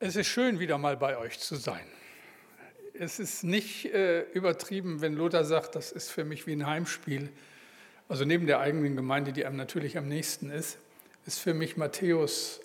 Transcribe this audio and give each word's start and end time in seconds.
Es 0.00 0.14
ist 0.14 0.28
schön, 0.28 0.60
wieder 0.60 0.78
mal 0.78 0.96
bei 0.96 1.18
euch 1.18 1.40
zu 1.40 1.56
sein. 1.56 1.84
Es 2.94 3.18
ist 3.18 3.42
nicht 3.42 3.86
äh, 3.86 4.22
übertrieben, 4.30 5.00
wenn 5.00 5.14
Lothar 5.14 5.44
sagt, 5.44 5.74
das 5.74 5.90
ist 5.90 6.10
für 6.10 6.24
mich 6.24 6.46
wie 6.46 6.52
ein 6.52 6.66
Heimspiel. 6.66 7.30
Also 8.08 8.24
neben 8.24 8.46
der 8.46 8.60
eigenen 8.60 8.94
Gemeinde, 8.94 9.32
die 9.32 9.44
einem 9.44 9.56
natürlich 9.56 9.98
am 9.98 10.06
nächsten 10.06 10.50
ist, 10.50 10.78
ist 11.26 11.40
für 11.40 11.52
mich 11.52 11.76
Matthäus 11.76 12.60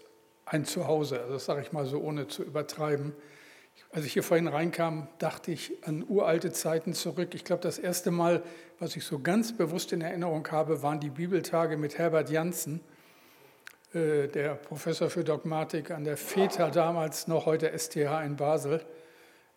ein 0.46 0.66
Zuhause. 0.66 1.22
Also 1.22 1.34
das 1.34 1.46
sage 1.46 1.62
ich 1.62 1.72
mal 1.72 1.88
so, 1.88 2.02
ohne 2.02 2.28
zu 2.28 2.44
übertreiben. 2.44 3.14
Als 3.92 4.06
ich 4.06 4.14
hier 4.14 4.24
vorhin 4.24 4.48
reinkam, 4.48 5.08
dachte 5.18 5.52
ich 5.52 5.84
an 5.88 6.04
uralte 6.08 6.52
Zeiten 6.52 6.94
zurück. 6.94 7.34
Ich 7.34 7.44
glaube, 7.44 7.64
das 7.64 7.80
erste 7.80 8.12
Mal, 8.12 8.44
was 8.78 8.96
ich 8.96 9.06
so 9.06 9.18
ganz 9.20 9.58
bewusst 9.58 9.92
in 9.92 10.02
Erinnerung 10.02 10.48
habe, 10.52 10.84
waren 10.84 11.00
die 11.00 11.10
Bibeltage 11.10 11.78
mit 11.78 11.98
Herbert 11.98 12.30
Janssen 12.30 12.80
der 13.94 14.56
Professor 14.56 15.10
für 15.10 15.24
Dogmatik 15.24 15.92
an 15.92 16.04
der 16.04 16.18
FETA 16.18 16.72
damals 16.72 17.28
noch, 17.28 17.46
heute 17.46 17.78
STH 17.78 18.26
in 18.26 18.36
Basel. 18.36 18.84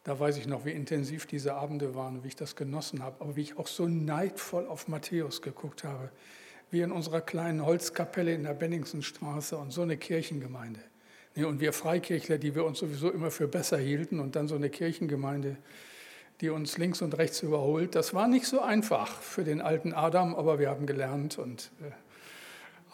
Da 0.05 0.21
weiß 0.21 0.37
ich 0.37 0.47
noch, 0.47 0.65
wie 0.65 0.73
intensiv 0.73 1.27
diese 1.27 1.55
Abende 1.55 1.95
waren, 1.95 2.23
wie 2.23 2.29
ich 2.29 2.37
das 2.37 2.55
genossen 2.55 3.03
habe, 3.03 3.17
aber 3.21 3.35
wie 3.35 3.41
ich 3.41 3.59
auch 3.59 3.67
so 3.67 3.89
neidvoll 3.89 4.67
auf 4.67 4.89
Matthäus 4.89 5.41
geguckt 5.41 5.85
habe, 5.85 6.11
wie 6.71 6.83
in 6.83 6.93
unserer 6.93 7.23
kleinen 7.23 7.65
Holzkapelle 7.65 8.35
in 8.35 8.43
der 8.43 8.55
Benningsenstraße 8.55 9.57
und 9.57 9.71
so 9.73 9.83
eine 9.83 9.97
Kirchengemeinde. 9.97 10.81
Und 11.37 11.61
wir 11.61 11.73
Freikirchler, 11.73 12.39
die 12.39 12.55
wir 12.55 12.65
uns 12.65 12.79
sowieso 12.79 13.11
immer 13.11 13.31
für 13.31 13.49
besser 13.49 13.79
hielten 13.79 14.21
und 14.21 14.37
dann 14.37 14.49
so 14.49 14.55
eine 14.55 14.71
Kirchengemeinde, 14.71 15.57
die 16.41 16.51
uns 16.51 16.77
links 16.79 17.01
und 17.03 17.17
rechts 17.17 17.43
überholt, 17.43 17.95
das 17.95 18.13
war 18.13 18.29
nicht 18.29 18.47
so 18.47 18.61
einfach 18.61 19.21
für 19.21 19.45
den 19.45 19.61
alten 19.61 19.93
Adam, 19.93 20.35
aber 20.35 20.59
wir 20.59 20.69
haben 20.69 20.87
gelernt 20.87 21.39
und 21.39 21.73
äh, 21.81 21.91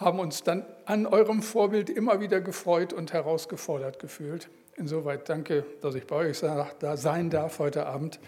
haben 0.04 0.18
uns 0.18 0.42
dann 0.42 0.64
an 0.84 1.06
eurem 1.06 1.42
Vorbild 1.42 1.90
immer 1.90 2.20
wieder 2.20 2.40
gefreut 2.40 2.92
und 2.92 3.12
herausgefordert 3.12 3.98
gefühlt. 3.98 4.48
Insoweit 4.76 5.28
danke, 5.28 5.64
dass 5.80 5.94
ich 5.94 6.06
bei 6.06 6.16
euch 6.16 6.40
da 6.40 6.96
sein 6.96 7.30
darf 7.30 7.58
heute 7.58 7.86
Abend. 7.86 8.20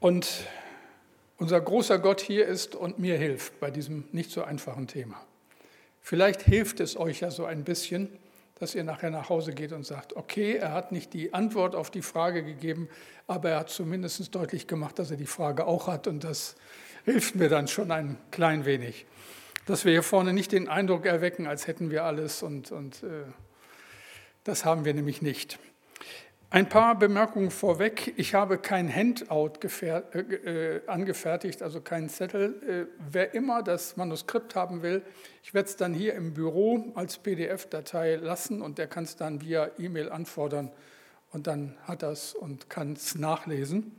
Und 0.00 0.46
unser 1.38 1.60
großer 1.60 1.98
Gott 1.98 2.20
hier 2.20 2.46
ist 2.46 2.74
und 2.74 2.98
mir 2.98 3.16
hilft 3.16 3.60
bei 3.60 3.70
diesem 3.70 4.04
nicht 4.12 4.30
so 4.30 4.42
einfachen 4.42 4.86
Thema. 4.86 5.16
Vielleicht 6.00 6.42
hilft 6.42 6.80
es 6.80 6.96
euch 6.96 7.20
ja 7.20 7.30
so 7.30 7.44
ein 7.44 7.64
bisschen, 7.64 8.08
dass 8.58 8.74
ihr 8.74 8.84
nachher 8.84 9.10
nach 9.10 9.30
Hause 9.30 9.52
geht 9.52 9.72
und 9.72 9.86
sagt, 9.86 10.16
okay, 10.16 10.56
er 10.56 10.72
hat 10.72 10.92
nicht 10.92 11.14
die 11.14 11.32
Antwort 11.32 11.74
auf 11.74 11.90
die 11.90 12.02
Frage 12.02 12.44
gegeben, 12.44 12.88
aber 13.26 13.50
er 13.50 13.60
hat 13.60 13.70
zumindest 13.70 14.34
deutlich 14.34 14.66
gemacht, 14.66 14.98
dass 14.98 15.10
er 15.10 15.16
die 15.16 15.26
Frage 15.26 15.66
auch 15.66 15.86
hat 15.86 16.06
und 16.06 16.24
das 16.24 16.56
hilft 17.04 17.36
mir 17.36 17.48
dann 17.48 17.68
schon 17.68 17.90
ein 17.90 18.18
klein 18.30 18.66
wenig 18.66 19.06
dass 19.70 19.84
wir 19.84 19.92
hier 19.92 20.02
vorne 20.02 20.32
nicht 20.32 20.50
den 20.50 20.68
Eindruck 20.68 21.06
erwecken, 21.06 21.46
als 21.46 21.68
hätten 21.68 21.92
wir 21.92 22.02
alles 22.02 22.42
und, 22.42 22.72
und 22.72 23.04
äh, 23.04 23.22
das 24.42 24.64
haben 24.64 24.84
wir 24.84 24.94
nämlich 24.94 25.22
nicht. 25.22 25.60
Ein 26.50 26.68
paar 26.68 26.98
Bemerkungen 26.98 27.52
vorweg. 27.52 28.12
Ich 28.16 28.34
habe 28.34 28.58
kein 28.58 28.92
Handout 28.92 29.52
äh, 29.62 30.18
äh, 30.18 30.80
angefertigt, 30.88 31.62
also 31.62 31.80
keinen 31.80 32.08
Zettel. 32.08 32.88
Äh, 32.90 32.92
wer 33.12 33.32
immer 33.32 33.62
das 33.62 33.96
Manuskript 33.96 34.56
haben 34.56 34.82
will, 34.82 35.02
ich 35.44 35.54
werde 35.54 35.68
es 35.68 35.76
dann 35.76 35.94
hier 35.94 36.14
im 36.14 36.34
Büro 36.34 36.90
als 36.96 37.18
PDF-Datei 37.18 38.16
lassen 38.16 38.62
und 38.62 38.76
der 38.76 38.88
kann 38.88 39.04
es 39.04 39.14
dann 39.14 39.40
via 39.40 39.70
E-Mail 39.78 40.10
anfordern 40.10 40.72
und 41.30 41.46
dann 41.46 41.76
hat 41.84 42.02
es 42.02 42.34
und 42.34 42.68
kann 42.68 42.94
es 42.94 43.14
nachlesen. 43.14 43.92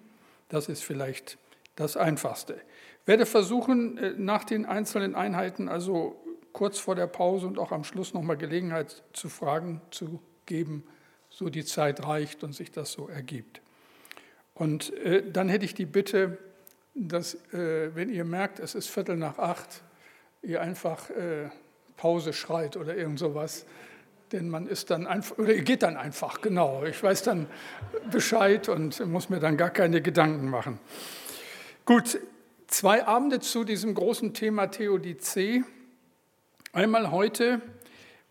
Das 0.49 0.67
ist 0.67 0.83
vielleicht 0.83 1.37
das 1.75 1.97
Einfachste 1.97 2.61
werde 3.05 3.25
versuchen, 3.25 3.97
äh, 3.97 4.13
nach 4.17 4.43
den 4.43 4.65
einzelnen 4.65 5.15
Einheiten, 5.15 5.69
also 5.69 6.15
kurz 6.53 6.79
vor 6.79 6.95
der 6.95 7.07
Pause 7.07 7.47
und 7.47 7.57
auch 7.57 7.71
am 7.71 7.83
Schluss 7.83 8.13
nochmal 8.13 8.37
Gelegenheit 8.37 9.03
zu 9.13 9.29
Fragen 9.29 9.81
zu 9.91 10.21
geben, 10.45 10.83
so 11.29 11.49
die 11.49 11.63
Zeit 11.63 12.05
reicht 12.05 12.43
und 12.43 12.53
sich 12.53 12.71
das 12.71 12.91
so 12.91 13.07
ergibt. 13.07 13.61
Und 14.53 14.93
äh, 14.97 15.23
dann 15.31 15.49
hätte 15.49 15.65
ich 15.65 15.73
die 15.73 15.85
Bitte, 15.85 16.37
dass, 16.93 17.35
äh, 17.53 17.95
wenn 17.95 18.09
ihr 18.09 18.25
merkt, 18.25 18.59
es 18.59 18.75
ist 18.75 18.89
Viertel 18.89 19.15
nach 19.15 19.37
acht, 19.37 19.81
ihr 20.41 20.61
einfach 20.61 21.09
äh, 21.09 21.49
Pause 21.95 22.33
schreit 22.33 22.75
oder 22.75 22.95
irgend 22.95 23.19
sowas. 23.19 23.65
Denn 24.33 24.49
man 24.49 24.67
ist 24.67 24.89
dann 24.89 25.07
einfach, 25.07 25.37
oder 25.37 25.53
ihr 25.53 25.63
geht 25.63 25.83
dann 25.83 25.97
einfach, 25.97 26.41
genau. 26.41 26.83
Ich 26.83 27.01
weiß 27.01 27.23
dann 27.23 27.47
Bescheid 28.11 28.69
und 28.69 29.05
muss 29.07 29.29
mir 29.29 29.39
dann 29.39 29.57
gar 29.57 29.69
keine 29.69 30.01
Gedanken 30.01 30.49
machen. 30.49 30.79
Gut, 31.91 32.21
Zwei 32.67 33.05
Abende 33.05 33.41
zu 33.41 33.65
diesem 33.65 33.95
großen 33.95 34.33
Thema 34.33 34.67
Theodizee. 34.67 35.65
Einmal 36.71 37.11
heute 37.11 37.61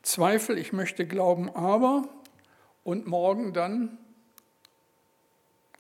Zweifel, 0.00 0.56
ich 0.56 0.72
möchte 0.72 1.04
glauben, 1.04 1.54
aber 1.54 2.08
und 2.84 3.06
morgen 3.06 3.52
dann, 3.52 3.98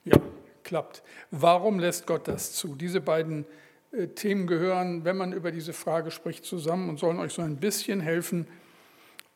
ja, 0.04 0.18
klappt. 0.62 1.02
Warum 1.30 1.78
lässt 1.78 2.06
Gott 2.06 2.28
das 2.28 2.52
zu? 2.52 2.74
Diese 2.74 3.00
beiden 3.00 3.46
äh, 3.92 4.08
Themen 4.08 4.46
gehören, 4.46 5.06
wenn 5.06 5.16
man 5.16 5.32
über 5.32 5.50
diese 5.50 5.72
Frage 5.72 6.10
spricht, 6.10 6.44
zusammen 6.44 6.90
und 6.90 6.98
sollen 6.98 7.18
euch 7.18 7.32
so 7.32 7.40
ein 7.40 7.56
bisschen 7.56 8.00
helfen, 8.00 8.46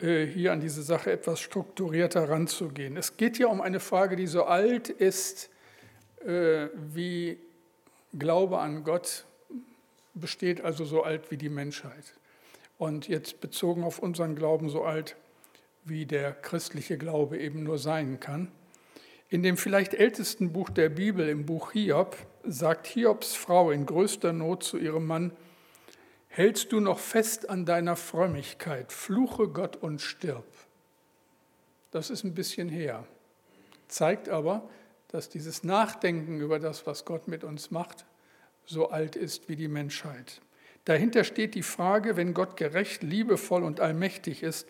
äh, 0.03 0.27
hier 0.27 0.53
an 0.53 0.61
diese 0.61 0.83
Sache 0.83 1.11
etwas 1.11 1.41
strukturierter 1.41 2.29
ranzugehen. 2.29 2.99
Es 2.99 3.17
geht 3.17 3.39
ja 3.39 3.47
um 3.47 3.63
eine 3.63 3.81
Frage, 3.81 4.17
die 4.17 4.27
so 4.27 4.45
alt 4.45 4.91
ist 4.91 5.49
äh, 6.27 6.69
wie 6.93 7.39
Glaube 8.19 8.59
an 8.59 8.85
Gott 8.85 9.25
besteht 10.15 10.61
also 10.61 10.85
so 10.85 11.03
alt 11.03 11.31
wie 11.31 11.37
die 11.37 11.49
Menschheit. 11.49 12.15
Und 12.79 13.09
jetzt 13.09 13.41
bezogen 13.41 13.85
auf 13.85 13.99
unseren 13.99 14.37
Glauben 14.37 14.69
so 14.69 14.85
alt, 14.85 15.17
wie 15.85 16.07
der 16.07 16.33
christliche 16.33 16.99
Glaube 16.99 17.39
eben 17.39 17.63
nur 17.63 17.79
sein 17.79 18.21
kann. 18.21 18.51
In 19.29 19.43
dem 19.43 19.57
vielleicht 19.57 19.95
ältesten 19.95 20.53
Buch 20.53 20.71
der 20.71 20.89
Bibel, 20.89 21.29
im 21.29 21.47
Buch 21.47 21.73
Hiob, 21.73 22.17
sagt 22.45 22.87
Hiobs 22.87 23.35
Frau 23.35 23.71
in 23.71 23.87
größter 23.87 24.33
Not 24.33 24.63
zu 24.63 24.79
ihrem 24.79 25.07
Mann, 25.07 25.33
Hältst 26.37 26.73
du 26.73 26.81
noch 26.81 26.99
fest 26.99 27.49
an 27.49 27.65
deiner 27.65 27.95
Frömmigkeit, 27.95 28.91
fluche 28.91 29.47
Gott 29.47 29.77
und 29.77 30.01
stirb. 30.01 30.45
Das 31.93 32.11
ist 32.11 32.25
ein 32.25 32.35
bisschen 32.35 32.69
her, 32.69 33.07
zeigt 33.87 34.29
aber, 34.29 34.69
dass 35.15 35.29
dieses 35.29 35.63
Nachdenken 35.63 36.41
über 36.41 36.59
das, 36.59 36.89
was 36.89 37.05
Gott 37.05 37.29
mit 37.29 37.45
uns 37.45 37.71
macht, 37.71 38.05
so 38.67 38.91
alt 38.91 39.15
ist 39.15 39.49
wie 39.49 39.55
die 39.55 39.69
Menschheit. 39.69 40.41
Dahinter 40.87 41.23
steht 41.23 41.55
die 41.55 41.63
Frage, 41.63 42.17
wenn 42.17 42.35
Gott 42.35 42.57
gerecht, 42.57 43.05
liebevoll 43.05 43.63
und 43.63 43.79
allmächtig 43.79 44.43
ist, 44.43 44.67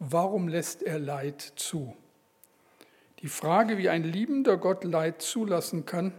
warum 0.00 0.48
lässt 0.48 0.82
er 0.82 0.98
Leid 0.98 1.40
zu? 1.54 1.96
Die 3.20 3.28
Frage, 3.28 3.78
wie 3.78 3.88
ein 3.88 4.02
liebender 4.02 4.56
Gott 4.56 4.82
Leid 4.82 5.22
zulassen 5.22 5.86
kann, 5.86 6.12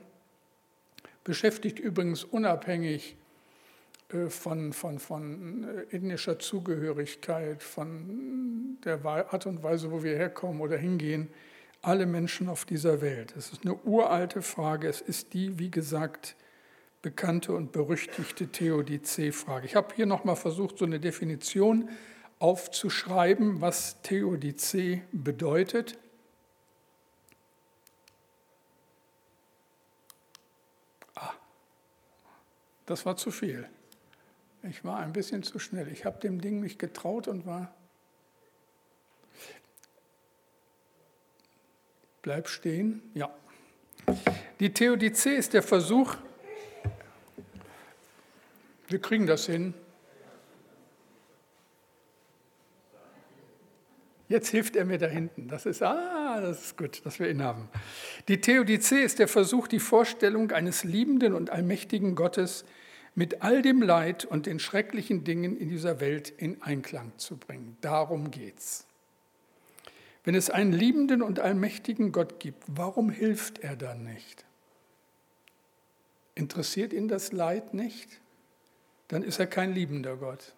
beschäftigt 1.25 1.77
übrigens 1.77 2.23
unabhängig 2.23 3.17
äh, 4.07 4.27
von, 4.27 4.71
von, 4.71 4.99
von 4.99 5.65
äh, 5.65 5.97
ethnischer 5.97 6.39
Zugehörigkeit, 6.39 7.61
von 7.61 8.77
der 8.85 9.03
Art 9.03 9.45
und 9.45 9.63
Weise, 9.63 9.91
wo 9.91 10.01
wir 10.01 10.15
herkommen 10.15 10.61
oder 10.61 10.77
hingehen, 10.77 11.27
alle 11.85 12.05
Menschen 12.07 12.49
auf 12.49 12.65
dieser 12.65 13.01
Welt. 13.01 13.35
Es 13.37 13.51
ist 13.51 13.63
eine 13.63 13.75
uralte 13.83 14.41
Frage. 14.41 14.87
Es 14.87 15.01
ist 15.01 15.33
die, 15.33 15.59
wie 15.59 15.69
gesagt, 15.69 16.35
bekannte 17.03 17.53
und 17.53 17.71
berüchtigte 17.71 18.47
Theodizee-Frage. 18.47 19.67
Ich 19.67 19.75
habe 19.75 19.93
hier 19.95 20.07
nochmal 20.07 20.35
versucht, 20.35 20.79
so 20.79 20.85
eine 20.85 20.99
Definition 20.99 21.89
aufzuschreiben, 22.39 23.61
was 23.61 24.01
Theodizee 24.01 25.03
bedeutet. 25.11 25.99
Ah, 31.13 31.33
das 32.87 33.05
war 33.05 33.15
zu 33.15 33.29
viel. 33.29 33.69
Ich 34.63 34.83
war 34.83 34.97
ein 34.97 35.13
bisschen 35.13 35.43
zu 35.43 35.59
schnell. 35.59 35.87
Ich 35.89 36.05
habe 36.05 36.19
dem 36.19 36.41
Ding 36.41 36.61
nicht 36.61 36.79
getraut 36.79 37.27
und 37.27 37.45
war 37.45 37.71
Bleib 42.25 42.49
stehen. 42.49 43.03
Ja. 43.13 43.29
Die 44.59 44.73
Theodizee 44.73 45.35
ist 45.35 45.53
der 45.53 45.61
Versuch, 45.61 46.15
wir 48.87 48.97
kriegen 48.97 49.27
das 49.27 49.45
hin. 49.45 49.75
Jetzt 54.27 54.47
hilft 54.49 54.75
er 54.75 54.85
mir 54.85 54.97
da 54.97 55.05
hinten. 55.05 55.47
Das 55.49 55.67
ist, 55.67 55.83
ah, 55.83 56.41
das 56.41 56.65
ist 56.65 56.77
gut, 56.79 57.05
dass 57.05 57.19
wir 57.19 57.29
ihn 57.29 57.43
haben. 57.43 57.69
Die 58.27 58.41
Theodizee 58.41 59.03
ist 59.03 59.19
der 59.19 59.27
Versuch, 59.27 59.67
die 59.67 59.77
Vorstellung 59.77 60.49
eines 60.49 60.83
liebenden 60.83 61.35
und 61.35 61.51
allmächtigen 61.51 62.15
Gottes 62.15 62.65
mit 63.13 63.43
all 63.43 63.61
dem 63.61 63.83
Leid 63.83 64.25
und 64.25 64.47
den 64.47 64.57
schrecklichen 64.57 65.25
Dingen 65.25 65.55
in 65.55 65.69
dieser 65.69 65.99
Welt 65.99 66.33
in 66.35 66.59
Einklang 66.63 67.11
zu 67.17 67.37
bringen. 67.37 67.77
Darum 67.81 68.31
geht's. 68.31 68.87
Wenn 70.25 70.33
es 70.33 70.49
einen 70.49 70.73
liebenden 70.73 71.21
und 71.21 71.39
allmächtigen 71.39 72.11
Gott 72.11 72.39
gibt, 72.39 72.63
warum 72.65 73.11
hilft 73.11 73.59
er 73.59 73.75
dann 73.75 74.03
nicht? 74.03 74.43
Interessiert 76.33 76.93
ihn 76.93 77.07
das 77.07 77.31
Leid 77.31 77.75
nicht? 77.75 78.09
Dann 79.07 79.21
ist 79.21 79.39
er 79.39 79.45
kein 79.45 79.73
liebender 79.73 80.17
Gott. 80.17 80.55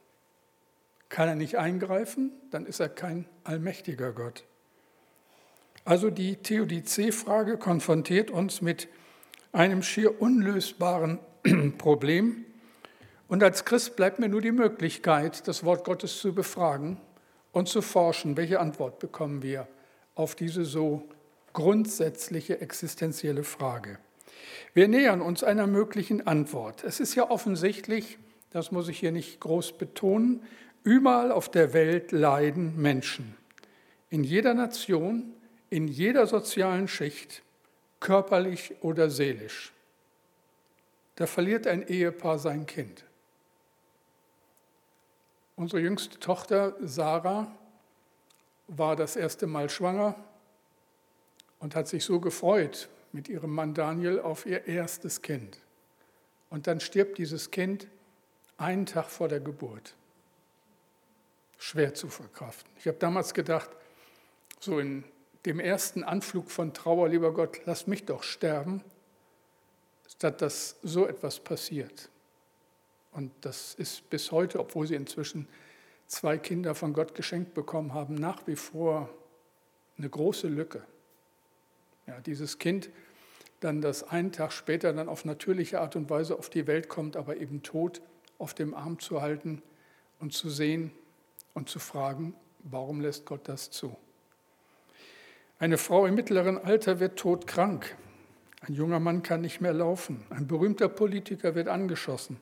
Kann 1.10 1.28
er 1.28 1.36
nicht 1.36 1.58
eingreifen, 1.58 2.32
dann 2.50 2.66
ist 2.66 2.80
er 2.80 2.88
kein 2.88 3.26
allmächtiger 3.44 4.14
Gott. 4.14 4.46
Also 5.84 6.10
die 6.10 6.38
Theodizee-Frage 6.38 7.58
konfrontiert 7.58 8.32
uns 8.32 8.62
mit 8.62 8.88
einem 9.52 9.84
schier 9.84 10.22
unlösbaren 10.22 11.20
Problem. 11.78 12.46
Und 13.28 13.44
als 13.44 13.66
Christ 13.66 13.98
bleibt 13.98 14.20
mir 14.20 14.30
nur 14.30 14.42
die 14.42 14.52
Möglichkeit, 14.52 15.46
das 15.48 15.66
Wort 15.66 15.84
Gottes 15.84 16.20
zu 16.20 16.34
befragen 16.34 17.02
und 17.58 17.68
zu 17.68 17.82
forschen, 17.82 18.38
welche 18.38 18.60
Antwort 18.60 19.00
bekommen 19.00 19.42
wir 19.42 19.68
auf 20.14 20.36
diese 20.36 20.64
so 20.64 21.04
grundsätzliche 21.54 22.62
existenzielle 22.62 23.44
Frage. 23.44 23.98
Wir 24.76 24.88
nähern 24.88 25.22
uns 25.22 25.44
einer 25.44 25.66
möglichen 25.66 26.28
Antwort. 26.28 26.84
Es 26.84 27.00
ist 27.00 27.16
ja 27.16 27.32
offensichtlich, 27.32 28.20
das 28.52 28.72
muss 28.72 28.90
ich 28.90 29.00
hier 29.00 29.12
nicht 29.12 29.40
groß 29.40 29.80
betonen, 29.80 30.44
überall 30.84 31.32
auf 31.32 31.50
der 31.50 31.74
Welt 31.74 32.12
leiden 32.12 32.80
Menschen. 32.80 33.36
In 34.12 34.24
jeder 34.24 34.54
Nation, 34.54 35.34
in 35.72 35.88
jeder 35.88 36.28
sozialen 36.28 36.88
Schicht, 36.88 37.42
körperlich 38.00 38.76
oder 38.82 39.10
seelisch. 39.10 39.74
Da 41.16 41.26
verliert 41.26 41.66
ein 41.66 41.88
Ehepaar 41.88 42.38
sein 42.38 42.68
Kind. 42.68 43.07
Unsere 45.58 45.82
jüngste 45.82 46.20
Tochter 46.20 46.76
Sarah 46.82 47.52
war 48.68 48.96
das 48.96 49.16
erste 49.16 49.48
Mal 49.48 49.72
schwanger 49.72 50.14
und 51.58 51.76
hat 51.76 51.88
sich 51.88 52.06
so 52.06 52.20
gefreut 52.20 52.90
mit 53.12 53.28
ihrem 53.28 53.56
Mann 53.56 53.74
Daniel 53.74 54.20
auf 54.20 54.46
ihr 54.46 54.68
erstes 54.68 55.24
Kind. 55.24 55.58
Und 56.52 56.68
dann 56.68 56.80
stirbt 56.80 57.18
dieses 57.18 57.50
Kind 57.50 57.88
einen 58.58 58.86
Tag 58.86 59.10
vor 59.10 59.30
der 59.30 59.40
Geburt. 59.40 59.96
Schwer 61.58 61.96
zu 61.96 62.08
verkraften. 62.08 62.72
Ich 62.78 62.88
habe 62.88 63.00
damals 63.00 63.34
gedacht, 63.34 63.72
so 64.60 64.78
in 64.78 65.04
dem 65.48 65.60
ersten 65.60 66.04
Anflug 66.04 66.52
von 66.52 66.72
Trauer, 66.76 67.10
lieber 67.10 67.34
Gott, 67.34 67.62
lass 67.66 67.88
mich 67.88 68.06
doch 68.06 68.22
sterben, 68.22 68.84
statt 70.08 70.40
dass 70.44 70.76
so 70.84 71.08
etwas 71.08 71.40
passiert. 71.40 72.10
Und 73.18 73.32
das 73.42 73.74
ist 73.74 74.12
bis 74.12 74.32
heute, 74.32 74.60
obwohl 74.60 74.86
sie 74.86 74.94
inzwischen 74.94 75.48
zwei 76.06 76.38
Kinder 76.38 76.76
von 76.76 76.94
Gott 76.94 77.16
geschenkt 77.16 77.56
bekommen 77.56 77.96
haben, 77.96 78.14
nach 78.14 78.46
wie 78.46 78.56
vor 78.56 79.10
eine 79.98 80.08
große 80.08 80.48
Lücke. 80.48 80.84
Ja, 82.06 82.20
dieses 82.22 82.60
Kind 82.60 82.92
dann, 83.60 83.82
das 83.82 84.04
einen 84.04 84.32
Tag 84.32 84.52
später 84.52 84.94
dann 84.94 85.10
auf 85.10 85.26
natürliche 85.26 85.82
Art 85.82 85.96
und 85.96 86.12
Weise 86.12 86.38
auf 86.38 86.52
die 86.52 86.68
Welt 86.68 86.90
kommt, 86.90 87.18
aber 87.18 87.38
eben 87.38 87.64
tot 87.64 88.02
auf 88.38 88.54
dem 88.54 88.76
Arm 88.76 89.00
zu 89.00 89.20
halten 89.20 89.64
und 90.20 90.34
zu 90.34 90.52
sehen 90.52 90.92
und 91.56 91.70
zu 91.70 91.80
fragen, 91.80 92.36
warum 92.60 93.02
lässt 93.02 93.26
Gott 93.26 93.48
das 93.48 93.72
zu? 93.72 93.98
Eine 95.58 95.80
Frau 95.80 96.06
im 96.06 96.14
mittleren 96.14 96.60
Alter 96.60 97.00
wird 97.00 97.18
todkrank. 97.18 97.98
Ein 98.62 98.76
junger 98.76 99.00
Mann 99.00 99.24
kann 99.24 99.42
nicht 99.42 99.60
mehr 99.60 99.74
laufen. 99.74 100.24
Ein 100.30 100.46
berühmter 100.46 100.88
Politiker 100.88 101.56
wird 101.56 101.68
angeschossen. 101.68 102.38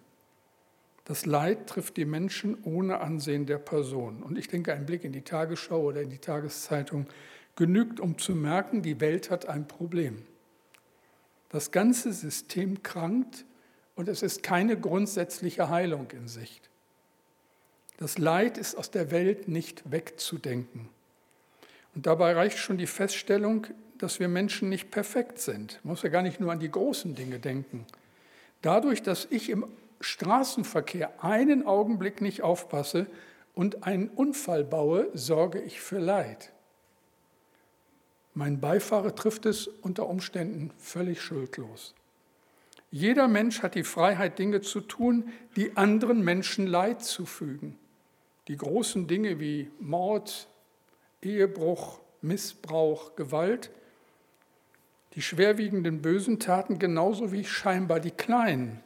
Das 1.06 1.28
Leid 1.28 1.68
trifft 1.68 1.98
die 1.98 2.06
Menschen 2.06 2.58
ohne 2.64 3.00
Ansehen 3.00 3.46
der 3.46 3.60
Person. 3.60 4.24
Und 4.24 4.38
ich 4.38 4.48
denke, 4.48 4.74
ein 4.74 4.88
Blick 4.88 5.04
in 5.04 5.14
die 5.14 5.22
Tagesschau 5.22 5.82
oder 5.82 6.02
in 6.02 6.10
die 6.10 6.18
Tageszeitung 6.18 7.06
genügt, 7.56 8.00
um 8.00 8.18
zu 8.18 8.34
merken, 8.36 8.82
die 8.82 9.00
Welt 9.00 9.30
hat 9.30 9.48
ein 9.48 9.68
Problem. 9.68 10.24
Das 11.50 11.72
ganze 11.72 12.12
System 12.12 12.82
krankt 12.82 13.46
und 13.96 14.10
es 14.10 14.24
ist 14.24 14.44
keine 14.44 14.78
grundsätzliche 14.78 15.70
Heilung 15.70 16.08
in 16.12 16.28
Sicht. 16.28 16.70
Das 17.98 18.18
Leid 18.18 18.58
ist 18.58 18.76
aus 18.76 18.92
der 18.92 19.12
Welt 19.12 19.48
nicht 19.48 19.90
wegzudenken. 19.90 20.90
Und 21.94 22.08
dabei 22.08 22.34
reicht 22.34 22.58
schon 22.58 22.78
die 22.78 22.88
Feststellung, 22.88 23.68
dass 24.00 24.20
wir 24.20 24.28
Menschen 24.28 24.70
nicht 24.70 24.92
perfekt 24.92 25.40
sind. 25.40 25.80
Man 25.84 25.92
muss 25.92 26.02
ja 26.02 26.10
gar 26.10 26.24
nicht 26.24 26.40
nur 26.40 26.52
an 26.52 26.60
die 26.60 26.70
großen 26.70 27.16
Dinge 27.16 27.40
denken. 27.40 27.86
Dadurch, 28.62 29.02
dass 29.02 29.28
ich 29.30 29.50
im 29.50 29.66
Straßenverkehr 30.00 31.24
einen 31.24 31.66
Augenblick 31.66 32.22
nicht 32.22 32.42
aufpasse 32.42 33.08
und 33.54 33.84
einen 33.84 34.10
Unfall 34.10 34.64
baue, 34.64 35.10
sorge 35.14 35.62
ich 35.62 35.82
für 35.82 36.00
Leid. 36.00 36.52
Mein 38.34 38.60
Beifahrer 38.60 39.16
trifft 39.16 39.46
es 39.46 39.68
unter 39.68 40.08
Umständen 40.08 40.72
völlig 40.78 41.22
schuldlos. 41.22 41.96
Jeder 42.92 43.28
Mensch 43.28 43.64
hat 43.64 43.76
die 43.76 43.84
Freiheit, 43.84 44.40
Dinge 44.40 44.62
zu 44.62 44.82
tun, 44.82 45.32
die 45.56 45.78
anderen 45.78 46.24
Menschen 46.24 46.68
Leid 46.68 47.02
zufügen. 47.02 47.78
Die 48.48 48.58
großen 48.58 49.08
Dinge 49.08 49.40
wie 49.40 49.72
Mord, 49.80 50.48
Ehebruch, 51.22 52.00
Missbrauch, 52.22 53.16
Gewalt, 53.16 53.72
die 55.14 55.22
schwerwiegenden 55.22 56.02
bösen 56.02 56.40
Taten 56.40 56.78
genauso 56.78 57.32
wie 57.32 57.46
scheinbar 57.46 58.00
die 58.00 58.12
kleinen, 58.12 58.84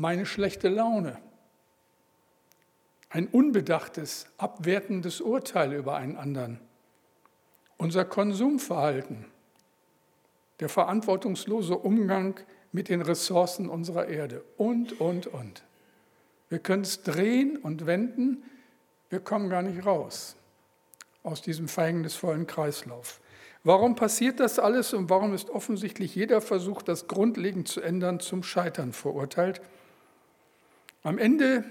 meine 0.00 0.24
schlechte 0.24 0.70
Laune, 0.70 1.18
ein 3.10 3.26
unbedachtes, 3.26 4.28
abwertendes 4.38 5.20
Urteil 5.20 5.74
über 5.74 5.96
einen 5.96 6.16
anderen, 6.16 6.58
unser 7.76 8.06
Konsumverhalten, 8.06 9.26
der 10.60 10.70
verantwortungslose 10.70 11.76
Umgang 11.76 12.40
mit 12.72 12.88
den 12.88 13.02
Ressourcen 13.02 13.68
unserer 13.68 14.08
Erde 14.08 14.42
und, 14.56 14.98
und, 15.02 15.26
und. 15.26 15.64
Wir 16.48 16.60
können 16.60 16.82
es 16.82 17.02
drehen 17.02 17.58
und 17.58 17.84
wenden, 17.84 18.42
wir 19.10 19.20
kommen 19.20 19.50
gar 19.50 19.60
nicht 19.60 19.84
raus 19.84 20.34
aus 21.24 21.42
diesem 21.42 21.68
verhängnisvollen 21.68 22.46
Kreislauf. 22.46 23.20
Warum 23.64 23.96
passiert 23.96 24.40
das 24.40 24.58
alles 24.58 24.94
und 24.94 25.10
warum 25.10 25.34
ist 25.34 25.50
offensichtlich 25.50 26.14
jeder 26.14 26.40
Versuch, 26.40 26.80
das 26.80 27.06
grundlegend 27.06 27.68
zu 27.68 27.82
ändern, 27.82 28.18
zum 28.18 28.42
Scheitern 28.42 28.94
verurteilt? 28.94 29.60
Am 31.02 31.18
Ende 31.18 31.64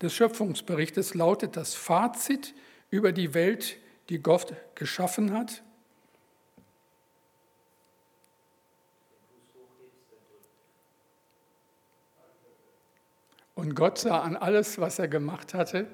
des 0.00 0.14
Schöpfungsberichtes 0.14 1.14
lautet 1.14 1.56
das 1.56 1.74
Fazit 1.74 2.54
über 2.90 3.12
die 3.12 3.34
Welt, 3.34 3.78
die 4.08 4.20
Gott 4.20 4.54
geschaffen 4.74 5.32
hat. 5.32 5.62
Und 13.54 13.74
Gott 13.74 13.98
sah 13.98 14.20
an 14.20 14.36
alles, 14.36 14.78
was 14.78 14.98
er 14.98 15.08
gemacht 15.08 15.54
hatte, 15.54 15.86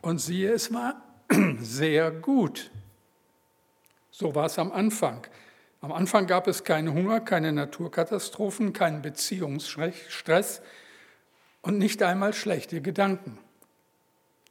und 0.00 0.20
siehe, 0.20 0.52
es 0.52 0.72
war 0.72 1.02
sehr 1.60 2.10
gut. 2.10 2.70
So 4.10 4.34
war 4.34 4.46
es 4.46 4.58
am 4.58 4.72
Anfang. 4.72 5.26
Am 5.80 5.92
Anfang 5.92 6.26
gab 6.26 6.48
es 6.48 6.64
keinen 6.64 6.92
Hunger, 6.92 7.20
keine 7.20 7.52
Naturkatastrophen, 7.52 8.72
keinen 8.72 9.02
Beziehungsstress 9.02 10.62
und 11.68 11.76
nicht 11.76 12.02
einmal 12.02 12.32
schlechte 12.32 12.80
Gedanken. 12.80 13.36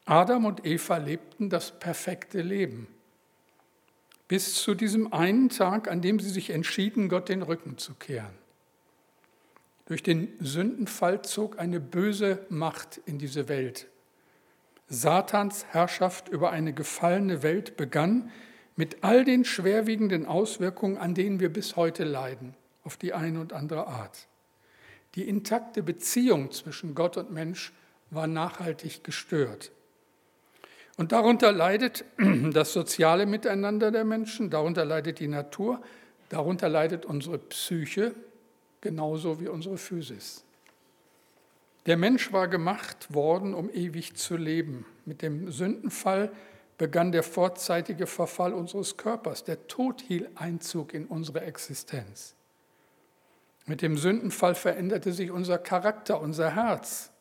Adam 0.06 0.46
und 0.46 0.68
Eva 0.68 0.98
lebten 0.98 1.50
das 1.50 1.80
perfekte 1.80 2.44
Leben. 2.44 2.88
Bis 4.28 4.54
zu 4.54 4.76
diesem 4.76 5.12
einen 5.12 5.50
Tag, 5.50 5.90
an 5.90 6.02
dem 6.02 6.20
sie 6.20 6.30
sich 6.30 6.52
entschieden, 6.52 7.10
Gott 7.10 7.30
den 7.30 7.42
Rücken 7.42 7.80
zu 7.80 7.96
kehren. 7.96 8.36
Durch 9.88 10.04
den 10.04 10.30
Sündenfall 10.40 11.24
zog 11.24 11.58
eine 11.58 11.80
böse 11.80 12.46
Macht 12.50 13.02
in 13.06 13.18
diese 13.18 13.50
Welt 13.50 13.88
Satans 14.88 15.66
Herrschaft 15.72 16.30
über 16.30 16.52
eine 16.52 16.72
gefallene 16.72 17.42
Welt 17.42 17.78
begann, 17.78 18.32
mit 18.76 19.04
all 19.04 19.26
den 19.26 19.44
schwerwiegenden 19.44 20.28
Auswirkungen, 20.28 20.98
an 20.98 21.16
denen 21.16 21.40
wir 21.40 21.52
bis 21.52 21.76
heute 21.76 22.04
leiden, 22.04 22.54
auf 22.84 22.96
die 22.96 23.14
eine 23.14 23.42
und 23.42 23.54
andere 23.54 23.88
Art. 23.88 24.27
Die 25.18 25.28
intakte 25.28 25.82
Beziehung 25.82 26.52
zwischen 26.52 26.94
Gott 26.94 27.18
und 27.18 27.32
Mensch 27.32 27.74
war 28.12 28.28
nachhaltig 28.28 29.04
gestört. 29.04 29.72
Und 30.96 31.12
darunter 31.12 31.52
leidet 31.52 32.06
das 32.54 32.72
soziale 32.72 33.26
Miteinander 33.26 33.90
der 33.90 34.06
Menschen, 34.06 34.52
darunter 34.52 34.86
leidet 34.86 35.20
die 35.20 35.28
Natur, 35.28 35.82
darunter 36.30 36.70
leidet 36.70 37.04
unsere 37.04 37.40
Psyche 37.40 38.14
genauso 38.80 39.42
wie 39.42 39.48
unsere 39.48 39.80
Physis. 39.80 40.44
Der 41.88 41.98
Mensch 41.98 42.32
war 42.32 42.48
gemacht 42.48 43.12
worden, 43.12 43.56
um 43.56 43.72
ewig 43.72 44.16
zu 44.16 44.38
leben. 44.38 44.86
Mit 45.06 45.24
dem 45.24 45.52
Sündenfall 45.52 46.32
begann 46.78 47.12
der 47.12 47.24
vorzeitige 47.24 48.06
Verfall 48.06 48.54
unseres 48.54 48.98
Körpers. 48.98 49.44
Der 49.44 49.68
Tod 49.68 50.02
hielt 50.02 50.30
Einzug 50.36 50.94
in 50.94 51.06
unsere 51.06 51.42
Existenz. 51.42 52.37
Mit 53.68 53.82
dem 53.82 53.98
Sündenfall 53.98 54.56
veränderte 54.56 55.12
sich 55.12 55.30
unser 55.30 55.58
Charakter, 55.58 56.22
unser 56.22 56.56
Herz. 56.56 57.12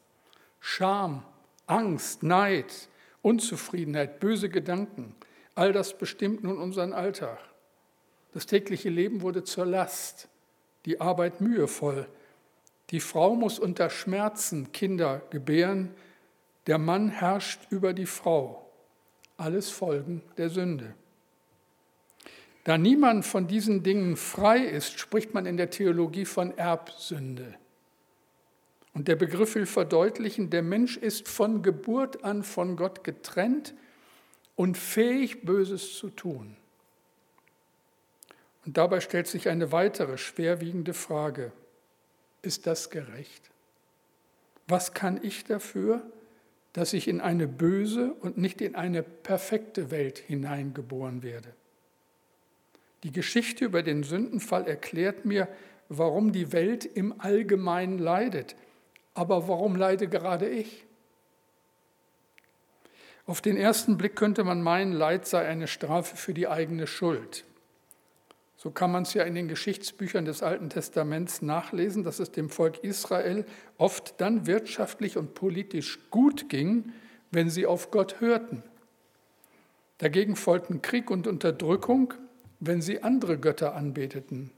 Scham, 0.61 1.25
Angst, 1.67 2.23
Neid, 2.23 2.89
Unzufriedenheit, 3.21 4.21
böse 4.21 4.49
Gedanken, 4.49 5.15
all 5.57 5.73
das 5.73 5.99
bestimmt 5.99 6.45
nun 6.45 6.59
unseren 6.59 6.93
Alltag. 6.93 7.39
Das 8.33 8.47
tägliche 8.47 8.89
Leben 8.89 9.23
wurde 9.23 9.43
zur 9.43 9.67
Last, 9.67 10.29
die 10.85 11.01
Arbeit 11.01 11.41
mühevoll, 11.41 12.07
die 12.91 13.01
Frau 13.01 13.35
muss 13.35 13.59
unter 13.59 13.91
Schmerzen 13.91 14.71
Kinder 14.73 15.23
gebären, 15.31 15.95
Der 16.69 16.79
Mann 16.79 17.09
herrscht 17.09 17.61
über 17.71 17.93
die 17.93 18.07
Frau. 18.07 18.69
Alles 19.37 19.71
Folgen 19.71 20.23
der 20.37 20.51
Sünde. 20.51 20.95
Da 22.67 22.77
niemand 22.77 23.25
von 23.25 23.47
diesen 23.47 23.85
Dingen 23.85 24.17
frei 24.17 24.59
ist, 24.59 24.99
spricht 24.99 25.33
man 25.33 25.47
in 25.47 25.57
der 25.57 25.71
Theologie 25.71 26.25
von 26.25 26.59
Erbsünde. 26.59 27.55
Und 28.93 29.07
der 29.07 29.15
Begriff 29.15 29.55
will 29.55 29.67
verdeutlichen, 29.67 30.51
der 30.51 30.63
Mensch 30.63 30.97
ist 30.97 31.29
von 31.29 31.63
Geburt 31.63 32.25
an 32.25 32.43
von 32.43 32.75
Gott 32.75 33.05
getrennt 33.05 33.73
und 34.57 34.77
fähig, 34.77 35.43
Böses 35.43 35.97
zu 35.97 36.11
tun. 36.11 36.57
Und 38.65 38.77
dabei 38.77 38.99
stellt 38.99 39.29
sich 39.29 39.49
eine 39.49 39.71
weitere 39.71 40.19
schwerwiegende 40.19 40.93
Frage. 40.93 41.53
Ist 42.43 42.67
das 42.67 42.91
gerecht? 42.91 43.49
Was 44.67 44.93
kann 44.93 45.23
ich 45.23 45.45
dafür, 45.45 46.03
dass 46.73 46.95
ich 46.95 47.07
in 47.07 47.21
eine 47.21 47.47
böse 47.47 48.13
und 48.15 48.39
nicht 48.39 48.61
in 48.61 48.75
eine 48.75 49.05
perfekte 49.05 49.93
Welt 49.93 50.19
hineingeboren 50.19 51.23
werde? 51.23 51.55
Die 53.03 53.13
Geschichte 53.13 53.65
über 53.65 53.83
den 53.83 54.03
Sündenfall 54.03 54.67
erklärt 54.67 55.25
mir, 55.25 55.49
warum 55.89 56.33
die 56.33 56.53
Welt 56.53 56.85
im 56.85 57.21
Allgemeinen 57.21 57.99
leidet. 57.99 58.57
Aber 59.15 59.49
warum 59.49 59.77
leide 59.77 60.09
gerade 60.09 60.49
ich? 60.49 60.85
Auf 63.27 63.41
den 63.41 63.57
ersten 63.57 63.97
Blick 63.99 64.15
könnte 64.15 64.45
man 64.45 64.63
meinen, 64.63 64.93
Leid 64.93 65.27
sei 65.27 65.47
eine 65.47 65.67
Strafe 65.67 66.17
für 66.17 66.33
die 66.33 66.47
eigene 66.47 66.87
Schuld. 66.87 67.45
So 68.57 68.71
kann 68.71 68.93
man 68.93 69.03
es 69.03 69.15
ja 69.15 69.25
in 69.25 69.35
den 69.35 69.49
Geschichtsbüchern 69.49 70.25
des 70.25 70.43
Alten 70.43 70.71
Testaments 70.71 71.43
nachlesen, 71.43 72.05
dass 72.05 72.21
es 72.21 72.31
dem 72.31 72.49
Volk 72.49 72.83
Israel 72.85 73.45
oft 73.79 74.21
dann 74.21 74.47
wirtschaftlich 74.47 75.17
und 75.17 75.35
politisch 75.35 75.99
gut 76.11 76.49
ging, 76.49 76.93
wenn 77.33 77.51
sie 77.51 77.67
auf 77.67 77.91
Gott 77.91 78.21
hörten. 78.21 78.63
Dagegen 79.99 80.37
folgten 80.37 80.81
Krieg 80.81 81.11
und 81.11 81.27
Unterdrückung, 81.27 82.15
wenn 82.61 82.83
sie 82.83 83.03
andere 83.03 83.39
Götter 83.39 83.75
anbeteten. 83.75 84.51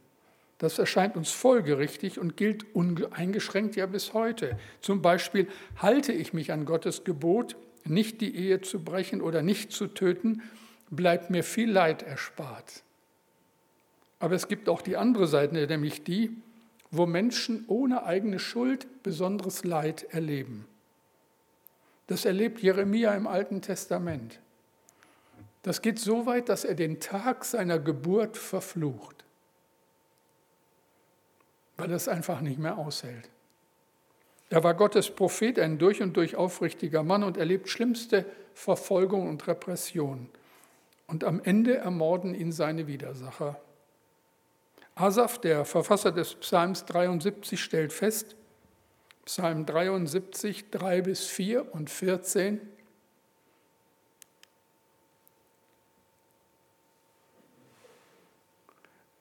Das 0.58 0.78
erscheint 0.78 1.16
uns 1.16 1.30
folgerichtig 1.30 2.18
und 2.18 2.36
gilt 2.36 2.74
uneingeschränkt 2.74 3.76
ja 3.76 3.86
bis 3.86 4.12
heute. 4.12 4.58
Zum 4.80 5.02
Beispiel 5.02 5.46
halte 5.76 6.12
ich 6.12 6.32
mich 6.32 6.52
an 6.52 6.64
Gottes 6.64 7.04
Gebot, 7.04 7.56
nicht 7.84 8.20
die 8.20 8.34
Ehe 8.36 8.60
zu 8.60 8.82
brechen 8.82 9.22
oder 9.22 9.42
nicht 9.42 9.70
zu 9.70 9.86
töten, 9.86 10.42
bleibt 10.90 11.30
mir 11.30 11.44
viel 11.44 11.70
Leid 11.70 12.02
erspart. 12.02 12.82
Aber 14.18 14.34
es 14.34 14.48
gibt 14.48 14.68
auch 14.68 14.82
die 14.82 14.96
andere 14.96 15.28
Seite, 15.28 15.54
nämlich 15.54 16.02
die, 16.02 16.36
wo 16.90 17.06
Menschen 17.06 17.64
ohne 17.68 18.04
eigene 18.04 18.38
Schuld 18.38 19.02
besonderes 19.02 19.64
Leid 19.64 20.06
erleben. 20.10 20.66
Das 22.08 22.24
erlebt 22.24 22.60
Jeremia 22.60 23.14
im 23.14 23.26
Alten 23.26 23.60
Testament. 23.60 24.40
Das 25.68 25.82
geht 25.82 25.98
so 25.98 26.24
weit, 26.24 26.48
dass 26.48 26.64
er 26.64 26.74
den 26.74 26.98
Tag 26.98 27.44
seiner 27.44 27.78
Geburt 27.78 28.38
verflucht, 28.38 29.26
weil 31.76 31.90
er 31.90 31.96
es 31.96 32.08
einfach 32.08 32.40
nicht 32.40 32.58
mehr 32.58 32.78
aushält. 32.78 33.28
Er 34.48 34.64
war 34.64 34.72
Gottes 34.72 35.10
Prophet, 35.10 35.58
ein 35.58 35.76
durch 35.76 36.00
und 36.00 36.16
durch 36.16 36.36
aufrichtiger 36.36 37.02
Mann 37.02 37.22
und 37.22 37.36
erlebt 37.36 37.68
schlimmste 37.68 38.24
Verfolgung 38.54 39.28
und 39.28 39.46
Repression. 39.46 40.30
Und 41.06 41.22
am 41.22 41.38
Ende 41.44 41.76
ermorden 41.76 42.34
ihn 42.34 42.50
seine 42.50 42.86
Widersacher. 42.86 43.60
Asaf, 44.94 45.38
der 45.38 45.66
Verfasser 45.66 46.12
des 46.12 46.34
Psalms 46.36 46.86
73, 46.86 47.62
stellt 47.62 47.92
fest, 47.92 48.36
Psalm 49.26 49.66
73, 49.66 50.70
3 50.70 51.02
bis 51.02 51.26
4 51.26 51.74
und 51.74 51.90
14, 51.90 52.58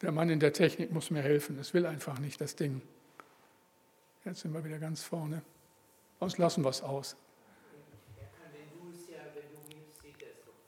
Der 0.08 0.14
Mann 0.14 0.30
in 0.30 0.40
der 0.40 0.54
Technik 0.54 0.90
muss 0.94 1.12
mir 1.12 1.22
helfen. 1.22 1.60
Es 1.60 1.74
will 1.74 1.86
einfach 1.86 2.18
nicht, 2.18 2.40
das 2.40 2.56
Ding. 2.56 2.82
Jetzt 4.24 4.40
sind 4.40 4.54
wir 4.54 4.64
wieder 4.64 4.80
ganz 4.80 5.04
vorne. 5.04 5.42
Sonst 6.22 6.38
lassen 6.38 6.64
wir 6.64 6.70
es 6.70 6.82
aus. 6.82 7.18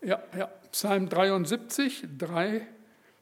Ja, 0.01 0.21
ja, 0.37 0.47
Psalm 0.73 1.07
73, 1.07 2.05
3 2.17 2.67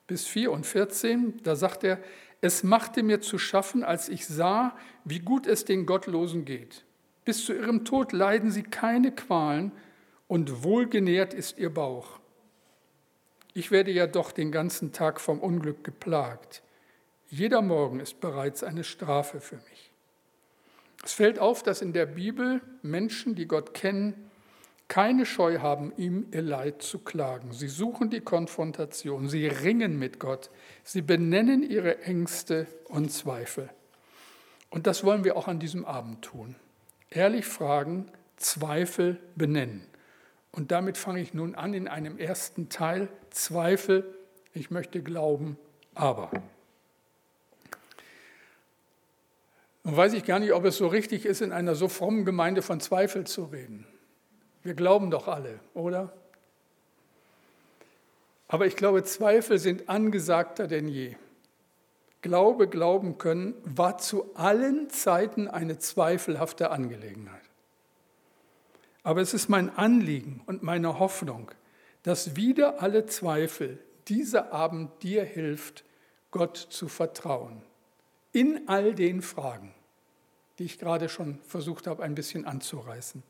bis 0.07 0.25
4 0.25 0.51
und 0.51 0.65
14, 0.65 1.43
da 1.43 1.55
sagt 1.55 1.83
er, 1.83 1.99
es 2.41 2.63
machte 2.63 3.03
mir 3.03 3.21
zu 3.21 3.37
schaffen, 3.37 3.83
als 3.83 4.09
ich 4.09 4.25
sah, 4.25 4.75
wie 5.03 5.19
gut 5.19 5.45
es 5.45 5.65
den 5.65 5.85
Gottlosen 5.85 6.45
geht. 6.45 6.83
Bis 7.25 7.45
zu 7.45 7.53
ihrem 7.53 7.85
Tod 7.85 8.11
leiden 8.11 8.49
sie 8.49 8.63
keine 8.63 9.11
Qualen 9.11 9.71
und 10.27 10.63
wohlgenährt 10.63 11.35
ist 11.35 11.59
ihr 11.59 11.71
Bauch. 11.71 12.19
Ich 13.57 13.71
werde 13.71 13.89
ja 13.89 14.05
doch 14.05 14.31
den 14.31 14.51
ganzen 14.51 14.91
Tag 14.91 15.19
vom 15.19 15.39
Unglück 15.39 15.83
geplagt. 15.83 16.61
Jeder 17.27 17.63
Morgen 17.63 17.99
ist 17.99 18.19
bereits 18.21 18.61
eine 18.61 18.83
Strafe 18.83 19.41
für 19.41 19.55
mich. 19.55 19.91
Es 21.03 21.13
fällt 21.13 21.39
auf, 21.39 21.63
dass 21.63 21.81
in 21.81 21.91
der 21.91 22.05
Bibel 22.05 22.61
Menschen, 22.83 23.33
die 23.33 23.47
Gott 23.47 23.73
kennen, 23.73 24.29
keine 24.87 25.25
Scheu 25.25 25.57
haben, 25.57 25.91
ihm 25.97 26.27
ihr 26.31 26.43
Leid 26.43 26.83
zu 26.83 26.99
klagen. 26.99 27.51
Sie 27.51 27.67
suchen 27.67 28.11
die 28.11 28.21
Konfrontation, 28.21 29.27
sie 29.27 29.47
ringen 29.47 29.97
mit 29.97 30.19
Gott, 30.19 30.51
sie 30.83 31.01
benennen 31.01 31.63
ihre 31.63 32.03
Ängste 32.03 32.67
und 32.85 33.11
Zweifel. 33.11 33.71
Und 34.69 34.85
das 34.85 35.03
wollen 35.03 35.23
wir 35.23 35.35
auch 35.35 35.47
an 35.47 35.57
diesem 35.57 35.83
Abend 35.83 36.21
tun. 36.21 36.55
Ehrlich 37.09 37.45
fragen, 37.47 38.11
Zweifel 38.35 39.19
benennen. 39.35 39.81
Und 40.57 40.71
damit 40.71 40.97
fange 40.97 41.21
ich 41.21 41.35
nun 41.35 41.53
an 41.53 41.75
in 41.75 41.87
einem 41.87 42.17
ersten 42.17 42.67
Teil, 42.67 43.09
Zweifel, 43.29 44.11
ich 44.53 44.71
möchte 44.71 45.03
glauben, 45.03 45.55
aber. 45.93 46.31
Nun 49.83 49.95
weiß 49.95 50.13
ich 50.13 50.25
gar 50.25 50.39
nicht, 50.39 50.53
ob 50.53 50.65
es 50.65 50.77
so 50.77 50.87
richtig 50.87 51.27
ist, 51.27 51.43
in 51.43 51.51
einer 51.51 51.75
so 51.75 51.87
frommen 51.87 52.25
Gemeinde 52.25 52.63
von 52.63 52.79
Zweifel 52.79 53.27
zu 53.27 53.43
reden. 53.43 53.85
Wir 54.63 54.73
glauben 54.73 55.11
doch 55.11 55.27
alle, 55.27 55.59
oder? 55.75 56.11
Aber 58.47 58.65
ich 58.65 58.75
glaube, 58.75 59.03
Zweifel 59.03 59.59
sind 59.59 59.89
angesagter 59.89 60.65
denn 60.65 60.87
je. 60.87 61.17
Glaube, 62.23 62.67
glauben 62.67 63.19
können, 63.19 63.53
war 63.63 63.99
zu 63.99 64.33
allen 64.33 64.89
Zeiten 64.89 65.47
eine 65.47 65.77
zweifelhafte 65.77 66.71
Angelegenheit. 66.71 67.46
Aber 69.07 69.21
es 69.21 69.33
ist 69.33 69.47
mein 69.47 69.69
Anliegen 69.69 70.41
und 70.47 70.63
meine 70.63 70.99
Hoffnung, 70.99 71.49
dass 72.03 72.35
wieder 72.35 72.83
alle 72.83 73.05
Zweifel 73.05 73.79
dieser 74.09 74.51
Abend 74.51 75.01
dir 75.01 75.23
hilft, 75.23 75.85
Gott 76.29 76.57
zu 76.57 76.89
vertrauen. 76.89 77.61
In 78.33 78.67
all 78.67 78.93
den 78.93 79.21
Fragen, 79.21 79.73
die 80.59 80.65
ich 80.65 80.77
gerade 80.77 81.07
schon 81.07 81.39
versucht 81.47 81.87
habe, 81.87 82.03
ein 82.03 82.15
bisschen 82.15 82.43
anzureißen. 82.43 83.23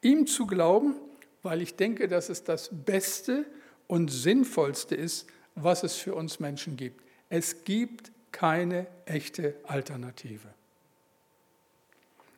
Ihm 0.00 0.26
zu 0.26 0.44
glauben, 0.44 0.96
weil 1.44 1.62
ich 1.62 1.76
denke, 1.76 2.08
dass 2.08 2.28
es 2.28 2.42
das 2.42 2.70
Beste 2.72 3.46
und 3.86 4.08
Sinnvollste 4.10 4.96
ist, 4.96 5.28
was 5.54 5.84
es 5.84 5.94
für 5.94 6.16
uns 6.16 6.40
Menschen 6.40 6.76
gibt. 6.76 7.00
Es 7.28 7.62
gibt 7.62 8.10
keine 8.32 8.88
echte 9.06 9.54
Alternative. 9.68 10.48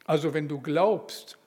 Also 0.05 0.35
wenn 0.35 0.49
du 0.49 0.61
glaubst, 0.61 1.39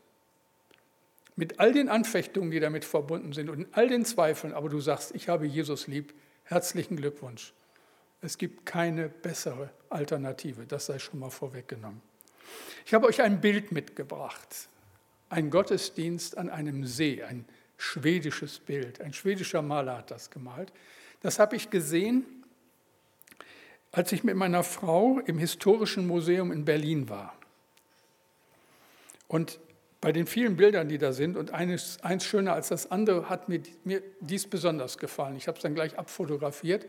mit 1.37 1.59
all 1.59 1.71
den 1.71 1.87
Anfechtungen, 1.87 2.51
die 2.51 2.59
damit 2.59 2.83
verbunden 2.83 3.31
sind 3.31 3.49
und 3.49 3.67
all 3.71 3.87
den 3.87 4.03
Zweifeln, 4.03 4.53
aber 4.53 4.67
du 4.67 4.81
sagst, 4.81 5.15
ich 5.15 5.29
habe 5.29 5.45
Jesus 5.45 5.87
lieb, 5.87 6.13
herzlichen 6.43 6.97
Glückwunsch. 6.97 7.53
Es 8.21 8.37
gibt 8.37 8.65
keine 8.65 9.07
bessere 9.07 9.69
Alternative, 9.89 10.65
das 10.65 10.87
sei 10.87 10.99
schon 10.99 11.19
mal 11.19 11.29
vorweggenommen. 11.29 12.01
Ich 12.85 12.93
habe 12.93 13.07
euch 13.07 13.21
ein 13.21 13.39
Bild 13.39 13.71
mitgebracht, 13.71 14.67
ein 15.29 15.49
Gottesdienst 15.49 16.37
an 16.37 16.49
einem 16.49 16.85
See, 16.85 17.23
ein 17.23 17.45
schwedisches 17.77 18.59
Bild. 18.59 19.01
Ein 19.01 19.13
schwedischer 19.13 19.61
Maler 19.61 19.97
hat 19.97 20.11
das 20.11 20.29
gemalt. 20.29 20.73
Das 21.21 21.39
habe 21.39 21.55
ich 21.55 21.69
gesehen, 21.69 22.25
als 23.91 24.11
ich 24.11 24.23
mit 24.23 24.35
meiner 24.35 24.63
Frau 24.63 25.19
im 25.19 25.37
Historischen 25.37 26.07
Museum 26.07 26.51
in 26.51 26.65
Berlin 26.65 27.09
war. 27.09 27.33
Und 29.27 29.59
bei 30.07 30.13
den 30.13 30.25
vielen 30.25 30.55
Bildern, 30.55 30.87
die 30.87 30.97
da 30.97 31.11
sind, 31.11 31.35
und 31.35 31.51
eines, 31.51 32.01
eins 32.01 32.23
schöner 32.23 32.53
als 32.53 32.69
das 32.69 32.91
andere, 32.91 33.27
hat 33.27 33.49
mir, 33.49 33.61
mir 33.83 34.01
dies 34.21 34.47
besonders 34.47 34.99
gefallen. 34.99 35.35
Ich 35.35 35.49
habe 35.49 35.57
es 35.57 35.61
dann 35.63 35.75
gleich 35.75 35.99
abfotografiert. 35.99 36.85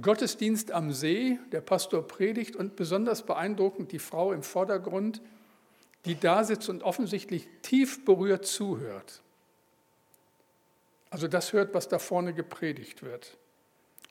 Gottesdienst 0.00 0.72
am 0.72 0.90
See, 0.90 1.38
der 1.52 1.60
Pastor 1.60 2.08
predigt 2.08 2.56
und 2.56 2.76
besonders 2.76 3.26
beeindruckend 3.26 3.92
die 3.92 3.98
Frau 3.98 4.32
im 4.32 4.42
Vordergrund, 4.42 5.20
die 6.06 6.18
da 6.18 6.44
sitzt 6.44 6.70
und 6.70 6.82
offensichtlich 6.82 7.46
tief 7.60 8.06
berührt 8.06 8.46
zuhört. 8.46 9.20
Also 11.10 11.28
das 11.28 11.52
hört, 11.52 11.74
was 11.74 11.88
da 11.88 11.98
vorne 11.98 12.32
gepredigt 12.32 13.02
wird. 13.02 13.36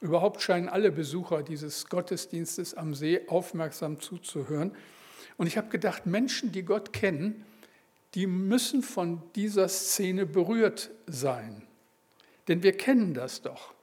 Überhaupt 0.01 0.43
scheinen 0.43 0.69
alle 0.69 0.91
Besucher 0.91 1.41
dieses 1.41 1.87
Gottesdienstes 1.87 2.75
am 2.75 2.93
See 2.93 3.21
aufmerksam 3.25 3.99
zuzuhören. 3.99 4.75
Und 5.37 5.47
ich 5.47 5.57
habe 5.57 5.69
gedacht, 5.69 6.05
Menschen, 6.05 6.51
die 6.51 6.61
Gott 6.61 6.93
kennen, 6.93 7.43
die 8.17 8.25
müssen 8.25 8.81
von 8.81 9.21
dieser 9.35 9.67
Szene 9.69 10.25
berührt 10.25 10.89
sein. 11.05 11.61
Denn 12.47 12.63
wir 12.63 12.71
kennen 12.71 13.13
das 13.13 13.43
doch. 13.43 13.75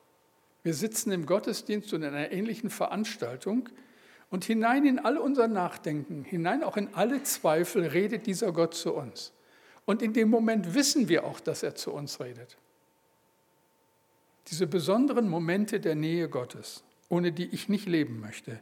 Wir 0.65 0.75
sitzen 0.75 1.13
im 1.13 1.25
Gottesdienst 1.25 1.95
und 1.95 2.03
in 2.03 2.13
einer 2.13 2.33
ähnlichen 2.33 2.69
Veranstaltung 2.69 3.69
und 4.31 4.45
hinein 4.45 4.87
in 4.87 4.99
all 4.99 5.19
unser 5.19 5.47
Nachdenken, 5.47 6.25
hinein 6.25 6.65
auch 6.65 6.77
in 6.77 6.93
alle 6.95 7.23
Zweifel 7.23 7.87
redet 7.87 8.27
dieser 8.27 8.51
Gott 8.51 8.75
zu 8.75 8.93
uns. 8.93 9.33
Und 9.85 10.03
in 10.03 10.13
dem 10.13 10.31
Moment 10.31 10.75
wissen 10.75 11.09
wir 11.09 11.27
auch, 11.27 11.39
dass 11.39 11.63
er 11.63 11.77
zu 11.77 11.93
uns 11.93 12.19
redet. 12.19 12.57
Diese 14.49 14.67
besonderen 14.67 15.29
Momente 15.29 15.79
der 15.79 15.95
Nähe 15.95 16.29
Gottes, 16.29 16.83
ohne 17.09 17.31
die 17.31 17.47
ich 17.55 17.69
nicht 17.69 17.87
leben 17.87 18.19
möchte. 18.19 18.59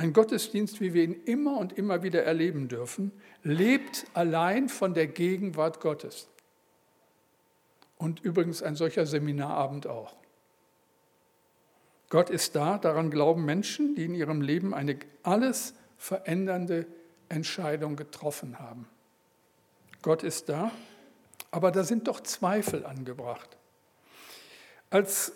Ein 0.00 0.14
Gottesdienst, 0.14 0.80
wie 0.80 0.94
wir 0.94 1.04
ihn 1.04 1.12
immer 1.26 1.58
und 1.58 1.74
immer 1.74 2.02
wieder 2.02 2.24
erleben 2.24 2.68
dürfen, 2.68 3.12
lebt 3.42 4.06
allein 4.14 4.70
von 4.70 4.94
der 4.94 5.06
Gegenwart 5.06 5.78
Gottes. 5.78 6.26
Und 7.98 8.20
übrigens 8.20 8.62
ein 8.62 8.76
solcher 8.76 9.04
Seminarabend 9.04 9.86
auch. 9.86 10.16
Gott 12.08 12.30
ist 12.30 12.56
da, 12.56 12.78
daran 12.78 13.10
glauben 13.10 13.44
Menschen, 13.44 13.94
die 13.94 14.06
in 14.06 14.14
ihrem 14.14 14.40
Leben 14.40 14.72
eine 14.72 14.98
alles 15.22 15.74
verändernde 15.98 16.86
Entscheidung 17.28 17.96
getroffen 17.96 18.58
haben. 18.58 18.88
Gott 20.00 20.22
ist 20.22 20.48
da, 20.48 20.70
aber 21.50 21.70
da 21.70 21.84
sind 21.84 22.08
doch 22.08 22.20
Zweifel 22.20 22.86
angebracht. 22.86 23.58
Als 24.88 25.34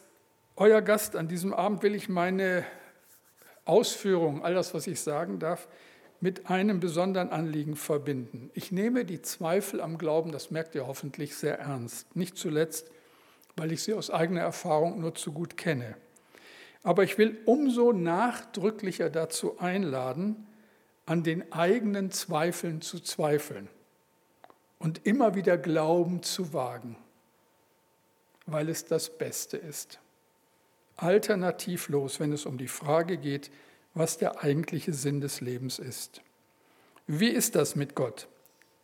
euer 0.57 0.81
Gast 0.81 1.17
an 1.17 1.29
diesem 1.29 1.53
Abend 1.53 1.83
will 1.83 1.95
ich 1.95 2.09
meine 2.09 2.65
Ausführungen, 3.65 4.43
all 4.43 4.55
das, 4.55 4.75
was 4.75 4.87
ich 4.87 5.01
sagen 5.01 5.39
darf, 5.39 5.69
mit 6.21 6.49
einem 6.49 6.81
besonderen 6.81 7.31
Anliegen 7.31 7.77
verbinden. 7.77 8.51
Ich 8.55 8.73
nehme 8.73 9.05
die 9.05 9.21
Zweifel 9.21 9.81
am 9.81 9.99
Glauben, 9.99 10.33
das 10.33 10.51
merkt 10.51 10.75
ihr 10.75 10.87
hoffentlich, 10.87 11.37
sehr 11.37 11.59
ernst. 11.59 12.17
Nicht 12.17 12.39
zuletzt, 12.39 12.91
weil 13.57 13.73
ich 13.73 13.83
sie 13.83 13.95
aus 13.95 14.11
eigener 14.11 14.41
Erfahrung 14.41 15.01
nur 15.01 15.15
zu 15.15 15.33
gut 15.33 15.57
kenne. 15.57 15.97
Aber 16.83 17.05
ich 17.05 17.19
will 17.19 17.39
umso 17.47 17.93
nachdrücklicher 17.93 19.11
dazu 19.11 19.59
einladen, 19.59 20.47
an 21.07 21.23
den 21.23 21.53
eigenen 21.53 22.11
Zweifeln 22.11 22.81
zu 22.81 23.01
zweifeln 23.01 23.69
und 24.79 25.07
immer 25.07 25.35
wieder 25.35 25.59
Glauben 25.59 26.23
zu 26.23 26.53
wagen, 26.53 26.97
weil 28.47 28.69
es 28.69 28.85
das 28.87 29.17
Beste 29.17 29.57
ist. 29.57 30.01
Alternativlos, 30.97 32.21
wenn 32.21 32.33
es 32.33 32.47
um 32.47 32.59
die 32.59 32.69
Frage 32.69 33.17
geht, 33.17 33.51
was 33.95 34.19
der 34.19 34.43
eigentliche 34.43 34.93
Sinn 34.93 35.21
des 35.21 35.41
Lebens 35.41 35.79
ist. 35.79 36.23
Wie 37.07 37.29
ist 37.29 37.55
das 37.55 37.77
mit 37.77 37.95
Gott? 37.95 38.29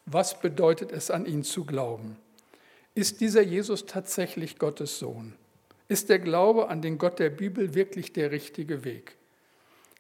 Was 0.07 0.41
bedeutet 0.41 0.93
es, 0.93 1.11
an 1.11 1.27
ihn 1.27 1.43
zu 1.43 1.65
glauben? 1.65 2.17
Ist 2.95 3.21
dieser 3.21 3.43
Jesus 3.43 3.87
tatsächlich 3.87 4.59
Gottes 4.59 4.99
Sohn? 4.99 5.35
Ist 5.89 6.09
der 6.09 6.19
Glaube 6.19 6.69
an 6.69 6.83
den 6.83 6.99
Gott 6.99 7.19
der 7.19 7.31
Bibel 7.31 7.75
wirklich 7.75 8.13
der 8.13 8.31
richtige 8.31 8.85
Weg? 8.85 9.17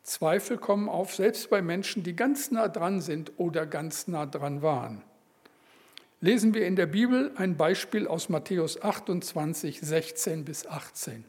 Zweifel 0.02 0.58
kommen 0.58 0.88
auf, 0.88 1.14
selbst 1.14 1.50
bei 1.50 1.62
Menschen, 1.62 2.02
die 2.02 2.16
ganz 2.16 2.50
nah 2.50 2.68
dran 2.68 3.00
sind 3.00 3.32
oder 3.36 3.66
ganz 3.66 4.08
nah 4.08 4.26
dran 4.26 4.62
waren. 4.62 5.02
Lesen 6.20 6.52
wir 6.52 6.66
in 6.66 6.76
der 6.76 6.86
Bibel 6.86 7.32
ein 7.36 7.56
Beispiel 7.56 8.06
aus 8.06 8.28
Matthäus 8.28 8.82
28, 8.82 9.80
16 9.80 10.44
bis 10.44 10.66
18. 10.66 11.24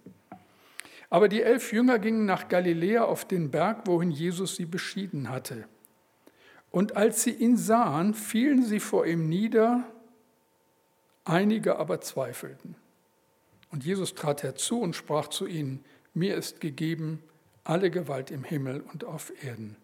Aber 1.11 1.27
die 1.27 1.41
elf 1.41 1.73
Jünger 1.73 1.99
gingen 1.99 2.25
nach 2.25 2.47
Galiläa 2.47 3.03
auf 3.03 3.25
den 3.25 3.51
Berg, 3.51 3.85
wohin 3.85 4.11
Jesus 4.11 4.55
sie 4.55 4.65
beschieden 4.65 5.29
hatte. 5.29 5.67
Und 6.71 6.95
als 6.95 7.23
sie 7.23 7.31
ihn 7.31 7.57
sahen, 7.57 8.13
fielen 8.13 8.63
sie 8.63 8.79
vor 8.79 9.05
ihm 9.05 9.27
nieder, 9.27 9.83
einige 11.25 11.77
aber 11.77 11.99
zweifelten. 11.99 12.75
Und 13.71 13.83
Jesus 13.83 14.15
trat 14.15 14.41
herzu 14.41 14.79
und 14.79 14.95
sprach 14.95 15.27
zu 15.27 15.47
ihnen, 15.47 15.83
mir 16.13 16.35
ist 16.35 16.61
gegeben 16.61 17.21
alle 17.65 17.91
Gewalt 17.91 18.31
im 18.31 18.45
Himmel 18.45 18.79
und 18.79 19.03
auf 19.03 19.33
Erden. 19.43 19.75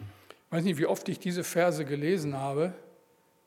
Ich 0.00 0.52
weiß 0.56 0.64
nicht, 0.64 0.78
wie 0.78 0.86
oft 0.86 1.08
ich 1.08 1.20
diese 1.20 1.44
Verse 1.44 1.84
gelesen 1.84 2.36
habe. 2.36 2.74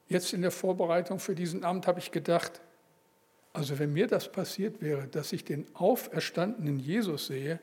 Jetzt 0.08 0.32
in 0.32 0.42
der 0.42 0.52
Vorbereitung 0.52 1.20
für 1.20 1.36
diesen 1.36 1.66
Abend 1.66 1.88
habe 1.88 2.00
ich 2.00 2.12
gedacht, 2.12 2.62
also 3.56 3.80
wenn 3.80 3.94
mir 3.94 4.08
das 4.08 4.30
passiert 4.30 4.82
wäre, 4.82 5.08
dass 5.08 5.32
ich 5.32 5.46
den 5.46 5.66
auferstandenen 5.74 6.78
Jesus 6.78 7.28
sehe, 7.28 7.60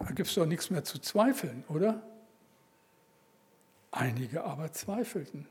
da 0.00 0.06
gibt 0.06 0.28
es 0.28 0.34
doch 0.34 0.46
nichts 0.46 0.68
mehr 0.68 0.82
zu 0.82 0.98
zweifeln, 0.98 1.62
oder? 1.68 2.02
Einige 3.92 4.42
aber 4.42 4.72
zweifelten. 4.72 5.46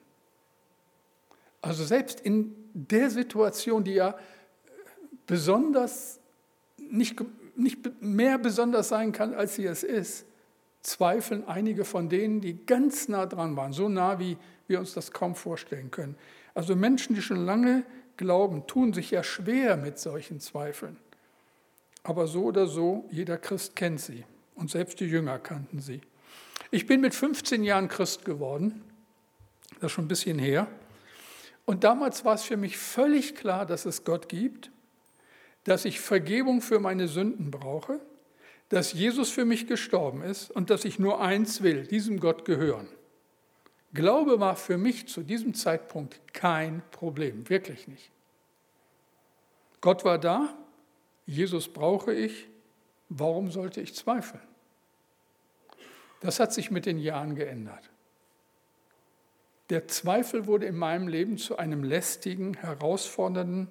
Also 1.61 1.85
selbst 1.85 2.19
in 2.19 2.53
der 2.73 3.09
Situation, 3.09 3.85
die 3.85 3.93
ja 3.93 4.17
besonders, 5.25 6.19
nicht, 6.77 7.21
nicht 7.55 8.01
mehr 8.01 8.37
besonders 8.37 8.89
sein 8.89 9.13
kann, 9.13 9.33
als 9.33 9.55
sie 9.55 9.65
es 9.65 9.83
ist, 9.83 10.25
zweifeln 10.81 11.47
einige 11.47 11.85
von 11.85 12.09
denen, 12.09 12.41
die 12.41 12.65
ganz 12.65 13.07
nah 13.07 13.25
dran 13.25 13.55
waren, 13.55 13.71
so 13.71 13.87
nah, 13.87 14.19
wie 14.19 14.37
wir 14.67 14.79
uns 14.79 14.93
das 14.93 15.13
kaum 15.13 15.35
vorstellen 15.35 15.91
können. 15.91 16.17
Also 16.53 16.75
Menschen, 16.75 17.15
die 17.15 17.21
schon 17.21 17.45
lange 17.45 17.85
glauben, 18.21 18.65
tun 18.67 18.93
sich 18.93 19.11
ja 19.11 19.23
schwer 19.23 19.75
mit 19.75 19.99
solchen 19.99 20.39
Zweifeln. 20.39 20.95
Aber 22.03 22.27
so 22.27 22.45
oder 22.45 22.67
so, 22.67 23.05
jeder 23.11 23.37
Christ 23.37 23.75
kennt 23.75 23.99
sie 23.99 24.23
und 24.55 24.71
selbst 24.71 24.99
die 25.01 25.05
Jünger 25.05 25.39
kannten 25.39 25.81
sie. 25.81 25.99
Ich 26.71 26.85
bin 26.85 27.01
mit 27.01 27.13
15 27.13 27.63
Jahren 27.63 27.89
Christ 27.89 28.23
geworden, 28.23 28.81
das 29.75 29.87
ist 29.87 29.91
schon 29.91 30.05
ein 30.05 30.07
bisschen 30.07 30.39
her. 30.39 30.67
Und 31.65 31.83
damals 31.83 32.23
war 32.23 32.35
es 32.35 32.43
für 32.43 32.57
mich 32.57 32.77
völlig 32.77 33.35
klar, 33.35 33.65
dass 33.65 33.85
es 33.85 34.03
Gott 34.03 34.29
gibt, 34.29 34.71
dass 35.63 35.85
ich 35.85 35.99
Vergebung 35.99 36.61
für 36.61 36.79
meine 36.79 37.07
Sünden 37.07 37.51
brauche, 37.51 37.99
dass 38.69 38.93
Jesus 38.93 39.29
für 39.29 39.45
mich 39.45 39.67
gestorben 39.67 40.21
ist 40.21 40.49
und 40.49 40.69
dass 40.69 40.85
ich 40.85 40.97
nur 40.97 41.21
eins 41.21 41.61
will, 41.61 41.85
diesem 41.85 42.19
Gott 42.19 42.45
gehören. 42.45 42.87
Glaube 43.93 44.39
war 44.39 44.55
für 44.55 44.77
mich 44.77 45.07
zu 45.07 45.21
diesem 45.21 45.53
Zeitpunkt 45.53 46.33
kein 46.33 46.81
Problem, 46.91 47.49
wirklich 47.49 47.87
nicht. 47.87 48.11
Gott 49.81 50.05
war 50.05 50.17
da, 50.17 50.55
Jesus 51.25 51.67
brauche 51.67 52.13
ich, 52.13 52.47
warum 53.09 53.51
sollte 53.51 53.81
ich 53.81 53.95
zweifeln? 53.95 54.43
Das 56.21 56.39
hat 56.39 56.53
sich 56.53 56.71
mit 56.71 56.85
den 56.85 56.99
Jahren 56.99 57.35
geändert. 57.35 57.89
Der 59.69 59.87
Zweifel 59.87 60.47
wurde 60.47 60.67
in 60.67 60.75
meinem 60.75 61.07
Leben 61.07 61.37
zu 61.37 61.57
einem 61.57 61.83
lästigen, 61.83 62.53
herausfordernden 62.55 63.69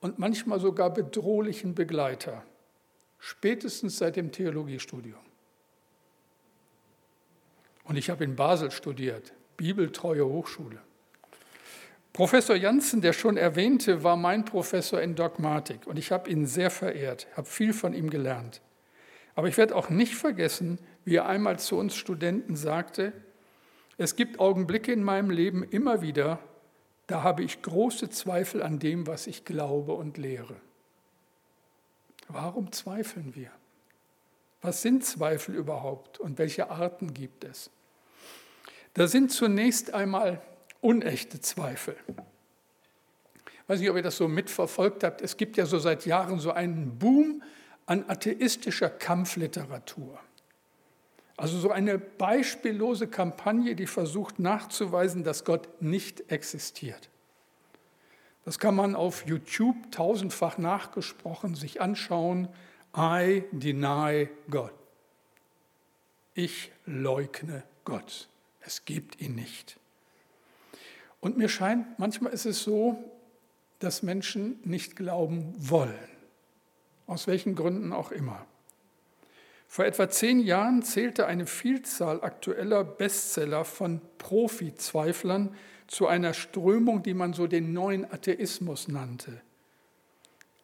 und 0.00 0.18
manchmal 0.18 0.60
sogar 0.60 0.90
bedrohlichen 0.90 1.74
Begleiter, 1.74 2.44
spätestens 3.18 3.98
seit 3.98 4.16
dem 4.16 4.30
Theologiestudium. 4.30 5.18
Und 7.84 7.96
ich 7.96 8.10
habe 8.10 8.24
in 8.24 8.36
Basel 8.36 8.70
studiert, 8.70 9.32
bibeltreue 9.56 10.24
Hochschule. 10.24 10.78
Professor 12.12 12.56
Janssen, 12.56 13.00
der 13.00 13.14
schon 13.14 13.38
erwähnte, 13.38 14.04
war 14.04 14.16
mein 14.16 14.44
Professor 14.44 15.00
in 15.00 15.14
Dogmatik 15.14 15.86
und 15.86 15.98
ich 15.98 16.12
habe 16.12 16.28
ihn 16.28 16.46
sehr 16.46 16.70
verehrt, 16.70 17.26
habe 17.36 17.48
viel 17.48 17.72
von 17.72 17.94
ihm 17.94 18.10
gelernt. 18.10 18.60
Aber 19.34 19.48
ich 19.48 19.56
werde 19.56 19.74
auch 19.74 19.88
nicht 19.88 20.14
vergessen, 20.14 20.78
wie 21.04 21.16
er 21.16 21.26
einmal 21.26 21.58
zu 21.58 21.76
uns 21.78 21.96
Studenten 21.96 22.54
sagte, 22.54 23.12
es 23.96 24.16
gibt 24.16 24.40
Augenblicke 24.40 24.92
in 24.92 25.02
meinem 25.02 25.30
Leben 25.30 25.62
immer 25.62 26.02
wieder, 26.02 26.38
da 27.06 27.22
habe 27.22 27.42
ich 27.42 27.62
große 27.62 28.10
Zweifel 28.10 28.62
an 28.62 28.78
dem, 28.78 29.06
was 29.06 29.26
ich 29.26 29.44
glaube 29.44 29.92
und 29.92 30.18
lehre. 30.18 30.56
Warum 32.28 32.72
zweifeln 32.72 33.34
wir? 33.34 33.50
Was 34.60 34.82
sind 34.82 35.04
Zweifel 35.04 35.54
überhaupt 35.54 36.20
und 36.20 36.38
welche 36.38 36.70
Arten 36.70 37.14
gibt 37.14 37.44
es? 37.44 37.70
Da 38.94 39.06
sind 39.06 39.32
zunächst 39.32 39.94
einmal 39.94 40.42
unechte 40.80 41.40
Zweifel. 41.40 41.96
Ich 43.46 43.68
weiß 43.68 43.80
nicht, 43.80 43.90
ob 43.90 43.96
ihr 43.96 44.02
das 44.02 44.16
so 44.16 44.28
mitverfolgt 44.28 45.04
habt. 45.04 45.22
Es 45.22 45.36
gibt 45.36 45.56
ja 45.56 45.66
so 45.66 45.78
seit 45.78 46.04
Jahren 46.04 46.40
so 46.40 46.52
einen 46.52 46.98
Boom 46.98 47.42
an 47.86 48.04
atheistischer 48.08 48.90
Kampfliteratur. 48.90 50.18
Also 51.36 51.58
so 51.58 51.70
eine 51.70 51.98
beispiellose 51.98 53.08
Kampagne, 53.08 53.74
die 53.74 53.86
versucht 53.86 54.38
nachzuweisen, 54.38 55.24
dass 55.24 55.44
Gott 55.44 55.68
nicht 55.80 56.30
existiert. 56.30 57.08
Das 58.44 58.58
kann 58.58 58.74
man 58.74 58.94
auf 58.94 59.26
YouTube 59.26 59.90
tausendfach 59.92 60.58
nachgesprochen 60.58 61.54
sich 61.54 61.80
anschauen. 61.80 62.48
I 62.96 63.44
deny 63.52 64.28
God. 64.50 64.72
Ich 66.34 66.72
leugne 66.86 67.62
Gott. 67.84 68.28
Es 68.64 68.84
gibt 68.84 69.20
ihn 69.20 69.34
nicht. 69.34 69.78
Und 71.20 71.36
mir 71.36 71.48
scheint, 71.48 71.98
manchmal 71.98 72.32
ist 72.32 72.46
es 72.46 72.62
so, 72.62 72.98
dass 73.78 74.02
Menschen 74.02 74.60
nicht 74.64 74.96
glauben 74.96 75.54
wollen, 75.56 76.08
aus 77.06 77.26
welchen 77.26 77.54
Gründen 77.54 77.92
auch 77.92 78.12
immer. 78.12 78.46
Vor 79.66 79.86
etwa 79.86 80.08
zehn 80.08 80.40
Jahren 80.40 80.82
zählte 80.82 81.26
eine 81.26 81.46
Vielzahl 81.46 82.22
aktueller 82.22 82.84
Bestseller 82.84 83.64
von 83.64 84.00
Profi-Zweiflern 84.18 85.54
zu 85.86 86.06
einer 86.06 86.34
Strömung, 86.34 87.02
die 87.02 87.14
man 87.14 87.32
so 87.32 87.46
den 87.46 87.72
neuen 87.72 88.04
Atheismus 88.04 88.88
nannte. 88.88 89.40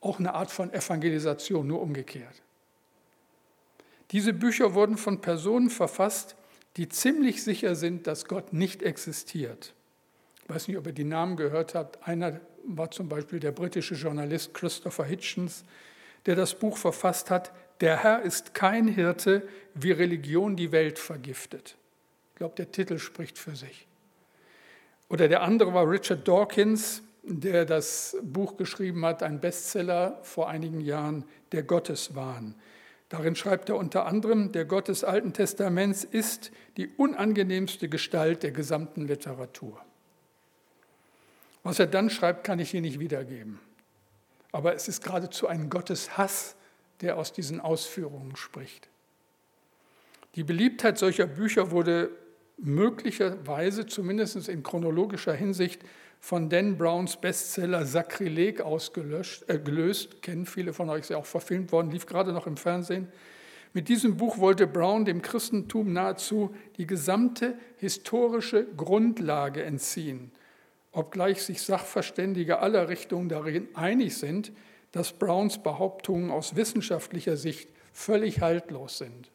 Auch 0.01 0.19
eine 0.19 0.35
Art 0.35 0.51
von 0.51 0.73
Evangelisation, 0.73 1.67
nur 1.67 1.81
umgekehrt. 1.81 2.43
Diese 4.11 4.33
Bücher 4.33 4.75
wurden 4.75 4.97
von 4.97 5.21
Personen 5.21 5.71
verfasst, 5.71 6.37
die 6.77 6.89
ziemlich 6.89 7.43
sicher 7.43 7.75
sind, 7.75 8.07
dass 8.07 8.27
Gott 8.27 8.53
nicht 8.53 8.83
existiert. 8.83 9.75
Ich 10.45 10.55
weiß 10.55 10.69
nicht, 10.69 10.77
ob 10.77 10.87
ihr 10.87 10.93
die 10.93 11.05
Namen 11.05 11.37
gehört 11.37 11.75
habt. 11.75 12.07
Einer 12.07 12.41
war 12.65 12.91
zum 12.91 13.09
Beispiel 13.09 13.41
der 13.41 13.53
britische 13.53 13.95
Journalist 13.95 14.55
Christopher 14.55 15.05
Hitchens, 15.05 15.65
der 16.27 16.37
das 16.37 16.55
Buch 16.55 16.77
verfasst 16.77 17.31
hat, 17.31 17.53
Der 17.81 18.03
Herr 18.03 18.23
ist 18.23 18.55
kein 18.55 18.89
Hirte, 18.89 19.47
wie 19.75 19.93
Religion 19.93 20.57
die 20.57 20.73
Welt 20.73 20.99
vergiftet. 20.99 21.77
Ich 22.33 22.37
glaube, 22.39 22.57
der 22.57 22.73
Titel 22.73 22.99
spricht 22.99 23.39
für 23.39 23.55
sich. 23.55 23.87
Oder 25.09 25.29
der 25.29 25.43
andere 25.43 25.73
war 25.75 25.89
Richard 25.89 26.27
Dawkins, 26.27 27.03
der 27.23 27.65
das 27.65 28.17
Buch 28.23 28.57
geschrieben 28.57 29.05
hat, 29.05 29.23
ein 29.23 29.41
Bestseller 29.41 30.19
vor 30.23 30.49
einigen 30.49 30.81
Jahren, 30.81 31.25
Der 31.53 31.63
Gotteswahn. 31.63 32.55
Darin 33.09 33.37
schreibt 33.37 33.71
er 33.71 33.77
unter 33.77 34.07
anderem, 34.07 34.53
der 34.53 34.65
Gott 34.67 34.89
des 34.89 35.03
Alten 35.03 35.33
Testaments 35.33 36.05
ist 36.05 36.51
die 36.77 36.89
unangenehmste 36.89 37.89
Gestalt 37.89 38.43
der 38.43 38.51
gesamten 38.51 39.07
Literatur. 39.07 39.81
Was 41.63 41.79
er 41.79 41.87
dann 41.87 42.11
schreibt, 42.11 42.45
kann 42.45 42.59
ich 42.59 42.71
hier 42.71 42.83
nicht 42.83 43.01
wiedergeben. 43.01 43.61
Aber 44.53 44.75
es 44.75 44.89
ist 44.89 45.03
geradezu 45.03 45.47
ein 45.47 45.71
Gotteshass, 45.71 46.57
der 47.01 47.17
aus 47.17 47.33
diesen 47.33 47.61
Ausführungen 47.61 48.37
spricht. 48.37 48.89
Die 50.35 50.45
Beliebtheit 50.45 50.99
solcher 50.99 51.27
Bücher 51.27 51.71
wurde 51.71 52.11
möglicherweise, 52.59 53.87
zumindest 53.87 54.49
in 54.49 54.63
chronologischer 54.63 55.33
Hinsicht, 55.33 55.83
von 56.21 56.49
Dan 56.49 56.77
Browns 56.77 57.17
Bestseller 57.17 57.87
Sakrileg 57.87 58.61
ausgelöst, 58.61 59.49
äh, 59.49 59.59
gelöst. 59.59 60.23
Kennen 60.23 60.47
viele 60.47 60.73
von 60.73 60.91
euch, 60.91 61.01
ist 61.01 61.11
ja 61.11 61.17
auch 61.17 61.27
verfilmt 61.27 61.73
worden, 61.73 61.91
lief 61.91 62.07
gerade 62.07 62.33
noch 62.33 62.47
im 62.47 62.57
Fernsehen. 62.57 63.09
Mit 63.73 63.89
diesem 63.89 64.17
Buch 64.17 64.39
wollte 64.39 64.67
Brown 64.67 65.05
dem 65.05 65.23
Christentum 65.23 65.93
nahezu 65.93 66.55
die 66.79 66.87
gesamte 66.87 67.59
historische 67.77 68.67
Grundlage 68.77 69.63
entziehen, 69.63 70.33
obgleich 70.91 71.43
sich 71.43 71.63
Sachverständige 71.63 72.61
aller 72.61 72.89
Richtungen 72.89 73.29
darin 73.29 73.69
einig 73.75 74.17
sind, 74.17 74.53
dass 74.93 75.13
Browns 75.13 75.63
Behauptungen 75.63 76.31
aus 76.31 76.57
wissenschaftlicher 76.57 77.37
Sicht 77.37 77.69
völlig 77.93 78.41
haltlos 78.41 78.99
sind. 78.99 79.31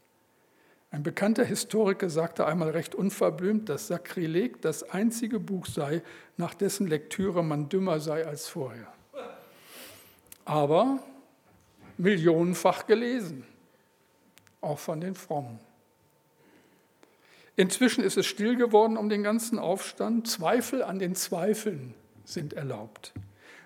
Ein 0.93 1.01
bekannter 1.01 1.43
Historiker 1.43 2.07
sagte 2.07 2.45
einmal 2.45 2.69
recht 2.69 2.93
unverblümt, 2.93 3.67
dass 3.67 3.87
Sakrileg 3.87 4.61
das 4.61 4.83
einzige 4.91 5.39
Buch 5.39 5.65
sei, 5.65 6.03
nach 6.37 6.53
dessen 6.53 6.85
Lektüre 6.85 7.43
man 7.43 7.67
dümmer 7.67 7.99
sei 7.99 8.27
als 8.27 8.47
vorher. 8.47 8.93
Aber 10.45 10.99
millionenfach 11.97 12.85
gelesen, 12.85 13.43
auch 14.61 14.77
von 14.77 15.01
den 15.01 15.15
Frommen. 15.15 15.59
Inzwischen 17.55 18.03
ist 18.03 18.17
es 18.17 18.27
still 18.27 18.55
geworden 18.55 18.95
um 18.95 19.09
den 19.09 19.23
ganzen 19.23 19.57
Aufstand. 19.57 20.27
Zweifel 20.27 20.83
an 20.83 20.99
den 20.99 21.15
Zweifeln 21.15 21.95
sind 22.23 22.53
erlaubt. 22.53 23.13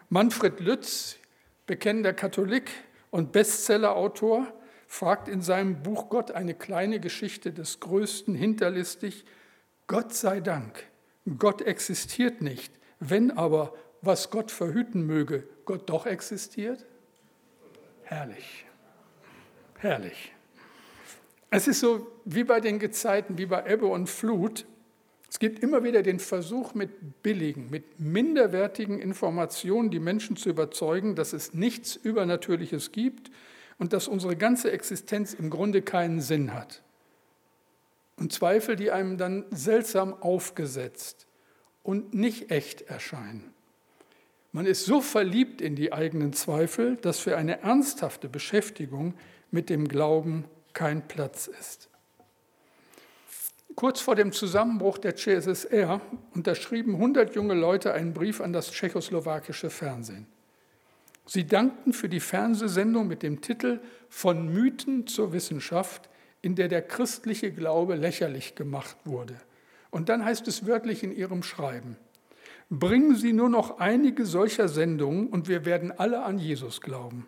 Manfred 0.07 0.61
Lütz, 0.61 1.17
bekennender 1.65 2.13
Katholik 2.13 2.71
und 3.11 3.33
Bestsellerautor, 3.33 4.47
fragt 4.87 5.27
in 5.27 5.41
seinem 5.41 5.83
Buch 5.83 6.09
Gott 6.09 6.31
eine 6.31 6.53
kleine 6.53 6.99
Geschichte 6.99 7.51
des 7.51 7.79
Größten 7.81 8.33
hinterlistig, 8.33 9.25
Gott 9.85 10.13
sei 10.13 10.39
Dank, 10.39 10.85
Gott 11.37 11.61
existiert 11.61 12.41
nicht, 12.41 12.73
wenn 12.99 13.31
aber, 13.31 13.73
was 14.01 14.31
Gott 14.31 14.49
verhüten 14.49 15.05
möge, 15.05 15.43
Gott 15.65 15.89
doch 15.89 16.05
existiert? 16.05 16.85
Herrlich, 18.03 18.65
herrlich. 19.77 20.33
Es 21.49 21.67
ist 21.67 21.81
so 21.81 22.07
wie 22.25 22.43
bei 22.43 22.59
den 22.59 22.79
Gezeiten, 22.79 23.37
wie 23.37 23.45
bei 23.45 23.65
Ebbe 23.65 23.87
und 23.87 24.07
Flut. 24.07 24.65
Es 25.29 25.39
gibt 25.39 25.59
immer 25.59 25.83
wieder 25.83 26.03
den 26.03 26.19
Versuch, 26.19 26.73
mit 26.73 27.21
billigen, 27.23 27.69
mit 27.69 27.99
minderwertigen 27.99 28.99
Informationen 28.99 29.89
die 29.89 29.99
Menschen 29.99 30.37
zu 30.37 30.49
überzeugen, 30.49 31.15
dass 31.15 31.33
es 31.33 31.53
nichts 31.53 31.95
Übernatürliches 31.97 32.93
gibt 32.93 33.31
und 33.77 33.93
dass 33.93 34.07
unsere 34.07 34.35
ganze 34.35 34.71
Existenz 34.71 35.33
im 35.33 35.49
Grunde 35.49 35.81
keinen 35.81 36.21
Sinn 36.21 36.53
hat. 36.53 36.81
Und 38.15 38.33
Zweifel, 38.33 38.75
die 38.75 38.91
einem 38.91 39.17
dann 39.17 39.45
seltsam 39.51 40.13
aufgesetzt 40.13 41.27
und 41.83 42.13
nicht 42.13 42.49
echt 42.51 42.81
erscheinen. 42.81 43.53
Man 44.51 44.65
ist 44.65 44.85
so 44.85 45.01
verliebt 45.01 45.61
in 45.61 45.75
die 45.75 45.93
eigenen 45.93 46.33
Zweifel, 46.33 46.95
dass 46.97 47.19
für 47.19 47.37
eine 47.37 47.61
ernsthafte 47.61 48.27
Beschäftigung 48.27 49.13
mit 49.51 49.69
dem 49.69 49.87
Glauben 49.87 50.45
kein 50.73 51.07
Platz 51.07 51.47
ist. 51.47 51.89
Kurz 53.75 54.01
vor 54.01 54.15
dem 54.15 54.31
Zusammenbruch 54.31 54.97
der 54.97 55.15
CSSR 55.15 56.01
unterschrieben 56.33 56.95
100 56.95 57.35
junge 57.35 57.53
Leute 57.53 57.93
einen 57.93 58.13
Brief 58.13 58.41
an 58.41 58.51
das 58.51 58.71
tschechoslowakische 58.71 59.69
Fernsehen. 59.69 60.25
Sie 61.27 61.45
dankten 61.45 61.93
für 61.93 62.07
die 62.07 62.21
Fernsehsendung 62.21 63.07
mit 63.07 63.21
dem 63.21 63.41
Titel 63.41 63.81
Von 64.09 64.51
Mythen 64.53 65.07
zur 65.07 65.33
Wissenschaft, 65.33 66.09
in 66.41 66.55
der 66.55 66.69
der 66.69 66.81
christliche 66.81 67.51
Glaube 67.51 67.95
lächerlich 67.95 68.55
gemacht 68.55 68.95
wurde. 69.03 69.35
Und 69.91 70.09
dann 70.09 70.23
heißt 70.23 70.47
es 70.47 70.65
wörtlich 70.65 71.03
in 71.03 71.11
ihrem 71.11 71.43
Schreiben, 71.43 71.97
bringen 72.69 73.15
Sie 73.15 73.33
nur 73.33 73.49
noch 73.49 73.79
einige 73.79 74.25
solcher 74.25 74.67
Sendungen 74.67 75.27
und 75.27 75.47
wir 75.47 75.65
werden 75.65 75.91
alle 75.91 76.23
an 76.23 76.39
Jesus 76.39 76.81
glauben. 76.81 77.27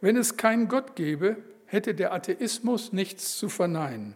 Wenn 0.00 0.16
es 0.16 0.36
keinen 0.36 0.68
Gott 0.68 0.96
gäbe, 0.96 1.36
hätte 1.66 1.94
der 1.94 2.12
Atheismus 2.12 2.92
nichts 2.92 3.36
zu 3.38 3.48
verneinen. 3.48 4.14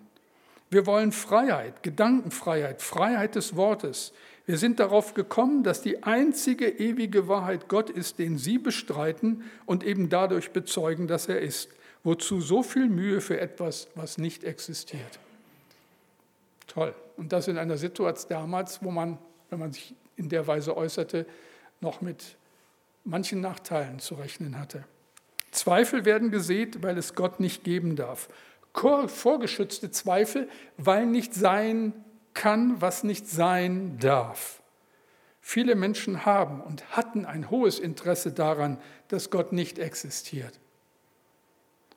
Wir 0.71 0.87
wollen 0.87 1.13
Freiheit, 1.13 1.83
Gedankenfreiheit, 1.83 2.83
Freiheit 2.83 3.35
des 3.37 3.55
Wortes. 3.55 4.13
Wir 4.47 4.59
sind 4.59 4.79
darauf 4.79 5.15
gekommen, 5.15 5.63
dass 5.63 5.81
die 5.81 6.03
einzige 6.03 6.69
ewige 6.69 7.29
Wahrheit 7.29 7.69
Gott 7.69 7.89
ist, 7.89 8.19
den 8.19 8.37
Sie 8.37 8.59
bestreiten 8.59 9.45
und 9.65 9.85
eben 9.85 10.11
dadurch 10.11 10.51
bezeugen, 10.51 11.07
dass 11.07 11.29
er 11.29 11.41
ist. 11.41 11.71
Wozu 12.03 12.43
so 12.43 12.63
viel 12.63 12.89
Mühe 12.89 13.23
für 13.23 13.41
etwas, 13.41 13.89
was 13.95 14.19
nicht 14.19 14.45
existiert? 14.45 15.19
Toll. 16.67 16.95
Und 17.17 17.33
das 17.33 17.49
in 17.49 17.57
einer 17.57 17.79
Situation 17.79 18.29
damals, 18.29 18.83
wo 18.83 18.91
man, 18.91 19.17
wenn 19.49 19.59
man 19.59 19.73
sich 19.73 19.95
in 20.17 20.29
der 20.29 20.47
Weise 20.47 20.77
äußerte, 20.77 21.25
noch 21.81 22.03
mit 22.03 22.37
manchen 23.05 23.41
Nachteilen 23.41 23.99
zu 23.99 24.17
rechnen 24.17 24.59
hatte. 24.59 24.85
Zweifel 25.53 26.05
werden 26.05 26.31
gesät, 26.31 26.83
weil 26.83 26.99
es 26.99 27.15
Gott 27.15 27.41
nicht 27.41 27.65
geben 27.65 27.97
darf. 27.97 28.29
Vorgeschützte 29.07 29.91
Zweifel, 29.91 30.49
weil 30.77 31.07
nicht 31.07 31.33
sein 31.33 31.93
kann, 32.35 32.81
was 32.81 33.05
nicht 33.05 33.29
sein 33.29 33.99
darf. 33.99 34.63
Viele 35.41 35.75
Menschen 35.75 36.25
haben 36.27 36.61
und 36.61 36.97
hatten 36.97 37.27
ein 37.27 37.51
hohes 37.51 37.79
Interesse 37.79 38.33
daran, 38.33 38.79
dass 39.09 39.31
Gott 39.31 39.53
nicht 39.53 39.79
existiert. 39.79 40.59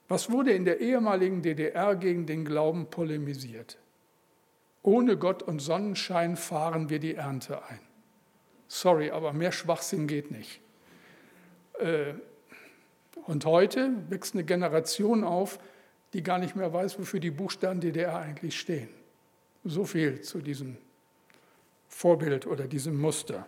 Was 0.07 0.31
wurde 0.31 0.51
in 0.51 0.65
der 0.65 0.79
ehemaligen 0.79 1.41
DDR 1.41 1.95
gegen 1.95 2.25
den 2.25 2.45
Glauben 2.45 2.89
polemisiert? 2.89 3.77
Ohne 4.83 5.17
Gott 5.17 5.43
und 5.43 5.59
Sonnenschein 5.59 6.37
fahren 6.37 6.89
wir 6.89 6.99
die 6.99 7.15
Ernte 7.15 7.63
ein. 7.65 7.79
Sorry, 8.67 9.11
aber 9.11 9.33
mehr 9.33 9.51
Schwachsinn 9.51 10.07
geht 10.07 10.31
nicht. 10.31 10.61
Äh, 11.79 12.13
und 13.25 13.45
heute 13.45 13.91
wächst 14.09 14.33
eine 14.33 14.43
Generation 14.43 15.23
auf, 15.23 15.59
die 16.13 16.23
gar 16.23 16.37
nicht 16.37 16.55
mehr 16.55 16.71
weiß, 16.71 16.99
wofür 16.99 17.19
die 17.19 17.31
Buchstaben 17.31 17.81
DDR 17.81 18.17
eigentlich 18.17 18.59
stehen. 18.59 18.89
So 19.63 19.85
viel 19.85 20.21
zu 20.21 20.39
diesem 20.39 20.77
Vorbild 21.87 22.47
oder 22.47 22.65
diesem 22.65 22.99
Muster. 22.99 23.45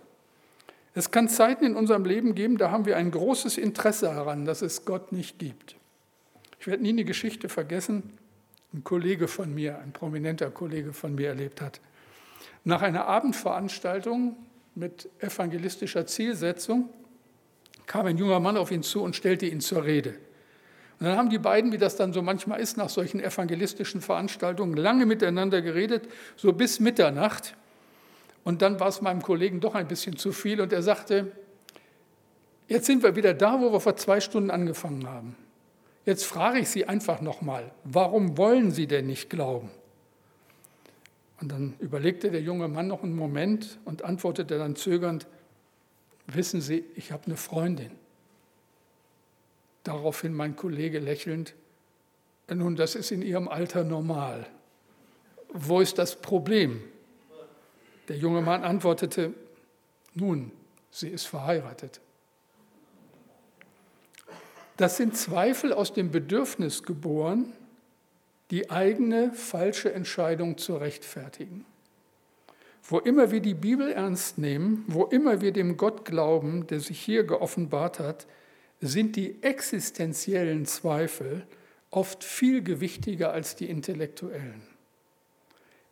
Es 0.94 1.12
kann 1.12 1.30
Zeiten 1.30 1.66
in 1.66 1.76
unserem 1.76 2.04
Leben 2.04 2.36
geben, 2.36 2.58
da 2.58 2.72
haben 2.72 2.86
wir 2.86 2.98
ein 2.98 3.12
großes 3.12 3.58
Interesse 3.58 4.08
daran, 4.08 4.46
dass 4.46 4.62
es 4.62 4.86
Gott 4.86 5.12
nicht 5.12 5.40
gibt. 5.40 5.76
Ich 6.60 6.68
werde 6.68 6.84
nie 6.84 6.90
eine 6.90 7.06
Geschichte 7.06 7.48
vergessen, 7.48 8.18
ein 8.74 8.84
Kollege 8.84 9.28
von 9.28 9.54
mir, 9.54 9.80
ein 9.80 9.94
prominenter 9.94 10.52
Kollege 10.52 10.94
von 10.94 11.16
mir 11.16 11.30
erlebt 11.30 11.62
hat. 11.62 11.80
Nach 12.64 12.82
einer 12.82 13.06
Abendveranstaltung 13.06 14.36
mit 14.76 15.10
evangelistischer 15.20 16.06
Zielsetzung 16.06 16.90
kam 17.86 18.06
ein 18.06 18.18
junger 18.18 18.40
Mann 18.40 18.58
auf 18.58 18.72
ihn 18.72 18.84
zu 18.84 19.02
und 19.02 19.16
stellte 19.16 19.46
ihn 19.46 19.62
zur 19.62 19.84
Rede. 19.84 20.16
Und 21.00 21.06
dann 21.06 21.18
haben 21.18 21.30
die 21.30 21.40
beiden, 21.40 21.72
wie 21.72 21.78
das 21.78 21.96
dann 21.96 22.12
so 22.12 22.22
manchmal 22.22 22.60
ist, 22.60 22.76
nach 22.76 22.90
solchen 22.90 23.22
evangelistischen 23.22 24.02
Veranstaltungen 24.02 24.76
lange 24.76 25.06
miteinander 25.06 25.62
geredet, 25.62 26.10
so 26.36 26.52
bis 26.52 26.82
Mitternacht. 26.82 27.56
Und 28.44 28.62
dann 28.62 28.80
war 28.80 28.90
es 28.90 29.02
meinem 29.02 29.22
Kollegen 29.22 29.62
doch 29.62 29.76
ein 29.76 29.88
bisschen 29.88 30.18
zu 30.18 30.34
viel 30.34 30.60
und 30.60 30.74
er 30.74 30.82
sagte, 30.82 31.32
jetzt 32.68 32.86
sind 32.86 33.02
wir 33.02 33.16
wieder 33.16 33.34
da, 33.34 33.62
wo 33.62 33.72
wir 33.72 33.80
vor 33.80 33.96
zwei 33.96 34.20
Stunden 34.20 34.52
angefangen 34.52 35.08
haben. 35.08 35.36
Jetzt 36.06 36.26
frage 36.26 36.60
ich 36.60 36.70
Sie 36.70 36.86
einfach 36.86 37.22
nochmal, 37.22 37.72
warum 37.84 38.38
wollen 38.38 38.72
Sie 38.72 38.88
denn 38.88 39.08
nicht 39.08 39.30
glauben? 39.30 39.70
Und 41.40 41.52
dann 41.52 41.76
überlegte 41.80 42.32
der 42.32 42.42
junge 42.42 42.68
Mann 42.68 42.88
noch 42.88 43.04
einen 43.04 43.16
Moment 43.16 43.80
und 43.86 44.04
antwortete 44.04 44.58
dann 44.58 44.76
zögernd, 44.76 45.28
wissen 46.28 46.60
Sie, 46.60 46.84
ich 46.96 47.12
habe 47.14 47.26
eine 47.28 47.38
Freundin. 47.38 47.92
Daraufhin 49.84 50.34
mein 50.34 50.56
Kollege 50.56 51.00
lächelnd, 51.00 51.56
nun, 52.50 52.76
das 52.76 52.96
ist 52.96 53.12
in 53.12 53.22
Ihrem 53.22 53.48
Alter 53.48 53.84
normal. 53.84 54.48
Wo 55.50 55.82
ist 55.82 55.98
das 55.98 56.16
Problem? 56.16 56.82
Der 58.08 58.18
junge 58.18 58.42
Mann 58.42 58.64
antwortete, 58.64 59.34
nun, 60.16 60.52
sie 60.90 61.10
ist 61.10 61.26
verheiratet. 61.26 62.02
Das 64.78 64.98
sind 64.98 65.16
Zweifel 65.16 65.74
aus 65.74 65.94
dem 65.94 66.10
Bedürfnis 66.10 66.84
geboren, 66.84 67.54
die 68.50 68.72
eigene 68.72 69.32
falsche 69.34 69.94
Entscheidung 69.94 70.58
zu 70.58 70.76
rechtfertigen. 70.78 71.66
Wo 72.84 72.98
immer 72.98 73.30
wir 73.30 73.42
die 73.42 73.54
Bibel 73.54 73.92
ernst 73.92 74.38
nehmen, 74.38 74.86
wo 74.88 75.06
immer 75.06 75.42
wir 75.42 75.52
dem 75.52 75.78
Gott 75.78 76.06
glauben, 76.06 76.66
der 76.66 76.80
sich 76.80 77.00
hier 77.00 77.24
geoffenbart 77.24 78.00
hat, 78.00 78.26
sind 78.82 79.16
die 79.16 79.42
existenziellen 79.44 80.66
Zweifel 80.66 81.46
oft 81.92 82.24
viel 82.24 82.64
gewichtiger 82.64 83.32
als 83.32 83.56
die 83.56 83.70
intellektuellen. 83.70 84.62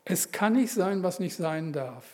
Es 0.05 0.31
kann 0.31 0.53
nicht 0.53 0.71
sein, 0.71 1.03
was 1.03 1.19
nicht 1.19 1.35
sein 1.35 1.73
darf, 1.73 2.05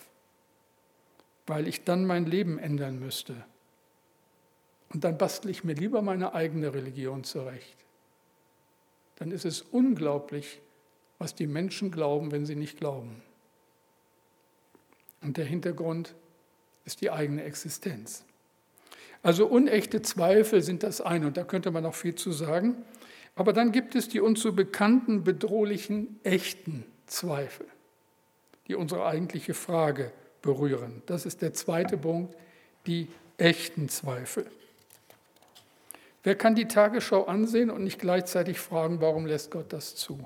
weil 1.46 1.68
ich 1.68 1.84
dann 1.84 2.06
mein 2.06 2.26
Leben 2.26 2.58
ändern 2.58 3.00
müsste. 3.00 3.46
Und 4.90 5.04
dann 5.04 5.18
bastle 5.18 5.52
ich 5.52 5.64
mir 5.64 5.74
lieber 5.74 6.02
meine 6.02 6.34
eigene 6.34 6.74
Religion 6.74 7.24
zurecht. 7.24 7.78
Dann 9.18 9.32
ist 9.32 9.46
es 9.46 9.62
unglaublich, 9.62 10.60
was 11.20 11.36
die 11.36 11.48
Menschen 11.48 11.92
glauben, 11.92 12.32
wenn 12.32 12.46
sie 12.46 12.56
nicht 12.56 12.78
glauben. 12.78 13.22
Und 15.22 15.38
der 15.38 15.46
Hintergrund 15.46 16.16
ist 16.86 17.02
die 17.02 17.12
eigene 17.12 17.44
Existenz. 17.44 18.26
Also 19.24 19.48
unechte 19.48 20.02
Zweifel 20.02 20.62
sind 20.62 20.84
das 20.84 21.02
eine, 21.02 21.28
und 21.28 21.38
da 21.38 21.44
könnte 21.44 21.72
man 21.72 21.84
noch 21.84 21.96
viel 21.96 22.14
zu 22.14 22.32
sagen. 22.34 22.76
Aber 23.36 23.54
dann 23.54 23.72
gibt 23.72 23.96
es 23.96 24.10
die 24.10 24.20
uns 24.20 24.42
so 24.42 24.52
bekannten, 24.52 25.24
bedrohlichen, 25.24 26.20
echten 26.24 26.86
Zweifel, 27.08 27.66
die 28.68 28.76
unsere 28.76 29.06
eigentliche 29.06 29.54
Frage 29.54 30.12
berühren. 30.42 31.02
Das 31.06 31.26
ist 31.26 31.42
der 31.42 31.54
zweite 31.54 31.98
Punkt, 31.98 32.36
die 32.86 33.08
echten 33.38 33.90
Zweifel. 33.90 34.46
Wer 36.24 36.36
kann 36.36 36.56
die 36.56 36.68
Tagesschau 36.68 37.24
ansehen 37.26 37.70
und 37.70 37.84
nicht 37.84 38.00
gleichzeitig 38.00 38.60
fragen, 38.60 39.02
warum 39.02 39.26
lässt 39.26 39.52
Gott 39.52 39.74
das 39.74 39.96
zu? 39.96 40.20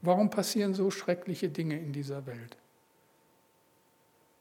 Warum 0.00 0.30
passieren 0.30 0.74
so 0.74 0.90
schreckliche 0.90 1.48
Dinge 1.48 1.78
in 1.78 1.92
dieser 1.92 2.26
Welt? 2.26 2.56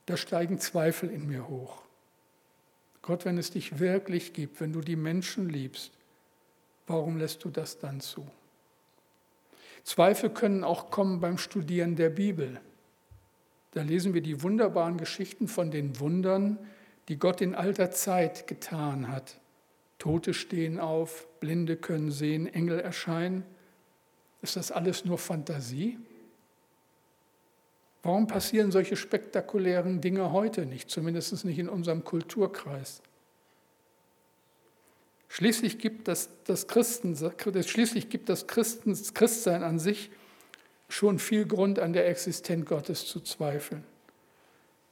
Da 0.05 0.17
steigen 0.17 0.59
Zweifel 0.59 1.09
in 1.09 1.27
mir 1.27 1.47
hoch. 1.47 1.84
Gott, 3.05 3.23
wenn 3.23 3.37
es 3.37 3.51
dich 3.51 3.79
wirklich 3.79 4.33
gibt, 4.33 4.59
wenn 4.59 4.73
du 4.73 4.81
die 4.81 4.97
Menschen 4.97 5.47
liebst, 5.47 5.91
Warum 6.87 7.17
lässt 7.17 7.43
du 7.43 7.49
das 7.49 7.79
dann 7.79 7.99
zu? 7.99 8.25
Zweifel 9.83 10.29
können 10.29 10.63
auch 10.63 10.89
kommen 10.91 11.19
beim 11.19 11.37
Studieren 11.37 11.95
der 11.95 12.09
Bibel. 12.09 12.59
Da 13.71 13.81
lesen 13.81 14.13
wir 14.13 14.21
die 14.21 14.41
wunderbaren 14.41 14.97
Geschichten 14.97 15.47
von 15.47 15.71
den 15.71 15.99
Wundern, 15.99 16.57
die 17.07 17.17
Gott 17.17 17.41
in 17.41 17.55
alter 17.55 17.91
Zeit 17.91 18.47
getan 18.47 19.07
hat. 19.11 19.39
Tote 19.99 20.33
stehen 20.33 20.79
auf, 20.79 21.27
Blinde 21.39 21.75
können 21.75 22.11
sehen, 22.11 22.47
Engel 22.47 22.79
erscheinen. 22.79 23.43
Ist 24.41 24.55
das 24.55 24.71
alles 24.71 25.05
nur 25.05 25.17
Fantasie? 25.17 25.97
Warum 28.05 28.27
passieren 28.27 28.71
solche 28.71 28.97
spektakulären 28.97 29.99
Dinge 29.99 30.31
heute 30.31 30.67
nicht, 30.67 30.91
zumindest 30.91 31.43
nicht 31.43 31.57
in 31.57 31.67
unserem 31.67 32.03
Kulturkreis? 32.03 33.01
Schließlich 35.27 35.79
gibt 35.79 36.07
das, 36.07 36.29
das, 36.43 36.67
Christen, 36.67 37.17
schließlich 37.17 38.09
gibt 38.09 38.29
das 38.29 38.45
Christen, 38.45 38.95
Christsein 39.15 39.63
an 39.63 39.79
sich 39.79 40.11
schon 40.87 41.17
viel 41.17 41.47
Grund 41.47 41.79
an 41.79 41.93
der 41.93 42.07
Existenz 42.07 42.67
Gottes 42.67 43.07
zu 43.07 43.21
zweifeln. 43.21 43.83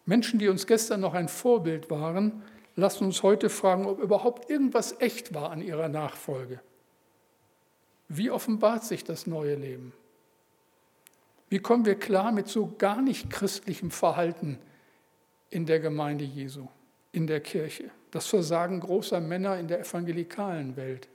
Menschen, 0.07 0.39
die 0.39 0.47
uns 0.47 0.65
gestern 0.65 1.01
noch 1.01 1.13
ein 1.13 1.27
Vorbild 1.27 1.91
waren, 1.91 2.41
lassen 2.75 3.05
uns 3.05 3.21
heute 3.21 3.51
fragen, 3.51 3.85
ob 3.85 3.99
überhaupt 3.99 4.49
irgendwas 4.49 4.99
echt 4.99 5.35
war 5.35 5.51
an 5.51 5.61
ihrer 5.61 5.87
Nachfolge. 5.87 6.61
Wie 8.09 8.31
offenbart 8.31 8.83
sich 8.83 9.03
das 9.03 9.27
neue 9.27 9.53
Leben? 9.53 9.93
Wie 11.53 11.59
kommen 11.59 11.85
wir 11.85 11.95
klar 11.95 12.31
mit 12.31 12.47
so 12.47 12.73
gar 12.79 12.99
nicht 12.99 13.29
christlichem 13.29 13.91
Verhalten 13.91 14.57
in 15.51 15.67
der 15.67 15.79
Gemeinde 15.79 16.25
Jesu, 16.25 16.67
in 17.11 17.27
der 17.27 17.41
Kirche? 17.41 17.91
das 18.13 18.27
Versagen 18.27 18.79
großer 18.79 19.19
Männer 19.19 19.57
in 19.57 19.67
der 19.67 19.79
evangelikalen 19.79 20.75
Welt, 20.75 21.07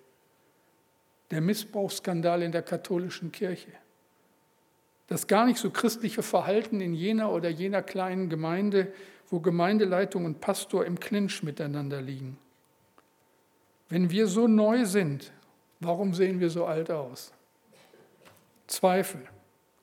der 1.31 1.41
Missbrauchsskandal 1.41 2.43
in 2.43 2.51
der 2.51 2.63
katholischen 2.63 3.31
Kirche, 3.31 3.71
das 5.07 5.29
gar 5.29 5.47
nicht 5.47 5.61
so 5.61 5.71
christliche 5.71 6.23
Verhalten 6.23 6.81
in 6.81 6.95
jener 6.95 7.31
oder 7.31 7.49
jener 7.49 7.83
kleinen 7.83 8.29
Gemeinde, 8.29 8.93
wo 9.31 9.39
Gemeindeleitung 9.39 10.25
und 10.25 10.41
Pastor 10.41 10.85
im 10.87 10.99
Clinch 10.99 11.45
miteinander 11.45 12.03
liegen. 12.03 12.37
Wenn 13.89 14.11
wir 14.11 14.27
so 14.27 14.49
neu 14.49 14.85
sind, 14.87 15.33
warum 15.79 16.15
sehen 16.15 16.41
wir 16.41 16.51
so 16.51 16.67
alt 16.67 16.91
aus? 16.91 17.33
Zweifel. 18.67 19.23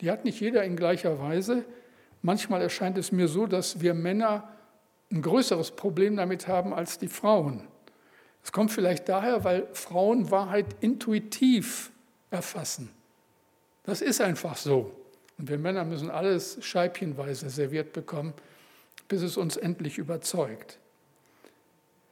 Die 0.01 0.11
hat 0.11 0.25
nicht 0.25 0.39
jeder 0.39 0.63
in 0.63 0.75
gleicher 0.75 1.19
Weise. 1.19 1.63
Manchmal 2.21 2.61
erscheint 2.61 2.97
es 2.97 3.11
mir 3.11 3.27
so, 3.27 3.47
dass 3.47 3.81
wir 3.81 3.93
Männer 3.93 4.49
ein 5.11 5.21
größeres 5.21 5.71
Problem 5.71 6.17
damit 6.17 6.47
haben 6.47 6.73
als 6.73 6.97
die 6.97 7.07
Frauen. 7.07 7.67
Es 8.43 8.51
kommt 8.51 8.71
vielleicht 8.71 9.09
daher, 9.09 9.43
weil 9.43 9.67
Frauen 9.73 10.29
Wahrheit 10.31 10.67
intuitiv 10.81 11.91
erfassen. 12.29 12.89
Das 13.83 14.01
ist 14.01 14.21
einfach 14.21 14.57
so. 14.57 14.91
Und 15.37 15.49
wir 15.49 15.57
Männer 15.57 15.83
müssen 15.83 16.09
alles 16.09 16.57
scheibchenweise 16.61 17.49
serviert 17.49 17.93
bekommen, 17.93 18.33
bis 19.07 19.21
es 19.21 19.37
uns 19.37 19.57
endlich 19.57 19.97
überzeugt. 19.97 20.79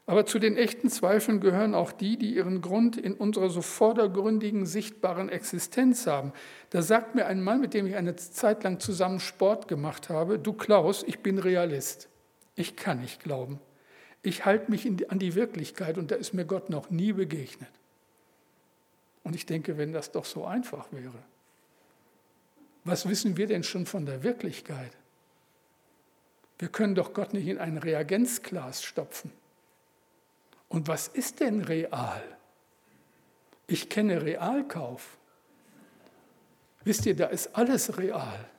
Aber 0.06 0.26
zu 0.26 0.38
den 0.38 0.58
echten 0.58 0.90
Zweifeln 0.90 1.40
gehören 1.40 1.74
auch 1.74 1.94
die, 1.94 2.18
die 2.18 2.36
ihren 2.36 2.62
Grund 2.62 2.98
in 2.98 3.14
unserer 3.14 3.50
so 3.50 3.62
vordergründigen, 3.62 4.66
sichtbaren 4.66 5.30
Existenz 5.30 6.08
haben. 6.08 6.34
Da 6.72 6.82
sagt 6.82 7.16
mir 7.16 7.26
ein 7.26 7.42
Mann, 7.42 7.62
mit 7.62 7.74
dem 7.74 7.88
ich 7.88 7.96
eine 7.96 8.18
Zeit 8.18 8.64
lang 8.64 8.82
zusammen 8.82 9.22
Sport 9.22 9.70
gemacht 9.70 10.10
habe, 10.10 10.40
du 10.40 10.52
Klaus, 10.52 11.04
ich 11.04 11.20
bin 11.20 11.40
Realist. 11.40 12.10
Ich 12.56 12.76
kann 12.76 13.00
nicht 13.00 13.24
glauben. 13.24 13.60
Ich 14.24 14.46
halte 14.46 14.70
mich 14.70 14.84
die, 14.84 15.10
an 15.10 15.20
die 15.20 15.36
Wirklichkeit 15.36 15.98
und 15.98 16.12
da 16.12 16.16
ist 16.16 16.34
mir 16.34 16.46
Gott 16.46 16.70
noch 16.70 16.90
nie 16.90 17.14
begegnet. 17.14 17.72
Und 19.24 19.36
ich 19.36 19.46
denke, 19.46 19.78
wenn 19.78 19.94
das 19.94 20.12
doch 20.12 20.26
so 20.26 20.44
einfach 20.44 20.92
wäre, 20.92 21.24
was 22.84 23.08
wissen 23.08 23.38
wir 23.38 23.48
denn 23.48 23.64
schon 23.64 23.86
von 23.86 24.06
der 24.06 24.24
Wirklichkeit? 24.24 24.92
Wir 26.60 26.68
können 26.68 26.96
doch 26.96 27.14
Gott 27.14 27.34
nicht 27.34 27.48
in 27.48 27.58
ein 27.58 27.78
Reagenzglas 27.78 28.84
stopfen. 28.84 29.32
Und 30.74 30.88
was 30.88 31.08
ist 31.08 31.40
denn 31.40 31.62
real? 31.62 32.24
Ich 33.68 33.90
kenne 33.90 34.24
Realkauf. 34.24 35.20
Wisst 36.84 37.06
ihr, 37.06 37.16
da 37.16 37.28
ist 37.28 37.56
alles 37.56 38.00
real. 38.00 38.50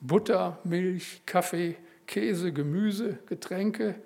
Butter, 0.00 0.60
Milch, 0.62 1.22
Kaffee, 1.26 1.76
Käse, 2.06 2.52
Gemüse, 2.52 3.18
Getränke, 3.26 3.96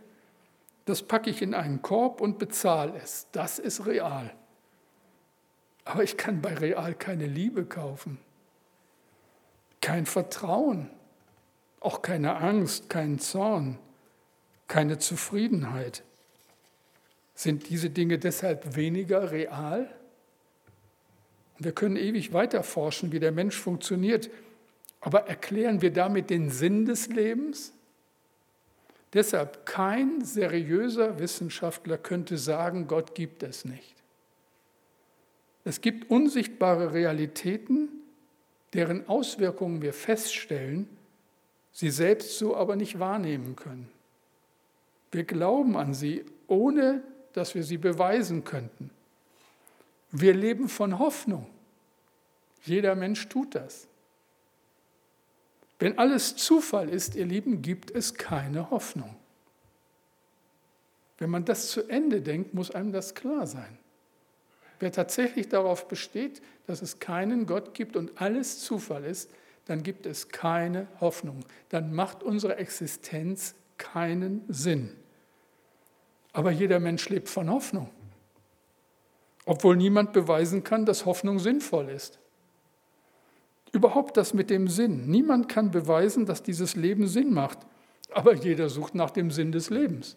das 0.86 1.02
packe 1.02 1.28
ich 1.28 1.42
in 1.42 1.52
einen 1.52 1.82
Korb 1.82 2.22
und 2.22 2.38
bezahle 2.38 2.94
es. 2.96 3.26
Das 3.32 3.58
ist 3.58 3.84
real. 3.84 4.34
Aber 5.84 6.02
ich 6.02 6.16
kann 6.16 6.40
bei 6.40 6.54
real 6.54 6.94
keine 6.94 7.26
Liebe 7.26 7.66
kaufen, 7.66 8.16
kein 9.82 10.06
Vertrauen, 10.06 10.88
auch 11.78 12.00
keine 12.00 12.36
Angst, 12.36 12.88
keinen 12.88 13.18
Zorn, 13.18 13.78
keine 14.66 14.98
Zufriedenheit. 14.98 16.04
Sind 17.34 17.68
diese 17.68 17.90
Dinge 17.90 18.18
deshalb 18.18 18.76
weniger 18.76 19.30
real? 19.32 19.88
wir 21.64 21.72
können 21.72 21.96
ewig 21.96 22.32
weiter 22.32 22.62
forschen, 22.62 23.12
wie 23.12 23.20
der 23.20 23.32
Mensch 23.32 23.56
funktioniert. 23.56 24.30
Aber 25.00 25.26
erklären 25.28 25.82
wir 25.82 25.92
damit 25.92 26.30
den 26.30 26.50
Sinn 26.50 26.86
des 26.86 27.08
Lebens? 27.08 27.72
Deshalb 29.12 29.66
kein 29.66 30.24
seriöser 30.24 31.18
Wissenschaftler 31.18 31.98
könnte 31.98 32.38
sagen, 32.38 32.86
Gott 32.86 33.14
gibt 33.14 33.42
es 33.42 33.64
nicht. 33.64 33.94
Es 35.64 35.80
gibt 35.80 36.10
unsichtbare 36.10 36.92
Realitäten, 36.92 37.88
deren 38.72 39.08
Auswirkungen 39.08 39.82
wir 39.82 39.92
feststellen, 39.92 40.88
sie 41.72 41.90
selbst 41.90 42.38
so 42.38 42.56
aber 42.56 42.74
nicht 42.74 42.98
wahrnehmen 42.98 43.54
können. 43.54 43.88
Wir 45.10 45.24
glauben 45.24 45.76
an 45.76 45.92
sie, 45.92 46.24
ohne 46.46 47.02
dass 47.32 47.54
wir 47.54 47.62
sie 47.62 47.78
beweisen 47.78 48.44
könnten. 48.44 48.90
Wir 50.10 50.34
leben 50.34 50.68
von 50.68 50.98
Hoffnung. 50.98 51.46
Jeder 52.64 52.94
Mensch 52.94 53.28
tut 53.28 53.54
das. 53.54 53.88
Wenn 55.78 55.98
alles 55.98 56.36
Zufall 56.36 56.88
ist, 56.88 57.16
ihr 57.16 57.26
Lieben, 57.26 57.60
gibt 57.62 57.90
es 57.90 58.14
keine 58.14 58.70
Hoffnung. 58.70 59.16
Wenn 61.18 61.30
man 61.30 61.44
das 61.44 61.68
zu 61.68 61.88
Ende 61.88 62.20
denkt, 62.20 62.54
muss 62.54 62.70
einem 62.70 62.92
das 62.92 63.14
klar 63.14 63.46
sein. 63.46 63.78
Wer 64.78 64.92
tatsächlich 64.92 65.48
darauf 65.48 65.88
besteht, 65.88 66.42
dass 66.66 66.82
es 66.82 66.98
keinen 66.98 67.46
Gott 67.46 67.74
gibt 67.74 67.96
und 67.96 68.20
alles 68.20 68.60
Zufall 68.60 69.04
ist, 69.04 69.30
dann 69.66 69.82
gibt 69.82 70.06
es 70.06 70.28
keine 70.28 70.88
Hoffnung. 71.00 71.44
Dann 71.68 71.94
macht 71.94 72.22
unsere 72.22 72.56
Existenz 72.56 73.54
keinen 73.78 74.44
Sinn. 74.48 74.90
Aber 76.32 76.50
jeder 76.50 76.80
Mensch 76.80 77.08
lebt 77.08 77.28
von 77.28 77.50
Hoffnung, 77.50 77.90
obwohl 79.44 79.76
niemand 79.76 80.12
beweisen 80.12 80.64
kann, 80.64 80.86
dass 80.86 81.04
Hoffnung 81.04 81.38
sinnvoll 81.38 81.88
ist. 81.88 82.18
Überhaupt 83.72 84.16
das 84.16 84.34
mit 84.34 84.50
dem 84.50 84.68
Sinn. 84.68 85.06
Niemand 85.08 85.48
kann 85.48 85.70
beweisen, 85.70 86.26
dass 86.26 86.42
dieses 86.42 86.76
Leben 86.76 87.08
Sinn 87.08 87.32
macht, 87.32 87.58
aber 88.10 88.34
jeder 88.34 88.68
sucht 88.68 88.94
nach 88.94 89.10
dem 89.10 89.30
Sinn 89.30 89.52
des 89.52 89.70
Lebens. 89.70 90.16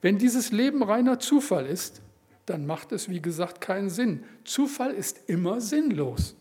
Wenn 0.00 0.18
dieses 0.18 0.50
Leben 0.50 0.82
reiner 0.82 1.18
Zufall 1.20 1.66
ist, 1.66 2.02
dann 2.46 2.66
macht 2.66 2.92
es, 2.92 3.08
wie 3.08 3.22
gesagt, 3.22 3.60
keinen 3.60 3.88
Sinn. 3.88 4.24
Zufall 4.44 4.92
ist 4.92 5.28
immer 5.28 5.60
sinnlos. 5.60 6.34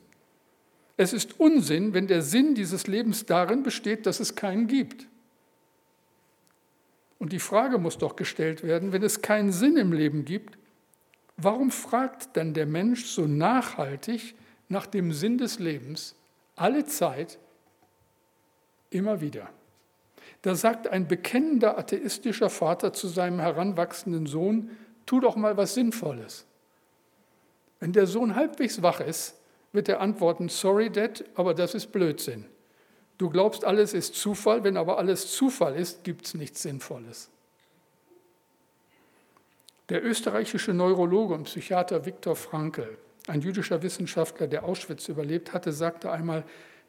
Es 0.97 1.13
ist 1.13 1.39
Unsinn, 1.39 1.93
wenn 1.93 2.07
der 2.07 2.21
Sinn 2.21 2.55
dieses 2.55 2.87
Lebens 2.87 3.25
darin 3.25 3.63
besteht, 3.63 4.05
dass 4.05 4.19
es 4.19 4.35
keinen 4.35 4.67
gibt. 4.67 5.07
Und 7.21 7.33
die 7.33 7.39
Frage 7.39 7.77
muss 7.77 7.99
doch 7.99 8.15
gestellt 8.15 8.63
werden, 8.63 8.93
wenn 8.93 9.03
es 9.03 9.21
keinen 9.21 9.51
Sinn 9.51 9.77
im 9.77 9.93
Leben 9.93 10.25
gibt, 10.25 10.57
warum 11.37 11.69
fragt 11.69 12.35
dann 12.35 12.55
der 12.55 12.65
Mensch 12.65 13.05
so 13.05 13.27
nachhaltig 13.27 14.33
nach 14.69 14.87
dem 14.87 15.13
Sinn 15.13 15.37
des 15.37 15.59
Lebens 15.59 16.15
alle 16.55 16.83
Zeit 16.85 17.37
immer 18.89 19.21
wieder? 19.21 19.51
Da 20.41 20.55
sagt 20.55 20.87
ein 20.87 21.07
bekennender 21.07 21.77
atheistischer 21.77 22.49
Vater 22.49 22.91
zu 22.91 23.07
seinem 23.07 23.39
heranwachsenden 23.39 24.25
Sohn, 24.25 24.71
tu 25.05 25.19
doch 25.19 25.35
mal 25.35 25.55
was 25.57 25.75
Sinnvolles. 25.75 26.47
Wenn 27.79 27.93
der 27.93 28.07
Sohn 28.07 28.33
halbwegs 28.33 28.81
wach 28.81 28.99
ist, 28.99 29.35
wird 29.73 29.89
er 29.89 30.01
antworten, 30.01 30.49
sorry 30.49 30.89
Dad, 30.89 31.23
aber 31.35 31.53
das 31.53 31.75
ist 31.75 31.91
Blödsinn. 31.91 32.45
Du 33.21 33.29
glaubst, 33.29 33.65
alles 33.65 33.93
ist 33.93 34.15
Zufall, 34.15 34.63
wenn 34.63 34.77
aber 34.77 34.97
alles 34.97 35.31
Zufall 35.31 35.75
ist, 35.75 36.03
gibt 36.03 36.25
es 36.25 36.33
nichts 36.33 36.63
Sinnvolles. 36.63 37.29
Der 39.89 40.03
österreichische 40.03 40.73
Neurologe 40.73 41.35
und 41.35 41.43
Psychiater 41.43 42.03
Viktor 42.03 42.35
Frankl, 42.35 42.97
ein 43.27 43.41
jüdischer 43.41 43.83
Wissenschaftler, 43.83 44.47
der 44.47 44.63
Auschwitz 44.63 45.07
überlebt 45.07 45.53
hatte, 45.53 45.71
sagte 45.71 46.09
einmal, 46.09 46.45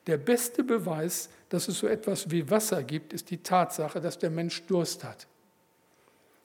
der 0.07 0.17
beste 0.17 0.65
Beweis, 0.65 1.29
dass 1.51 1.69
es 1.69 1.79
so 1.79 1.87
etwas 1.87 2.31
wie 2.31 2.49
Wasser 2.49 2.83
gibt, 2.83 3.13
ist 3.13 3.29
die 3.29 3.43
Tatsache, 3.43 4.01
dass 4.01 4.19
der 4.19 4.31
Mensch 4.31 4.63
Durst 4.63 5.05
hat. 5.05 5.27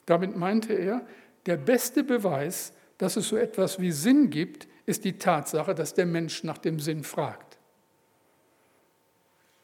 Damit 0.06 0.36
meinte 0.36 0.73
er, 0.73 1.08
der 1.45 1.56
beste 1.56 2.04
Beweis, 2.04 2.73
dass 2.97 3.15
es 3.15 3.30
so 3.30 3.38
etwas 3.38 3.80
wie 3.80 3.93
Sinn 3.93 4.30
gibt, 4.30 4.67
ist 4.86 5.06
die 5.06 5.17
Tatsache, 5.17 5.73
dass 5.73 5.93
der 5.93 6.08
Mensch 6.08 6.43
nach 6.43 6.58
dem 6.58 6.78
Sinn 6.82 7.06
fragt. 7.06 7.46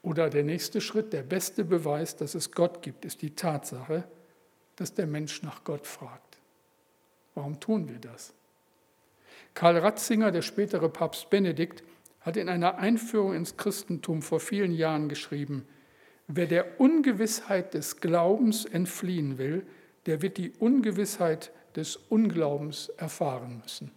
Oder 0.03 0.29
der 0.29 0.43
nächste 0.43 0.81
Schritt, 0.81 1.13
der 1.13 1.23
beste 1.23 1.63
Beweis, 1.63 2.15
dass 2.15 2.35
es 2.35 2.51
Gott 2.51 2.81
gibt, 2.81 3.05
ist 3.05 3.21
die 3.21 3.35
Tatsache, 3.35 4.03
dass 4.75 4.93
der 4.93 5.07
Mensch 5.07 5.41
nach 5.41 5.63
Gott 5.63 5.87
fragt. 5.87 6.37
Warum 7.33 7.59
tun 7.59 7.87
wir 7.87 7.99
das? 7.99 8.33
Karl 9.53 9.77
Ratzinger, 9.77 10.31
der 10.31 10.41
spätere 10.41 10.89
Papst 10.89 11.29
Benedikt, 11.29 11.83
hat 12.21 12.37
in 12.37 12.49
einer 12.49 12.77
Einführung 12.77 13.33
ins 13.33 13.57
Christentum 13.57 14.21
vor 14.21 14.39
vielen 14.39 14.73
Jahren 14.73 15.09
geschrieben, 15.09 15.65
wer 16.27 16.47
der 16.47 16.79
Ungewissheit 16.79 17.73
des 17.73 18.01
Glaubens 18.01 18.65
entfliehen 18.65 19.37
will, 19.37 19.65
der 20.05 20.21
wird 20.21 20.37
die 20.37 20.51
Ungewissheit 20.59 21.51
des 21.75 21.95
Unglaubens 21.95 22.89
erfahren 22.97 23.61
müssen. 23.61 23.91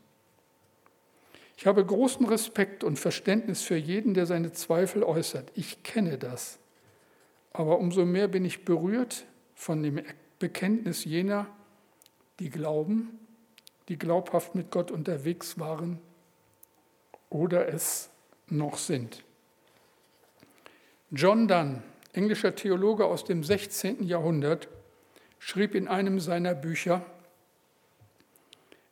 Ich 1.57 1.67
habe 1.67 1.85
großen 1.85 2.27
Respekt 2.27 2.85
und 2.85 2.99
Verständnis 2.99 3.63
für 3.63 3.77
jeden, 3.77 4.13
der 4.13 4.27
seine 4.27 4.53
Zweifel 4.53 5.03
äußert. 5.03 5.51
Ich 5.55 5.83
kenne 5.83 6.19
das. 6.19 6.59
Aber 7.53 7.79
umso 7.79 8.05
mehr 8.05 8.29
bin 8.29 8.45
ich 8.45 8.65
berührt 8.65 9.25
von 9.55 9.83
dem 9.83 10.03
Bekenntnis 10.39 11.05
jener, 11.05 11.47
die 12.39 12.51
glauben, 12.51 13.19
die 13.89 13.97
glaubhaft 13.99 14.55
mit 14.55 14.71
Gott 14.71 14.91
unterwegs 14.91 15.59
waren 15.59 15.99
oder 17.31 17.69
es 17.69 18.11
noch 18.49 18.77
sind. 18.77 19.25
John 21.11 21.49
Donne, 21.49 21.83
englischer 22.13 22.55
Theologe 22.55 23.07
aus 23.07 23.25
dem 23.25 23.43
16. 23.43 24.03
Jahrhundert, 24.03 24.69
schrieb 25.39 25.75
in 25.75 25.89
einem 25.89 26.21
seiner 26.21 26.55
Bücher, 26.55 27.05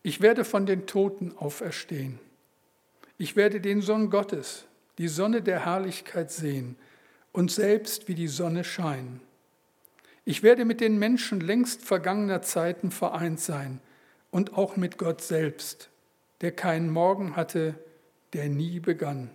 ich 0.03 0.21
werde 0.21 0.45
von 0.45 0.65
den 0.65 0.87
Toten 0.87 1.37
auferstehen. 1.37 2.21
Ich 3.17 3.37
werde 3.37 3.61
den 3.61 3.81
Sohn 3.81 4.11
Gottes, 4.11 4.65
die 4.99 5.09
Sonne 5.09 5.41
der 5.41 5.65
Herrlichkeit 5.65 6.33
sehen 6.33 6.77
und 7.33 7.51
selbst 7.51 8.09
wie 8.09 8.15
die 8.15 8.29
Sonne 8.29 8.65
scheinen. 8.65 9.21
Ich 10.25 10.43
werde 10.43 10.65
mit 10.65 10.81
den 10.81 10.99
Menschen 10.99 11.41
längst 11.41 11.83
vergangener 11.83 12.43
Zeiten 12.43 12.91
vereint 12.91 13.41
sein 13.41 13.81
und 14.31 14.55
auch 14.55 14.77
mit 14.77 14.99
Gott 14.99 15.21
selbst, 15.21 15.91
der 16.41 16.53
keinen 16.53 16.91
Morgen 16.91 17.37
hatte, 17.37 17.75
der 18.33 18.49
nie 18.49 18.81
begann. 18.81 19.31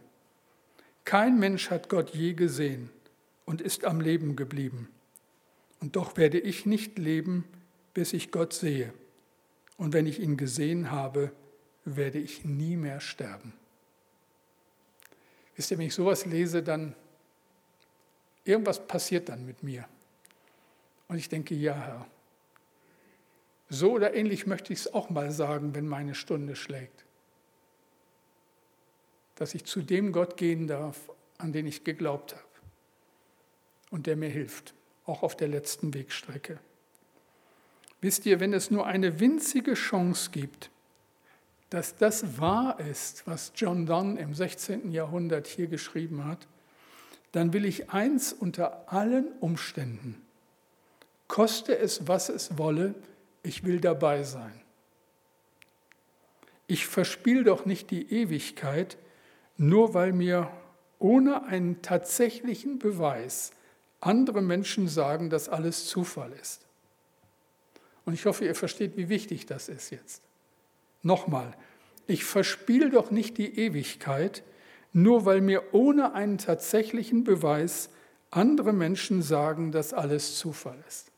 Kein 1.05 1.39
Mensch 1.39 1.69
hat 1.69 1.89
Gott 1.89 2.09
je 2.09 2.33
gesehen 2.33 2.89
und 3.45 3.61
ist 3.61 3.85
am 3.85 4.01
Leben 4.01 4.35
geblieben. 4.35 4.89
Und 5.79 5.95
doch 5.95 6.17
werde 6.17 6.39
ich 6.39 6.65
nicht 6.65 6.99
leben, 6.99 7.45
bis 7.93 8.13
ich 8.13 8.31
Gott 8.31 8.53
sehe. 8.53 8.93
Und 9.77 9.93
wenn 9.93 10.05
ich 10.05 10.19
ihn 10.19 10.35
gesehen 10.35 10.91
habe, 10.91 11.31
werde 11.85 12.19
ich 12.19 12.43
nie 12.43 12.75
mehr 12.75 12.99
sterben. 12.99 13.53
Wisst 15.59 15.71
ihr, 15.71 15.77
wenn 15.77 15.87
ich 15.87 15.93
sowas 15.93 16.25
lese, 16.25 16.63
dann 16.63 16.95
irgendwas 18.45 18.87
passiert 18.87 19.27
dann 19.27 19.45
mit 19.45 19.61
mir. 19.61 19.89
Und 21.09 21.17
ich 21.17 21.27
denke, 21.27 21.53
ja, 21.53 21.73
Herr. 21.75 22.07
So 23.67 23.91
oder 23.91 24.13
ähnlich 24.13 24.47
möchte 24.47 24.71
ich 24.71 24.79
es 24.79 24.93
auch 24.93 25.09
mal 25.09 25.31
sagen, 25.31 25.75
wenn 25.75 25.85
meine 25.85 26.15
Stunde 26.15 26.55
schlägt. 26.55 27.03
Dass 29.35 29.53
ich 29.53 29.65
zu 29.65 29.81
dem 29.81 30.13
Gott 30.13 30.37
gehen 30.37 30.65
darf, 30.65 31.11
an 31.37 31.51
den 31.51 31.67
ich 31.67 31.83
geglaubt 31.83 32.35
habe 32.35 32.45
und 33.91 34.07
der 34.07 34.15
mir 34.15 34.29
hilft, 34.29 34.73
auch 35.05 35.23
auf 35.23 35.35
der 35.35 35.49
letzten 35.49 35.93
Wegstrecke. 35.93 36.57
Wisst 37.99 38.25
ihr, 38.25 38.39
wenn 38.39 38.53
es 38.53 38.71
nur 38.71 38.85
eine 38.85 39.19
winzige 39.19 39.73
Chance 39.73 40.31
gibt, 40.31 40.71
dass 41.69 41.95
das 41.95 42.39
wahr 42.39 42.79
ist, 42.79 43.27
was 43.27 43.51
John 43.55 43.85
Donne 43.85 44.19
im 44.19 44.33
16. 44.33 44.91
Jahrhundert 44.91 45.47
hier 45.47 45.67
geschrieben 45.67 46.25
hat, 46.25 46.47
dann 47.31 47.53
will 47.53 47.65
ich 47.65 47.91
eins 47.91 48.33
unter 48.33 48.91
allen 48.91 49.27
Umständen, 49.39 50.21
koste 51.27 51.77
es, 51.77 52.07
was 52.07 52.29
es 52.29 52.57
wolle, 52.57 52.95
ich 53.43 53.63
will 53.63 53.79
dabei 53.79 54.23
sein. 54.23 54.61
Ich 56.65 56.87
verspiel 56.87 57.43
doch 57.43 57.65
nicht 57.65 57.91
die 57.91 58.11
Ewigkeit, 58.11 58.97
nur 59.57 59.93
weil 59.93 60.11
mir 60.11 60.51
ohne 60.97 61.43
einen 61.43 61.81
tatsächlichen 61.81 62.79
Beweis 62.79 63.51
andere 64.01 64.41
Menschen 64.41 64.87
sagen, 64.87 65.29
dass 65.29 65.49
alles 65.49 65.85
Zufall 65.85 66.31
ist. 66.33 66.65
Und 68.05 68.13
ich 68.13 68.25
hoffe, 68.25 68.45
ihr 68.45 68.55
versteht, 68.55 68.97
wie 68.97 69.09
wichtig 69.09 69.45
das 69.45 69.69
ist 69.69 69.91
jetzt. 69.91 70.23
Nochmal, 71.01 71.55
ich 72.07 72.25
verspiele 72.25 72.89
doch 72.89 73.11
nicht 73.11 73.37
die 73.37 73.59
Ewigkeit, 73.59 74.43
nur 74.91 75.25
weil 75.25 75.41
mir 75.41 75.73
ohne 75.73 76.13
einen 76.13 76.37
tatsächlichen 76.37 77.23
Beweis 77.23 77.89
andere 78.31 78.73
Menschen 78.73 79.21
sagen, 79.21 79.71
dass 79.71 79.93
alles 79.93 80.37
Zufall 80.37 80.77
ist. 80.87 81.11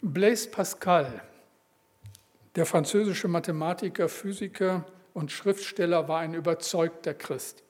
Blaise 0.00 0.48
Pascal, 0.50 1.22
der 2.56 2.66
französische 2.66 3.28
Mathematiker, 3.28 4.08
Physiker 4.08 4.84
und 5.14 5.32
Schriftsteller, 5.32 6.08
war 6.08 6.20
ein 6.20 6.34
überzeugter 6.34 7.14
Christ. 7.14 7.62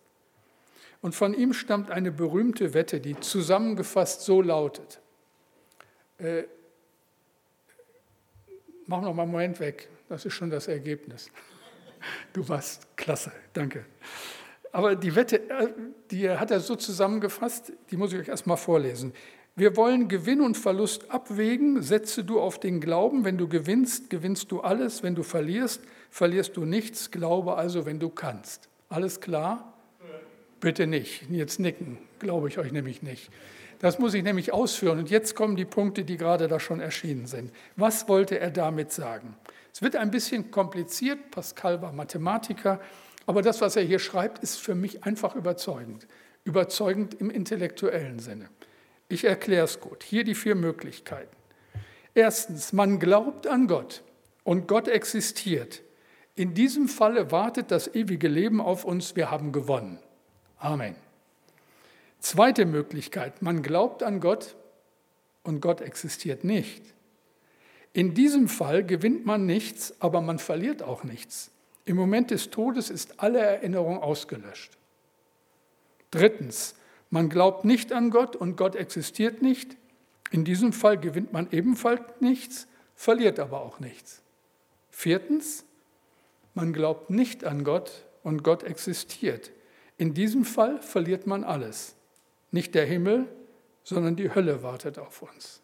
Und 1.01 1.15
von 1.15 1.35
ihm 1.35 1.53
stammt 1.53 1.91
eine 1.91 2.11
berühmte 2.11 2.75
Wette, 2.75 3.01
die 3.01 3.19
zusammengefasst 3.21 4.23
so 4.23 4.41
lautet. 4.41 5.01
Äh, 6.19 6.45
mach 8.87 9.01
noch 9.01 9.15
mal 9.15 9.23
einen 9.23 9.33
Moment 9.33 9.61
weg, 9.61 9.89
das 10.09 10.25
ist 10.25 10.35
schon 10.35 10.51
das 10.51 10.69
Ergebnis. 10.69 11.31
Du 12.33 12.47
warst 12.49 12.97
klasse, 12.97 13.33
danke. 13.53 13.85
Aber 14.73 14.97
die 14.97 15.15
Wette, 15.15 15.49
äh, 15.49 15.69
die 16.11 16.29
hat 16.29 16.51
er 16.51 16.61
so 16.61 16.75
zusammengefasst, 16.75 17.73
die 17.91 17.97
muss 17.97 18.13
ich 18.13 18.21
euch 18.21 18.29
erstmal 18.29 18.57
vorlesen. 18.57 19.13
Wir 19.57 19.77
wollen 19.77 20.09
Gewinn 20.09 20.41
und 20.41 20.57
Verlust 20.57 21.13
abwägen. 21.13 21.81
Setze 21.81 22.25
du 22.25 22.41
auf 22.41 22.59
den 22.59 22.81
Glauben. 22.81 23.25
Wenn 23.25 23.39
du 23.39 23.49
gewinnst, 23.49 24.11
gewinnst 24.11 24.51
du 24.51 24.61
alles. 24.63 25.05
Wenn 25.05 25.15
du 25.15 25.23
verlierst, 25.23 25.81
verlierst 26.11 26.57
du 26.57 26.65
nichts. 26.65 27.13
Glaube 27.13 27.55
also, 27.55 27.87
wenn 27.87 28.01
du 28.01 28.11
kannst. 28.11 28.69
Alles 28.89 29.21
klar? 29.21 29.73
Bitte 30.59 30.89
nicht. 30.89 31.31
Jetzt 31.31 31.61
nicken. 31.61 31.99
Glaube 32.19 32.49
ich 32.49 32.59
euch 32.59 32.73
nämlich 32.73 33.03
nicht. 33.03 33.31
Das 33.79 33.99
muss 33.99 34.15
ich 34.15 34.23
nämlich 34.23 34.53
ausführen. 34.53 34.99
Und 34.99 35.11
jetzt 35.11 35.35
kommen 35.35 35.57
die 35.57 35.65
Punkte, 35.65 36.05
die 36.05 36.17
gerade 36.17 36.49
da 36.49 36.61
schon 36.61 36.81
erschienen 36.81 37.27
sind. 37.27 37.53
Was 37.77 38.09
wollte 38.09 38.39
er 38.39 38.51
damit 38.51 38.93
sagen? 38.93 39.37
Es 39.73 39.83
wird 39.83 39.97
ein 39.97 40.11
bisschen 40.11 40.51
kompliziert. 40.51 41.31
Pascal 41.31 41.83
war 41.83 41.93
Mathematiker. 41.93 42.81
Aber 43.27 43.43
das, 43.43 43.61
was 43.61 43.77
er 43.77 43.83
hier 43.83 43.99
schreibt, 43.99 44.43
ist 44.43 44.61
für 44.61 44.75
mich 44.75 45.05
einfach 45.05 45.35
überzeugend. 45.35 46.07
Überzeugend 46.45 47.15
im 47.15 47.31
intellektuellen 47.31 48.19
Sinne. 48.19 48.49
Ich 49.09 49.25
erkläre 49.25 49.65
es 49.65 49.81
gut. 49.81 50.03
Hier 50.03 50.25
die 50.25 50.35
vier 50.35 50.55
Möglichkeiten. 50.55 51.35
Erstens, 52.15 52.73
man 52.73 52.99
glaubt 52.99 53.47
an 53.47 53.67
Gott 53.67 54.03
und 54.45 54.69
Gott 54.69 54.89
existiert. 54.89 55.83
In 56.37 56.55
diesem 56.55 56.89
Falle 56.89 57.31
wartet 57.31 57.71
das 57.71 57.95
ewige 57.95 58.29
Leben 58.29 58.61
auf 58.61 58.85
uns, 58.85 59.17
wir 59.17 59.31
haben 59.31 59.53
gewonnen. 59.53 59.99
Amen. 60.59 60.97
Zweite 62.25 62.65
Möglichkeit, 62.65 63.43
man 63.43 63.63
glaubt 63.63 64.03
an 64.03 64.19
Gott 64.19 64.57
und 65.43 65.61
Gott 65.61 65.83
existiert 65.83 66.43
nicht. 66.43 66.83
In 67.93 68.15
diesem 68.15 68.49
Fall 68.49 68.83
gewinnt 68.83 69.27
man 69.27 69.45
nichts, 69.45 69.95
aber 69.99 70.23
man 70.23 70.39
verliert 70.39 70.83
auch 70.83 71.05
nichts. 71.05 71.51
Im 71.85 71.97
Moment 71.97 72.31
des 72.31 72.49
Todes 72.49 72.89
ist 72.89 73.21
alle 73.21 73.41
Erinnerung 73.41 73.99
ausgelöscht. 73.99 74.79
Drittens, 76.11 76.77
man 77.11 77.29
glaubt 77.29 77.67
nicht 77.67 77.93
an 77.93 78.09
Gott 78.09 78.37
und 78.37 78.57
Gott 78.57 78.75
existiert 78.75 79.43
nicht. 79.43 79.77
In 80.31 80.47
diesem 80.47 80.73
Fall 80.73 80.99
gewinnt 80.99 81.35
man 81.35 81.49
ebenfalls 81.51 82.01
nichts, 82.21 82.69
verliert 82.95 83.39
aber 83.39 83.61
auch 83.61 83.81
nichts. 83.81 84.23
Viertens, 84.89 85.67
man 86.55 86.73
glaubt 86.73 87.11
nicht 87.11 87.45
an 87.45 87.65
Gott 87.65 88.07
und 88.23 88.43
Gott 88.43 88.63
existiert. 88.63 89.53
In 89.99 90.15
diesem 90.15 90.47
Fall 90.47 90.81
verliert 90.81 91.27
man 91.27 91.45
alles. 91.45 91.97
Nicht 92.55 92.77
der 92.77 92.87
Himmel, 92.87 93.27
sondern 93.83 94.15
die 94.15 94.33
Hölle 94.33 94.63
wartet 94.63 95.01
auf 95.01 95.23
uns. 95.23 95.61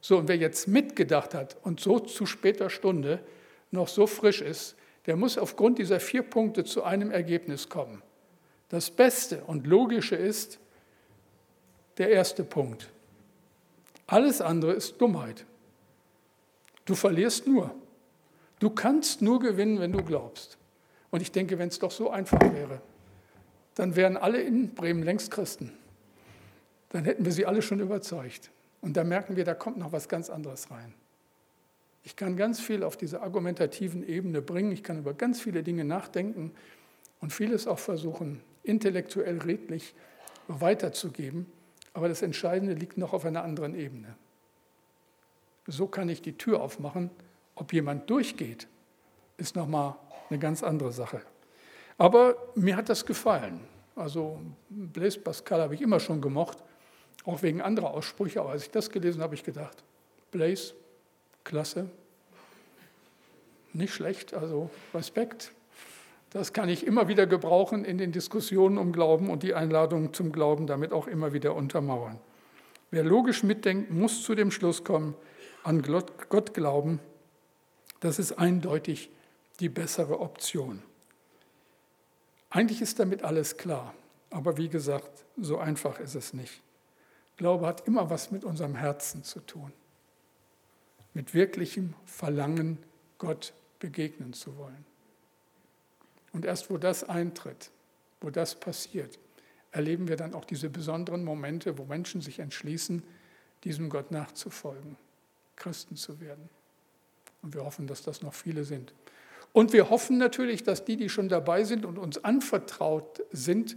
So, 0.00 0.18
und 0.18 0.26
wer 0.26 0.36
jetzt 0.36 0.66
mitgedacht 0.66 1.34
hat 1.34 1.56
und 1.62 1.78
so 1.78 2.00
zu 2.00 2.26
später 2.26 2.68
Stunde 2.68 3.20
noch 3.70 3.86
so 3.86 4.08
frisch 4.08 4.40
ist, 4.40 4.74
der 5.06 5.14
muss 5.14 5.38
aufgrund 5.38 5.78
dieser 5.78 6.00
vier 6.00 6.24
Punkte 6.24 6.64
zu 6.64 6.82
einem 6.82 7.12
Ergebnis 7.12 7.68
kommen. 7.68 8.02
Das 8.70 8.90
Beste 8.90 9.44
und 9.44 9.68
Logische 9.68 10.16
ist, 10.16 10.58
der 11.98 12.10
erste 12.10 12.42
Punkt. 12.42 12.90
Alles 14.08 14.40
andere 14.40 14.72
ist 14.72 15.00
Dummheit. 15.00 15.46
Du 16.86 16.96
verlierst 16.96 17.46
nur. 17.46 17.72
Du 18.58 18.70
kannst 18.70 19.22
nur 19.22 19.38
gewinnen, 19.38 19.78
wenn 19.78 19.92
du 19.92 20.02
glaubst. 20.02 20.58
Und 21.10 21.22
ich 21.22 21.30
denke, 21.30 21.60
wenn 21.60 21.68
es 21.68 21.78
doch 21.78 21.92
so 21.92 22.10
einfach 22.10 22.40
wäre, 22.52 22.80
dann 23.76 23.94
wären 23.94 24.16
alle 24.16 24.40
in 24.40 24.74
Bremen 24.74 25.04
längst 25.04 25.30
Christen. 25.30 25.72
Dann 26.96 27.04
hätten 27.04 27.26
wir 27.26 27.32
sie 27.32 27.44
alle 27.44 27.60
schon 27.60 27.78
überzeugt. 27.80 28.50
Und 28.80 28.96
da 28.96 29.04
merken 29.04 29.36
wir, 29.36 29.44
da 29.44 29.52
kommt 29.52 29.76
noch 29.76 29.92
was 29.92 30.08
ganz 30.08 30.30
anderes 30.30 30.70
rein. 30.70 30.94
Ich 32.04 32.16
kann 32.16 32.38
ganz 32.38 32.58
viel 32.58 32.82
auf 32.82 32.96
dieser 32.96 33.22
argumentativen 33.22 34.02
Ebene 34.08 34.40
bringen, 34.40 34.72
ich 34.72 34.82
kann 34.82 35.00
über 35.00 35.12
ganz 35.12 35.42
viele 35.42 35.62
Dinge 35.62 35.84
nachdenken 35.84 36.52
und 37.20 37.34
vieles 37.34 37.66
auch 37.66 37.78
versuchen, 37.78 38.40
intellektuell 38.62 39.40
redlich 39.40 39.92
weiterzugeben. 40.48 41.44
Aber 41.92 42.08
das 42.08 42.22
Entscheidende 42.22 42.72
liegt 42.72 42.96
noch 42.96 43.12
auf 43.12 43.26
einer 43.26 43.44
anderen 43.44 43.74
Ebene. 43.74 44.16
So 45.66 45.88
kann 45.88 46.08
ich 46.08 46.22
die 46.22 46.38
Tür 46.38 46.62
aufmachen. 46.62 47.10
Ob 47.56 47.74
jemand 47.74 48.08
durchgeht, 48.08 48.68
ist 49.36 49.54
nochmal 49.54 49.96
eine 50.30 50.38
ganz 50.38 50.62
andere 50.62 50.92
Sache. 50.92 51.20
Aber 51.98 52.36
mir 52.54 52.74
hat 52.74 52.88
das 52.88 53.04
gefallen. 53.04 53.60
Also 53.94 54.40
Blaise 54.70 55.20
Pascal 55.20 55.60
habe 55.60 55.74
ich 55.74 55.82
immer 55.82 56.00
schon 56.00 56.22
gemocht, 56.22 56.62
auch 57.24 57.42
wegen 57.42 57.60
anderer 57.60 57.92
Aussprüche. 57.92 58.40
Aber 58.40 58.50
als 58.50 58.64
ich 58.64 58.70
das 58.70 58.90
gelesen 58.90 59.18
habe, 59.18 59.24
habe 59.24 59.34
ich 59.34 59.44
gedacht, 59.44 59.82
Blaise, 60.30 60.74
klasse, 61.44 61.88
nicht 63.72 63.94
schlecht, 63.94 64.34
also 64.34 64.70
Respekt. 64.94 65.52
Das 66.30 66.52
kann 66.52 66.68
ich 66.68 66.86
immer 66.86 67.08
wieder 67.08 67.26
gebrauchen 67.26 67.84
in 67.84 67.98
den 67.98 68.12
Diskussionen 68.12 68.78
um 68.78 68.92
Glauben 68.92 69.30
und 69.30 69.42
die 69.42 69.54
Einladung 69.54 70.12
zum 70.12 70.32
Glauben 70.32 70.66
damit 70.66 70.92
auch 70.92 71.06
immer 71.06 71.32
wieder 71.32 71.54
untermauern. 71.54 72.18
Wer 72.90 73.04
logisch 73.04 73.42
mitdenkt, 73.42 73.90
muss 73.90 74.22
zu 74.22 74.34
dem 74.34 74.50
Schluss 74.50 74.84
kommen, 74.84 75.14
an 75.62 75.82
Gott 75.82 76.54
glauben. 76.54 77.00
Das 78.00 78.18
ist 78.18 78.32
eindeutig 78.32 79.10
die 79.60 79.68
bessere 79.68 80.20
Option. 80.20 80.82
Eigentlich 82.50 82.80
ist 82.80 83.00
damit 83.00 83.22
alles 83.22 83.56
klar, 83.56 83.94
aber 84.30 84.56
wie 84.56 84.68
gesagt, 84.68 85.24
so 85.36 85.58
einfach 85.58 85.98
ist 85.98 86.14
es 86.14 86.32
nicht. 86.32 86.62
Glaube 87.36 87.66
hat 87.66 87.86
immer 87.86 88.08
was 88.10 88.30
mit 88.30 88.44
unserem 88.44 88.74
Herzen 88.74 89.22
zu 89.22 89.40
tun, 89.40 89.72
mit 91.14 91.34
wirklichem 91.34 91.94
Verlangen, 92.04 92.78
Gott 93.18 93.52
begegnen 93.78 94.32
zu 94.32 94.56
wollen. 94.56 94.84
Und 96.32 96.44
erst 96.44 96.70
wo 96.70 96.76
das 96.76 97.04
eintritt, 97.04 97.70
wo 98.20 98.30
das 98.30 98.54
passiert, 98.54 99.18
erleben 99.72 100.08
wir 100.08 100.16
dann 100.16 100.34
auch 100.34 100.44
diese 100.44 100.70
besonderen 100.70 101.24
Momente, 101.24 101.78
wo 101.78 101.84
Menschen 101.84 102.20
sich 102.20 102.38
entschließen, 102.38 103.02
diesem 103.64 103.90
Gott 103.90 104.10
nachzufolgen, 104.10 104.96
Christen 105.56 105.96
zu 105.96 106.20
werden. 106.20 106.48
Und 107.42 107.54
wir 107.54 107.64
hoffen, 107.64 107.86
dass 107.86 108.02
das 108.02 108.22
noch 108.22 108.34
viele 108.34 108.64
sind. 108.64 108.92
Und 109.52 109.72
wir 109.72 109.88
hoffen 109.88 110.18
natürlich, 110.18 110.62
dass 110.64 110.84
die, 110.84 110.96
die 110.96 111.08
schon 111.08 111.28
dabei 111.28 111.64
sind 111.64 111.84
und 111.86 111.98
uns 111.98 112.22
anvertraut 112.22 113.22
sind, 113.32 113.76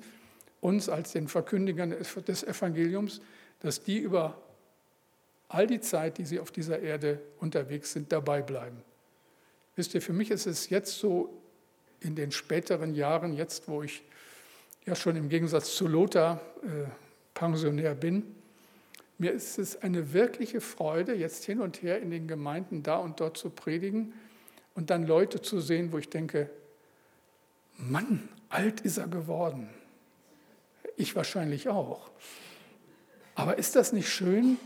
uns 0.62 0.90
als 0.90 1.14
den 1.14 1.28
Verkündigern 1.28 1.92
des 1.92 2.44
Evangeliums, 2.44 3.22
dass 3.60 3.84
die 3.84 3.98
über 3.98 4.38
all 5.48 5.68
die 5.68 5.82
Zeit, 5.82 6.18
die 6.18 6.26
sie 6.26 6.40
auf 6.40 6.52
dieser 6.52 6.80
Erde 6.80 7.20
unterwegs 7.40 7.92
sind, 7.92 8.12
dabei 8.12 8.42
bleiben. 8.42 8.84
Wisst 9.76 9.94
ihr, 9.96 10.02
für 10.02 10.14
mich 10.14 10.32
ist 10.32 10.46
es 10.46 10.70
jetzt 10.70 10.98
so 11.00 11.42
in 12.02 12.16
den 12.16 12.32
späteren 12.32 12.94
Jahren, 12.94 13.34
jetzt 13.34 13.68
wo 13.68 13.84
ich 13.84 14.04
ja 14.86 14.96
schon 14.96 15.16
im 15.16 15.30
Gegensatz 15.30 15.76
zu 15.76 15.88
Lothar 15.88 16.42
äh, 16.64 16.90
Pensionär 17.34 17.96
bin, 17.96 18.36
mir 19.18 19.34
ist 19.34 19.60
es 19.60 19.82
eine 19.82 20.14
wirkliche 20.14 20.62
Freude, 20.62 21.14
jetzt 21.14 21.44
hin 21.44 21.60
und 21.60 21.82
her 21.82 22.02
in 22.02 22.10
den 22.10 22.28
Gemeinden 22.28 22.84
da 22.84 22.98
und 22.98 23.20
dort 23.20 23.38
zu 23.38 23.50
predigen 23.50 24.14
und 24.76 24.90
dann 24.90 25.06
Leute 25.06 25.42
zu 25.42 25.60
sehen, 25.60 25.92
wo 25.92 25.98
ich 25.98 26.10
denke, 26.10 26.50
Mann, 27.78 28.30
alt 28.48 28.80
ist 28.82 28.98
er 28.98 29.08
geworden. 29.08 29.70
Ich 30.96 31.18
wahrscheinlich 31.18 31.68
auch. 31.68 32.10
Aber 33.40 33.58
ist 33.58 33.78
das 33.78 33.94
nicht 33.94 34.10
schön, 34.10 34.58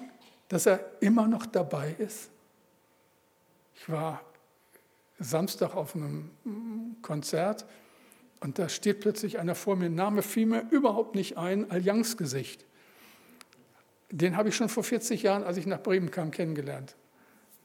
dass 0.47 0.65
er 0.65 0.83
immer 0.99 1.27
noch 1.27 1.45
dabei 1.45 1.95
ist? 1.99 2.31
Ich 3.75 3.87
war 3.87 4.19
Samstag 5.19 5.75
auf 5.75 5.95
einem 5.95 6.31
Konzert 7.03 7.67
und 8.39 8.57
da 8.57 8.69
steht 8.69 9.01
plötzlich 9.01 9.37
einer 9.37 9.53
vor 9.53 9.75
mir, 9.75 9.91
Name 9.91 10.23
fiel 10.23 10.47
mir 10.47 10.67
überhaupt 10.71 11.13
nicht 11.13 11.37
ein, 11.37 11.69
Allianzgesicht. 11.69 12.65
Den 14.09 14.35
habe 14.37 14.49
ich 14.49 14.55
schon 14.55 14.69
vor 14.69 14.83
40 14.83 15.21
Jahren, 15.21 15.43
als 15.43 15.57
ich 15.57 15.67
nach 15.67 15.83
Bremen 15.83 16.09
kam, 16.09 16.31
kennengelernt. 16.31 16.95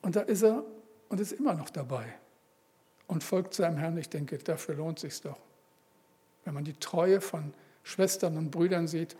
Und 0.03 0.15
da 0.15 0.21
ist 0.21 0.43
er 0.43 0.63
und 1.09 1.21
ist 1.21 1.33
immer 1.33 1.55
noch 1.55 1.71
dabei 1.71 2.05
und 3.07 3.25
folgt 3.25 3.55
seinem 3.55 3.79
Herrn. 3.79 3.97
Ich 3.97 4.11
denke, 4.11 4.37
dafür 4.37 4.75
lohnt 4.75 4.99
es 4.99 5.15
sich 5.15 5.23
doch. 5.23 5.39
Wenn 6.45 6.53
man 6.53 6.65
die 6.65 6.79
Treue 6.79 7.23
von 7.23 7.55
Schwestern 7.83 8.37
und 8.37 8.51
Brüdern 8.51 8.87
sieht, 8.89 9.17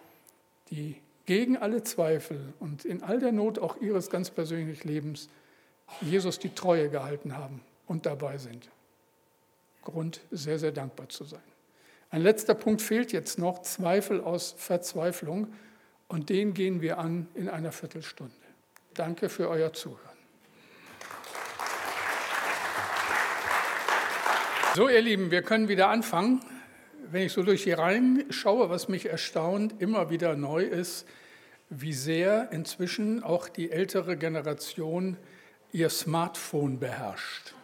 die 0.69 1.01
gegen 1.29 1.59
alle 1.59 1.83
Zweifel 1.83 2.55
und 2.59 2.87
in 2.87 3.03
all 3.03 3.19
der 3.19 3.33
Not 3.33 3.59
auch 3.59 3.77
ihres 3.83 4.09
ganz 4.09 4.31
persönlichen 4.31 4.89
Lebens 4.89 5.29
Jesus 6.01 6.39
die 6.39 6.55
Treue 6.55 6.89
gehalten 6.89 7.37
haben 7.37 7.61
und 7.87 8.07
dabei 8.07 8.39
sind. 8.39 8.71
Grund, 9.83 10.23
sehr, 10.31 10.59
sehr 10.59 10.73
dankbar 10.73 11.11
zu 11.11 11.25
sein. 11.25 11.43
Ein 12.09 12.23
letzter 12.23 12.55
Punkt 12.55 12.81
fehlt 12.81 13.13
jetzt 13.13 13.39
noch, 13.39 13.61
Zweifel 13.61 14.23
aus 14.23 14.55
Verzweiflung. 14.57 15.53
Und 16.09 16.31
den 16.31 16.55
gehen 16.55 16.81
wir 16.81 16.97
an 16.97 17.29
in 17.35 17.51
einer 17.51 17.73
Viertelstunde. 17.73 18.33
Danke 18.95 19.29
für 19.29 19.51
euer 19.51 19.75
Zuhören. 19.75 20.01
So, 24.75 24.89
ihr 24.89 25.03
Lieben, 25.03 25.31
wir 25.31 25.43
können 25.43 25.69
wieder 25.69 25.91
anfangen. 25.91 26.41
Wenn 27.11 27.23
ich 27.23 27.33
so 27.33 27.43
durch 27.43 27.65
die 27.65 27.73
Reihen 27.73 28.27
schaue, 28.29 28.69
was 28.69 28.89
mich 28.89 29.09
erstaunt, 29.09 29.81
immer 29.81 30.11
wieder 30.11 30.37
neu 30.37 30.63
ist, 30.63 31.07
wie 31.71 31.95
sehr 31.95 32.53
inzwischen 32.53 33.23
auch 33.23 33.49
die 33.49 33.71
ältere 33.71 34.19
Generation 34.19 35.17
ihr 35.73 35.89
Smartphone 35.89 36.79
beherrscht. 36.79 37.55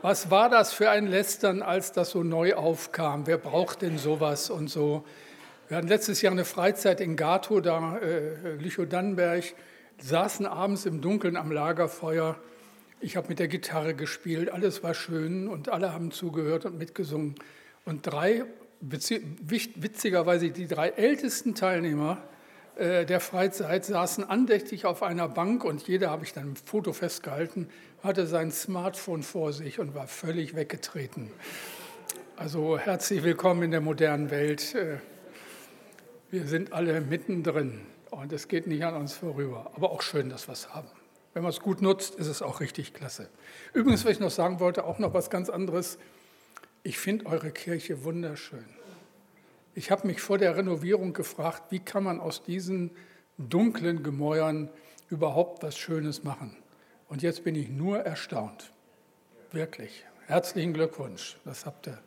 Was 0.00 0.30
war 0.30 0.48
das 0.48 0.72
für 0.72 0.88
ein 0.88 1.06
Lästern, 1.06 1.60
als 1.60 1.92
das 1.92 2.10
so 2.10 2.22
neu 2.22 2.54
aufkam? 2.54 3.26
Wer 3.26 3.36
braucht 3.36 3.82
denn 3.82 3.98
sowas 3.98 4.48
und 4.48 4.68
so? 4.68 5.04
Wir 5.68 5.76
hatten 5.76 5.88
letztes 5.88 6.22
Jahr 6.22 6.32
eine 6.32 6.46
Freizeit 6.46 7.02
in 7.02 7.14
Gato, 7.14 7.60
da 7.60 7.98
äh, 7.98 8.54
Lüchow-Dannenberg, 8.54 9.44
saßen 9.98 10.46
abends 10.46 10.86
im 10.86 11.02
Dunkeln 11.02 11.36
am 11.36 11.52
Lagerfeuer. 11.52 12.36
Ich 13.00 13.18
habe 13.18 13.28
mit 13.28 13.38
der 13.38 13.48
Gitarre 13.48 13.94
gespielt, 13.94 14.50
alles 14.50 14.82
war 14.82 14.94
schön 14.94 15.46
und 15.46 15.68
alle 15.68 15.92
haben 15.92 16.10
zugehört 16.10 16.64
und 16.64 16.78
mitgesungen. 16.78 17.34
Und 17.88 18.02
drei, 18.02 18.44
witzigerweise 18.82 20.50
die 20.50 20.66
drei 20.66 20.90
ältesten 20.90 21.54
Teilnehmer 21.54 22.18
äh, 22.76 23.06
der 23.06 23.18
Freizeit 23.18 23.86
saßen 23.86 24.24
andächtig 24.24 24.84
auf 24.84 25.02
einer 25.02 25.26
Bank 25.26 25.64
und 25.64 25.88
jeder, 25.88 26.10
habe 26.10 26.22
ich 26.26 26.34
dann 26.34 26.48
im 26.48 26.56
Foto 26.56 26.92
festgehalten, 26.92 27.70
hatte 28.02 28.26
sein 28.26 28.52
Smartphone 28.52 29.22
vor 29.22 29.54
sich 29.54 29.80
und 29.80 29.94
war 29.94 30.06
völlig 30.06 30.54
weggetreten. 30.54 31.30
Also 32.36 32.78
herzlich 32.78 33.22
willkommen 33.22 33.62
in 33.62 33.70
der 33.70 33.80
modernen 33.80 34.30
Welt. 34.30 34.74
Äh, 34.74 34.98
wir 36.30 36.46
sind 36.46 36.74
alle 36.74 37.00
mittendrin 37.00 37.80
und 38.10 38.34
es 38.34 38.48
geht 38.48 38.66
nicht 38.66 38.84
an 38.84 38.96
uns 38.96 39.14
vorüber. 39.14 39.72
Aber 39.76 39.92
auch 39.92 40.02
schön, 40.02 40.28
dass 40.28 40.46
wir 40.46 40.52
es 40.52 40.74
haben. 40.74 40.88
Wenn 41.32 41.42
man 41.42 41.52
es 41.52 41.60
gut 41.60 41.80
nutzt, 41.80 42.16
ist 42.16 42.26
es 42.26 42.42
auch 42.42 42.60
richtig 42.60 42.92
klasse. 42.92 43.30
Übrigens, 43.72 44.04
was 44.04 44.12
ich 44.12 44.20
noch 44.20 44.30
sagen 44.30 44.60
wollte, 44.60 44.84
auch 44.84 44.98
noch 44.98 45.14
was 45.14 45.30
ganz 45.30 45.48
anderes. 45.48 45.96
Ich 46.88 46.96
finde 46.96 47.26
eure 47.26 47.50
Kirche 47.50 48.02
wunderschön. 48.04 48.64
Ich 49.74 49.90
habe 49.90 50.06
mich 50.06 50.22
vor 50.22 50.38
der 50.38 50.56
Renovierung 50.56 51.12
gefragt, 51.12 51.64
wie 51.68 51.80
kann 51.80 52.02
man 52.02 52.18
aus 52.18 52.42
diesen 52.42 52.92
dunklen 53.36 54.02
Gemäuern 54.02 54.70
überhaupt 55.10 55.62
was 55.62 55.76
Schönes 55.76 56.24
machen. 56.24 56.56
Und 57.10 57.20
jetzt 57.20 57.44
bin 57.44 57.56
ich 57.56 57.68
nur 57.68 57.98
erstaunt. 57.98 58.72
Wirklich. 59.52 60.06
Herzlichen 60.28 60.72
Glückwunsch. 60.72 61.36
Das 61.44 61.66
habt 61.66 61.88
ihr 61.88 61.98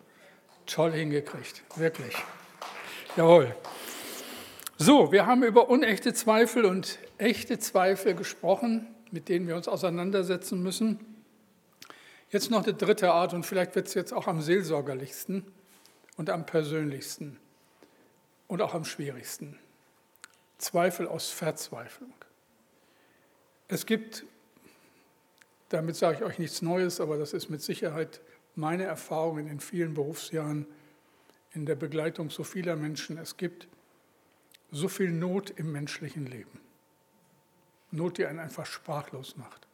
toll 0.65 0.93
hingekriegt. 0.93 1.61
Wirklich. 1.75 2.15
Jawohl. 3.15 3.55
So, 4.79 5.11
wir 5.11 5.27
haben 5.27 5.43
über 5.43 5.69
unechte 5.69 6.11
Zweifel 6.15 6.65
und 6.65 6.97
echte 7.19 7.59
Zweifel 7.59 8.15
gesprochen, 8.15 8.87
mit 9.11 9.29
denen 9.29 9.47
wir 9.47 9.55
uns 9.55 9.67
auseinandersetzen 9.67 10.63
müssen. 10.63 11.10
Jetzt 12.31 12.49
noch 12.49 12.63
eine 12.63 12.73
dritte 12.73 13.11
Art 13.11 13.33
und 13.33 13.45
vielleicht 13.45 13.75
wird 13.75 13.87
es 13.87 13.93
jetzt 13.93 14.13
auch 14.13 14.27
am 14.27 14.41
seelsorgerlichsten 14.41 15.45
und 16.15 16.29
am 16.29 16.45
persönlichsten 16.45 17.37
und 18.47 18.61
auch 18.61 18.73
am 18.73 18.85
schwierigsten. 18.85 19.59
Zweifel 20.57 21.07
aus 21.07 21.29
Verzweiflung. 21.29 22.13
Es 23.67 23.85
gibt, 23.85 24.23
damit 25.69 25.97
sage 25.97 26.17
ich 26.17 26.23
euch 26.23 26.39
nichts 26.39 26.61
Neues, 26.61 27.01
aber 27.01 27.17
das 27.17 27.33
ist 27.33 27.49
mit 27.49 27.61
Sicherheit 27.61 28.21
meine 28.55 28.83
Erfahrung 28.83 29.39
in 29.39 29.47
den 29.47 29.59
vielen 29.59 29.93
Berufsjahren 29.93 30.67
in 31.53 31.65
der 31.65 31.75
Begleitung 31.75 32.29
so 32.29 32.45
vieler 32.45 32.77
Menschen. 32.77 33.17
Es 33.17 33.35
gibt 33.35 33.67
so 34.71 34.87
viel 34.87 35.11
Not 35.11 35.49
im 35.49 35.73
menschlichen 35.73 36.25
Leben. 36.27 36.61
Not, 37.91 38.17
die 38.17 38.25
einen 38.25 38.39
einfach 38.39 38.65
sprachlos 38.65 39.35
macht. 39.35 39.67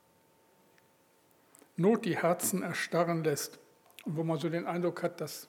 Not, 1.78 2.05
die 2.05 2.17
Herzen 2.17 2.63
erstarren 2.63 3.23
lässt 3.23 3.59
und 4.03 4.17
wo 4.17 4.23
man 4.23 4.39
so 4.39 4.49
den 4.49 4.65
Eindruck 4.65 5.03
hat, 5.03 5.21
dass 5.21 5.47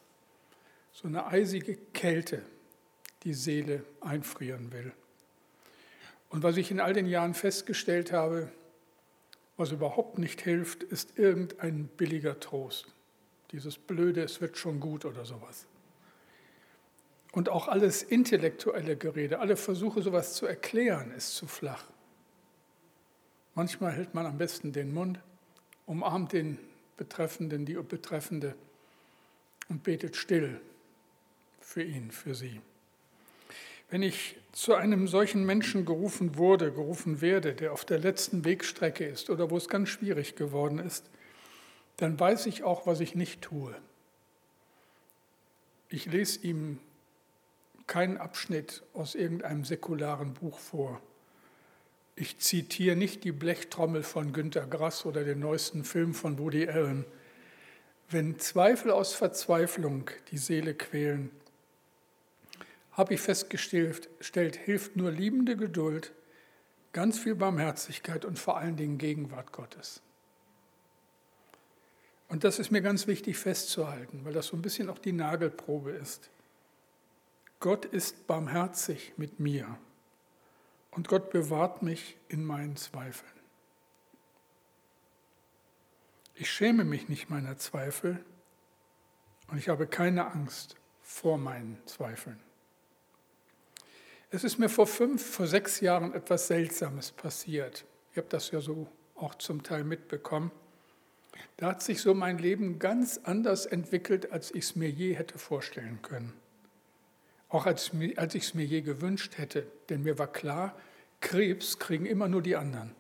so 0.93 1.09
eine 1.09 1.27
eisige 1.27 1.77
Kälte 1.77 2.43
die 3.25 3.35
Seele 3.35 3.85
einfrieren 4.01 4.73
will. 4.73 4.93
Und 6.29 6.43
was 6.43 6.57
ich 6.57 6.71
in 6.71 6.81
all 6.81 6.93
den 6.93 7.07
Jahren 7.07 7.35
festgestellt 7.35 8.13
habe, 8.13 8.51
was 9.57 9.73
überhaupt 9.73 10.19
nicht 10.19 10.41
hilft, 10.43 10.83
ist 10.83 11.19
irgendein 11.19 11.89
billiger 11.89 12.39
Trost. 12.39 12.87
Dieses 13.51 13.79
blöde, 13.79 14.23
es 14.23 14.41
wird 14.41 14.59
schon 14.59 14.79
gut 14.79 15.05
oder 15.05 15.25
sowas. 15.25 15.67
Und 17.33 17.49
auch 17.49 17.69
alles 17.69 18.03
intellektuelle 18.03 18.97
Gerede, 18.97 19.39
alle 19.41 19.57
Versuche, 19.57 20.03
sowas 20.03 20.35
zu 20.35 20.47
erklären, 20.47 21.11
ist 21.13 21.35
zu 21.35 21.47
flach. 21.47 21.85
Manchmal 23.55 23.93
hält 23.93 24.15
man 24.15 24.27
am 24.27 24.39
besten 24.39 24.73
den 24.73 24.93
Mund, 24.93 25.19
umarmt 25.89 26.33
den 26.33 26.59
Betreffenden, 26.97 27.65
die 27.65 27.75
Betreffende 27.75 28.55
und 29.69 29.83
betet 29.83 30.17
still 30.17 30.61
für 31.61 31.83
ihn, 31.83 32.11
für 32.11 32.35
sie. 32.35 32.61
Wenn 33.91 34.03
ich 34.03 34.37
zu 34.53 34.75
einem 34.75 35.09
solchen 35.09 35.47
Menschen 35.47 35.87
gerufen 35.87 36.37
wurde, 36.37 36.73
gerufen 36.73 37.23
werde, 37.23 37.55
der 37.55 37.73
auf 37.73 37.87
der 37.87 37.99
letzten 37.99 38.45
Wegstrecke 38.45 39.07
ist 39.07 39.31
oder 39.31 39.51
wo 39.51 39.57
es 39.57 39.69
ganz 39.69 39.89
schwierig 39.89 40.37
geworden 40.37 40.79
ist, 40.79 41.09
dann 41.97 42.21
weiß 42.21 42.47
ich 42.47 42.65
auch, 42.65 42.87
was 42.87 43.01
ich 43.01 43.15
nicht 43.15 43.41
tue. 43.41 43.75
Ich 45.89 46.05
lese 46.05 46.41
ihm 46.47 46.81
keinen 47.87 48.19
Abschnitt 48.19 48.83
aus 48.93 49.15
irgendeinem 49.15 49.65
säkularen 49.65 50.35
Buch 50.35 50.59
vor. 50.59 51.01
Ich 52.21 52.39
zitiere 52.39 52.97
nicht 52.97 53.23
die 53.23 53.31
Blechtrommel 53.31 54.03
von 54.03 54.33
Günter 54.33 54.67
Grass 54.67 55.07
oder 55.07 55.23
den 55.23 55.39
neuesten 55.39 55.85
Film 55.85 56.15
von 56.15 56.37
Woody 56.41 56.69
Allen. 56.69 57.05
Wenn 58.11 58.41
Zweifel 58.41 58.91
aus 58.91 59.15
Verzweiflung 59.15 60.11
die 60.33 60.39
Seele 60.39 60.75
quälen, 60.75 61.31
habe 62.91 63.15
ich 63.15 63.21
festgestellt, 63.21 64.09
hilft 64.57 64.97
nur 64.97 65.13
liebende 65.13 65.57
Geduld, 65.57 66.13
ganz 66.93 67.21
viel 67.21 67.37
Barmherzigkeit 67.37 68.25
und 68.25 68.37
vor 68.37 68.57
allen 68.57 68.75
Dingen 68.75 68.99
Gegenwart 68.99 69.53
Gottes. 69.53 70.03
Und 72.27 72.43
das 72.43 72.59
ist 72.59 72.73
mir 72.73 72.83
ganz 72.83 73.07
wichtig 73.07 73.37
festzuhalten, 73.37 74.25
weil 74.25 74.33
das 74.33 74.49
so 74.49 74.57
ein 74.57 74.63
bisschen 74.63 74.91
auch 74.91 74.99
die 74.99 75.13
Nagelprobe 75.13 75.93
ist. 75.93 76.31
Gott 77.61 77.85
ist 77.85 78.27
barmherzig 78.27 79.13
mit 79.17 79.39
mir 79.39 79.79
und 80.91 81.09
Gott 81.09 81.31
bewahrt 81.31 81.83
mich 81.83 82.17
in 82.29 82.45
meinen 82.45 82.77
Zweifeln. 82.77 83.33
Ich 86.35 86.51
schäme 86.51 86.85
mich 86.85 87.09
nicht 87.09 87.31
meiner 87.31 87.59
Zweifel 87.59 88.25
und 89.49 89.59
ich 89.59 89.69
habe 89.69 89.87
keine 89.87 90.31
Angst 90.31 90.77
vor 91.03 91.39
meinen 91.39 91.79
Zweifeln. 91.87 92.39
Es 94.31 94.45
ist 94.45 94.59
mir 94.59 94.69
vor 94.69 94.87
fünf, 94.87 95.25
vor 95.25 95.47
sechs 95.47 95.81
Jahren 95.81 96.13
etwas 96.13 96.49
Seltsames 96.49 97.13
passiert. 97.13 97.87
Ich 98.13 98.19
habe 98.19 98.29
das 98.29 98.51
ja 98.51 98.61
so 98.61 98.87
auch 99.15 99.35
zum 99.37 99.63
Teil 99.63 99.85
mitbekommen. 99.85 100.51
Da 101.57 101.69
hat 101.69 101.83
sich 101.83 102.01
so 102.01 102.15
mein 102.15 102.39
Leben 102.39 102.79
ganz 102.79 103.19
anders 103.25 103.67
entwickelt, 103.67 104.31
als 104.31 104.51
ich 104.51 104.65
es 104.65 104.77
mir 104.77 104.91
je 104.91 105.15
hätte 105.15 105.39
vorstellen 105.39 106.03
können. 106.03 106.35
Auch 107.49 107.67
als, 107.67 107.93
als 108.17 108.35
ich 108.35 108.45
es 108.45 108.55
mir 108.55 108.65
je 108.65 108.83
gewünscht 108.83 109.39
hätte. 109.39 109.67
Denn 109.89 110.03
mir 110.03 110.19
war 110.19 110.27
klar, 110.27 110.75
Krebs 111.21 111.79
kriegen 111.79 112.07
immer 112.07 112.29
nur 112.29 112.43
die 112.43 112.57
anderen. 112.57 112.95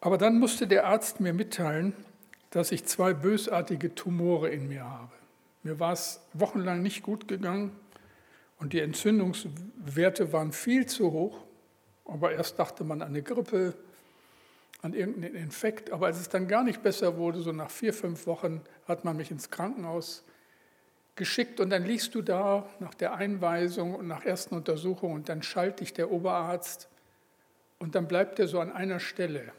Aber 0.00 0.18
dann 0.18 0.38
musste 0.38 0.66
der 0.66 0.86
Arzt 0.86 1.20
mir 1.20 1.32
mitteilen, 1.32 1.92
dass 2.50 2.72
ich 2.72 2.84
zwei 2.84 3.12
bösartige 3.12 3.94
Tumore 3.94 4.48
in 4.48 4.68
mir 4.68 4.84
habe. 4.84 5.12
Mir 5.62 5.80
war 5.80 5.92
es 5.92 6.20
wochenlang 6.32 6.82
nicht 6.82 7.02
gut 7.02 7.28
gegangen. 7.28 7.76
Und 8.58 8.72
die 8.72 8.80
Entzündungswerte 8.80 10.32
waren 10.32 10.52
viel 10.52 10.86
zu 10.86 11.12
hoch. 11.12 11.44
Aber 12.04 12.32
erst 12.32 12.58
dachte 12.58 12.84
man 12.84 13.02
an 13.02 13.08
eine 13.08 13.22
Grippe, 13.22 13.74
an 14.80 14.94
irgendeinen 14.94 15.34
Infekt. 15.34 15.90
Aber 15.90 16.06
als 16.06 16.20
es 16.20 16.28
dann 16.28 16.48
gar 16.48 16.62
nicht 16.62 16.82
besser 16.82 17.16
wurde, 17.16 17.40
so 17.40 17.52
nach 17.52 17.70
vier, 17.70 17.92
fünf 17.92 18.26
Wochen, 18.26 18.62
hat 18.86 19.04
man 19.04 19.16
mich 19.16 19.30
ins 19.30 19.50
Krankenhaus 19.50 20.24
geschickt. 21.18 21.60
Und 21.60 21.68
dann 21.68 21.84
liegst 21.84 22.14
du 22.14 22.22
da 22.22 22.66
nach 22.80 22.94
der 22.94 23.14
Einweisung 23.14 23.94
und 23.94 24.08
nach 24.08 24.24
ersten 24.24 24.54
Untersuchungen 24.54 25.16
und 25.16 25.28
dann 25.28 25.42
schaltet 25.42 25.80
dich 25.80 25.92
der 25.92 26.10
Oberarzt 26.10 26.88
und 27.78 27.94
dann 27.94 28.08
bleibt 28.08 28.38
er 28.38 28.48
so 28.48 28.60
an 28.60 28.72
einer 28.72 29.00
Stelle 29.00 29.52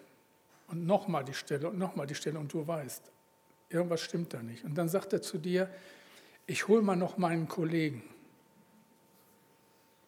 und 0.68 0.88
nochmal 0.88 1.24
die 1.24 1.36
Stelle 1.36 1.70
und 1.70 1.78
nochmal 1.78 2.08
die 2.08 2.16
Stelle 2.16 2.40
und 2.40 2.52
du 2.52 2.66
weißt, 2.66 3.12
irgendwas 3.70 4.02
stimmt 4.02 4.34
da 4.34 4.42
nicht. 4.42 4.64
Und 4.64 4.76
dann 4.76 4.90
sagt 4.90 5.14
er 5.14 5.22
zu 5.22 5.38
dir, 5.38 5.70
ich 6.48 6.68
hole 6.68 6.82
mal 6.82 6.96
noch 6.96 7.18
meinen 7.18 7.48
Kollegen 7.48 8.04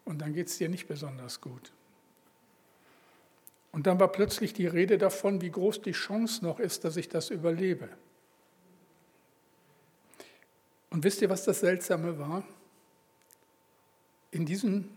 und 0.06 0.20
dann 0.20 0.34
geht 0.34 0.47
es 0.47 0.58
dir 0.58 0.70
nicht 0.70 0.88
besonders 0.88 1.39
gut. 1.39 1.72
Und 3.72 3.88
dann 3.88 3.99
war 3.99 4.12
plötzlich 4.12 4.54
die 4.54 4.68
Rede 4.68 4.97
davon, 4.97 5.41
wie 5.41 5.52
groß 5.52 5.82
die 5.82 5.93
Chance 5.93 6.43
noch 6.43 6.60
ist, 6.60 6.84
dass 6.84 6.97
ich 6.97 7.08
das 7.08 7.30
überlebe. 7.30 7.88
Und 10.92 11.04
wisst 11.04 11.22
ihr, 11.22 11.30
was 11.30 11.46
das 11.46 11.62
Seltsame 11.62 12.20
war? 12.20 12.44
In 14.30 14.46
diesen 14.46 14.89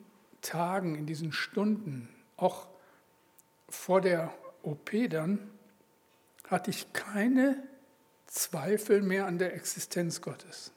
Tagen, 0.43 0.97
in 0.97 1.07
diesen 1.07 1.33
Stunden, 1.33 2.09
auch 2.37 2.67
vor 3.69 4.01
der 4.01 4.35
OP 4.63 4.91
dann, 5.09 5.51
hatte 6.49 6.71
ich 6.71 6.93
keine 6.93 7.63
Zweifel 8.27 9.03
mehr 9.03 9.27
an 9.27 9.39
der 9.39 9.55
Existenz 9.55 10.21
Gottes. 10.21 10.73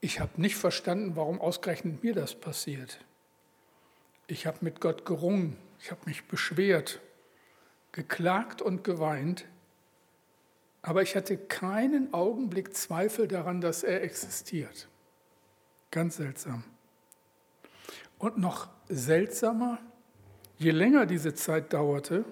Ich 0.00 0.20
habe 0.20 0.40
nicht 0.40 0.56
verstanden, 0.56 1.16
warum 1.16 1.40
ausgerechnet 1.40 2.02
mir 2.02 2.14
das 2.14 2.34
passiert. 2.34 3.04
Ich 4.28 4.46
habe 4.46 4.58
mit 4.62 4.80
Gott 4.80 5.04
gerungen, 5.04 5.58
ich 5.80 5.90
habe 5.90 6.00
mich 6.06 6.24
beschwert, 6.24 7.00
geklagt 7.92 8.62
und 8.62 8.84
geweint, 8.84 9.44
aber 10.82 11.02
ich 11.02 11.14
hatte 11.16 11.36
keinen 11.36 12.14
Augenblick 12.14 12.74
Zweifel 12.74 13.28
daran, 13.28 13.60
dass 13.60 13.82
er 13.82 14.02
existiert. 14.02 14.88
Ganz 15.90 16.16
seltsam. 16.16 16.64
Und 18.18 18.38
noch 18.38 18.68
seltsamer, 18.88 19.78
je 20.58 20.70
länger 20.70 21.06
diese 21.06 21.34
Zeit 21.34 21.72
dauerte, 21.72 22.24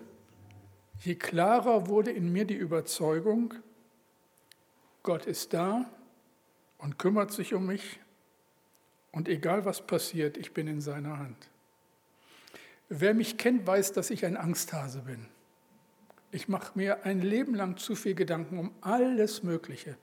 je 1.00 1.14
klarer 1.14 1.88
wurde 1.88 2.10
in 2.10 2.32
mir 2.32 2.44
die 2.44 2.56
Überzeugung, 2.56 3.54
Gott 5.02 5.26
ist 5.26 5.54
da 5.54 5.88
und 6.78 6.98
kümmert 6.98 7.32
sich 7.32 7.54
um 7.54 7.66
mich 7.66 8.00
und 9.12 9.28
egal 9.28 9.64
was 9.64 9.86
passiert, 9.86 10.36
ich 10.36 10.52
bin 10.52 10.68
in 10.68 10.80
seiner 10.80 11.18
Hand. 11.18 11.48
Wer 12.88 13.14
mich 13.14 13.36
kennt, 13.36 13.66
weiß, 13.66 13.92
dass 13.92 14.10
ich 14.10 14.24
ein 14.24 14.36
Angsthase 14.36 15.00
bin. 15.00 15.26
Ich 16.30 16.48
mache 16.48 16.72
mir 16.74 17.04
ein 17.04 17.22
Leben 17.22 17.54
lang 17.54 17.76
zu 17.78 17.94
viel 17.94 18.14
Gedanken 18.14 18.58
um 18.58 18.70
alles 18.82 19.42
Mögliche. 19.42 19.96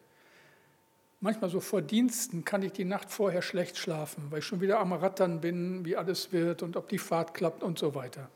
Manchmal 1.20 1.50
so 1.50 1.60
vor 1.60 1.82
Diensten 1.82 2.44
kann 2.44 2.62
ich 2.64 2.72
die 2.72 2.86
Nacht 2.86 3.12
vorher 3.12 3.42
schlecht 3.42 3.78
schlafen, 3.78 4.28
weil 4.30 4.40
ich 4.40 4.46
schon 4.46 4.62
wieder 4.62 4.80
am 4.80 4.94
Rattern 4.94 5.42
bin, 5.42 5.86
wie 5.86 5.96
alles 5.96 6.32
wird 6.32 6.64
und 6.64 6.78
ob 6.78 6.90
die 6.90 6.98
Fahrt 6.98 7.34
klappt 7.34 7.64
und 7.64 7.80
so 7.80 7.96
weiter. 7.96 8.30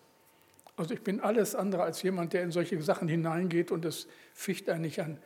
Also 0.78 0.94
ich 0.94 1.02
bin 1.02 1.20
alles 1.20 1.56
andere 1.56 1.84
als 1.84 2.02
jemand, 2.04 2.34
der 2.34 2.44
in 2.44 2.52
solche 2.52 2.82
Sachen 2.82 3.08
hineingeht 3.08 3.72
und 3.72 3.84
es 3.86 4.08
ficht 4.34 4.70
einen 4.70 4.82
nicht 4.82 5.02
an. 5.02 5.18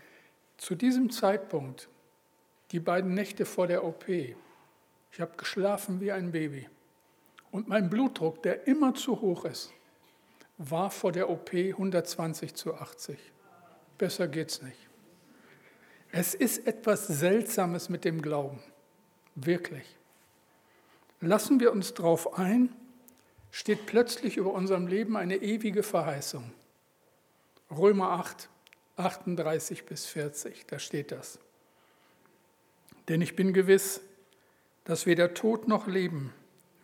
Zu 0.58 0.76
diesem 0.76 1.12
Zeitpunkt, 1.12 1.90
die 2.72 2.80
beiden 2.80 3.14
Nächte 3.14 3.46
vor 3.46 3.68
der 3.68 3.84
OP, 3.84 4.10
ich 4.10 5.22
habe 5.22 5.38
geschlafen 5.38 6.02
wie 6.02 6.12
ein 6.12 6.32
Baby. 6.32 6.68
Und 7.52 7.68
mein 7.68 7.90
Blutdruck, 7.90 8.42
der 8.42 8.68
immer 8.68 8.96
zu 8.96 9.22
hoch 9.22 9.46
ist, 9.46 9.72
war 10.58 10.92
vor 10.92 11.12
der 11.12 11.30
OP 11.30 11.54
120 11.54 12.54
zu 12.54 12.76
80. 12.76 13.18
Besser 13.98 14.28
geht's 14.28 14.62
nicht. 14.62 14.90
Es 16.12 16.36
ist 16.36 16.68
etwas 16.68 17.08
Seltsames 17.08 17.90
mit 17.90 18.06
dem 18.06 18.22
Glauben. 18.22 18.62
Wirklich. 19.36 19.98
Lassen 21.22 21.60
wir 21.60 21.72
uns 21.72 21.94
darauf 21.94 22.38
ein, 22.38 22.70
steht 23.50 23.86
plötzlich 23.86 24.38
über 24.38 24.54
unserem 24.54 24.88
Leben 24.88 25.18
eine 25.18 25.38
ewige 25.38 25.84
Verheißung. 25.84 26.52
Römer 27.72 28.12
8, 28.12 28.50
38 28.98 29.86
bis 29.86 30.06
40, 30.06 30.66
da 30.68 30.80
steht 30.80 31.12
das. 31.12 31.40
Denn 33.08 33.22
ich 33.22 33.36
bin 33.36 33.54
gewiss, 33.54 34.02
dass 34.84 35.06
weder 35.06 35.34
Tod 35.34 35.68
noch 35.68 35.88
Leben, 35.88 36.34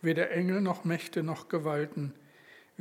weder 0.02 0.30
Engel 0.30 0.60
noch 0.60 0.84
Mächte 0.84 1.22
noch 1.22 1.48
Gewalten, 1.48 2.14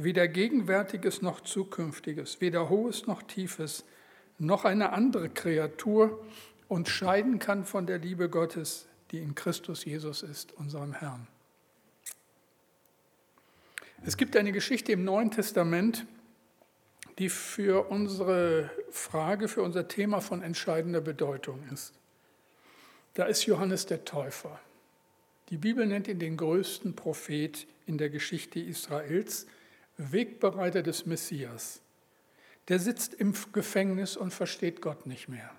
weder 0.03 0.27
Gegenwärtiges 0.27 1.21
noch 1.21 1.41
Zukünftiges, 1.41 2.39
weder 2.41 2.69
Hohes 2.69 3.05
noch 3.05 3.21
Tiefes, 3.23 3.83
noch 4.37 4.63
eine 4.63 4.93
andere 4.93 5.29
Kreatur 5.29 6.25
uns 6.69 6.89
scheiden 6.89 7.39
kann 7.39 7.65
von 7.65 7.85
der 7.85 7.97
Liebe 7.97 8.29
Gottes, 8.29 8.87
die 9.11 9.17
in 9.17 9.35
Christus 9.35 9.83
Jesus 9.85 10.23
ist, 10.23 10.53
unserem 10.53 10.93
Herrn. 10.93 11.27
Es 14.05 14.15
gibt 14.15 14.37
eine 14.37 14.53
Geschichte 14.53 14.93
im 14.93 15.03
Neuen 15.03 15.31
Testament, 15.31 16.05
die 17.17 17.27
für 17.27 17.89
unsere 17.89 18.71
Frage, 18.91 19.49
für 19.49 19.61
unser 19.61 19.89
Thema 19.89 20.21
von 20.21 20.41
entscheidender 20.41 21.01
Bedeutung 21.01 21.61
ist. 21.73 21.93
Da 23.15 23.25
ist 23.25 23.45
Johannes 23.45 23.87
der 23.87 24.05
Täufer. 24.05 24.61
Die 25.49 25.57
Bibel 25.57 25.85
nennt 25.85 26.07
ihn 26.07 26.19
den 26.19 26.37
größten 26.37 26.95
Prophet 26.95 27.67
in 27.87 27.97
der 27.97 28.09
Geschichte 28.09 28.59
Israels, 28.59 29.47
Wegbereiter 29.99 30.81
des 30.81 31.05
Messias 31.05 31.81
der 32.69 32.77
sitzt 32.77 33.15
im 33.15 33.33
Gefängnis 33.51 34.15
und 34.15 34.31
versteht 34.31 34.81
Gott 34.81 35.07
nicht 35.07 35.27
mehr. 35.27 35.49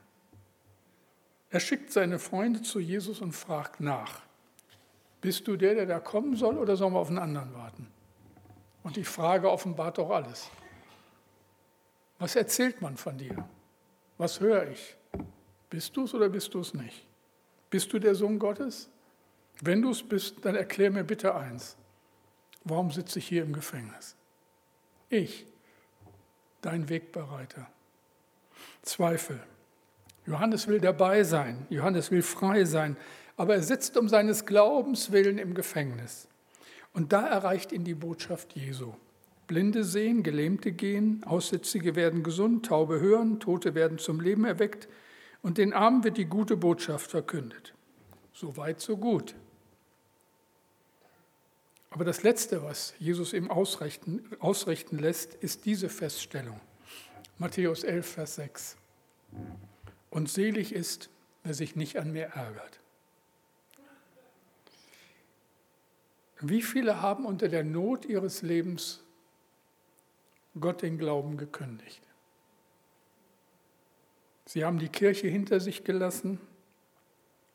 Er 1.50 1.58
schickt 1.58 1.92
seine 1.92 2.20
Freunde 2.20 2.62
zu 2.62 2.78
Jesus 2.78 3.20
und 3.20 3.32
fragt 3.32 3.80
nach, 3.80 4.22
bist 5.20 5.46
du 5.48 5.56
der, 5.56 5.74
der 5.74 5.86
da 5.86 5.98
kommen 5.98 6.36
soll 6.36 6.56
oder 6.56 6.76
sollen 6.76 6.94
wir 6.94 7.00
auf 7.00 7.08
einen 7.08 7.18
anderen 7.18 7.52
warten? 7.52 7.88
Und 8.84 8.96
die 8.96 9.04
Frage 9.04 9.50
offenbart 9.50 9.98
doch 9.98 10.10
alles. 10.10 10.48
Was 12.20 12.36
erzählt 12.36 12.80
man 12.80 12.96
von 12.96 13.18
dir? 13.18 13.48
Was 14.16 14.38
höre 14.38 14.70
ich? 14.70 14.96
Bist 15.68 15.96
du 15.96 16.04
es 16.04 16.14
oder 16.14 16.28
bist 16.28 16.54
du 16.54 16.60
es 16.60 16.72
nicht? 16.74 17.06
Bist 17.70 17.92
du 17.92 17.98
der 17.98 18.14
Sohn 18.14 18.38
Gottes? 18.38 18.88
Wenn 19.60 19.82
du 19.82 19.90
es 19.90 20.02
bist, 20.02 20.44
dann 20.44 20.54
erklär 20.54 20.90
mir 20.90 21.04
bitte 21.04 21.34
eins. 21.34 21.76
Warum 22.62 22.90
sitze 22.92 23.18
ich 23.18 23.26
hier 23.26 23.42
im 23.42 23.52
Gefängnis? 23.52 24.16
Ich, 25.10 25.44
dein 26.62 26.88
Wegbereiter. 26.88 27.66
Zweifel. 28.82 29.40
Johannes 30.24 30.68
will 30.68 30.78
dabei 30.78 31.24
sein, 31.24 31.66
Johannes 31.68 32.12
will 32.12 32.22
frei 32.22 32.64
sein, 32.64 32.96
aber 33.36 33.56
er 33.56 33.62
sitzt 33.62 33.96
um 33.96 34.08
seines 34.08 34.46
Glaubens 34.46 35.10
willen 35.10 35.38
im 35.38 35.54
Gefängnis. 35.54 36.28
Und 36.92 37.12
da 37.12 37.26
erreicht 37.26 37.72
ihn 37.72 37.82
die 37.82 37.94
Botschaft 37.94 38.54
Jesu. 38.54 38.94
Blinde 39.48 39.82
sehen, 39.82 40.22
Gelähmte 40.22 40.70
gehen, 40.70 41.24
Aussätzige 41.24 41.96
werden 41.96 42.22
gesund, 42.22 42.66
Taube 42.66 43.00
hören, 43.00 43.40
Tote 43.40 43.74
werden 43.74 43.98
zum 43.98 44.20
Leben 44.20 44.44
erweckt 44.44 44.88
und 45.42 45.58
den 45.58 45.72
Armen 45.72 46.04
wird 46.04 46.18
die 46.18 46.26
gute 46.26 46.56
Botschaft 46.56 47.10
verkündet. 47.10 47.74
So 48.32 48.56
weit, 48.56 48.80
so 48.80 48.96
gut. 48.96 49.34
Aber 51.90 52.04
das 52.04 52.22
Letzte, 52.22 52.62
was 52.62 52.94
Jesus 52.98 53.32
ihm 53.32 53.50
ausrichten, 53.50 54.24
ausrichten 54.38 54.98
lässt, 54.98 55.34
ist 55.34 55.64
diese 55.64 55.88
Feststellung. 55.88 56.60
Matthäus 57.38 57.82
11, 57.82 58.06
Vers 58.06 58.34
6. 58.36 58.76
Und 60.10 60.28
selig 60.28 60.72
ist, 60.72 61.10
wer 61.42 61.54
sich 61.54 61.74
nicht 61.74 61.98
an 61.98 62.12
mir 62.12 62.26
ärgert. 62.26 62.80
Wie 66.40 66.62
viele 66.62 67.02
haben 67.02 67.26
unter 67.26 67.48
der 67.48 67.64
Not 67.64 68.06
ihres 68.06 68.42
Lebens 68.42 69.02
Gott 70.58 70.82
den 70.82 70.96
Glauben 70.96 71.36
gekündigt? 71.36 72.02
Sie 74.46 74.64
haben 74.64 74.78
die 74.78 74.88
Kirche 74.88 75.28
hinter 75.28 75.60
sich 75.60 75.84
gelassen 75.84 76.40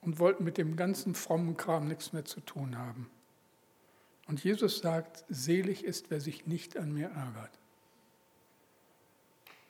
und 0.01 0.19
wollten 0.19 0.43
mit 0.43 0.57
dem 0.57 0.75
ganzen 0.75 1.15
frommen 1.15 1.57
Kram 1.57 1.87
nichts 1.87 2.13
mehr 2.13 2.25
zu 2.25 2.41
tun 2.41 2.77
haben. 2.77 3.09
Und 4.27 4.43
Jesus 4.43 4.79
sagt, 4.79 5.23
selig 5.29 5.83
ist, 5.83 6.09
wer 6.09 6.19
sich 6.19 6.47
nicht 6.47 6.77
an 6.77 6.93
mir 6.93 7.09
ärgert. 7.09 7.51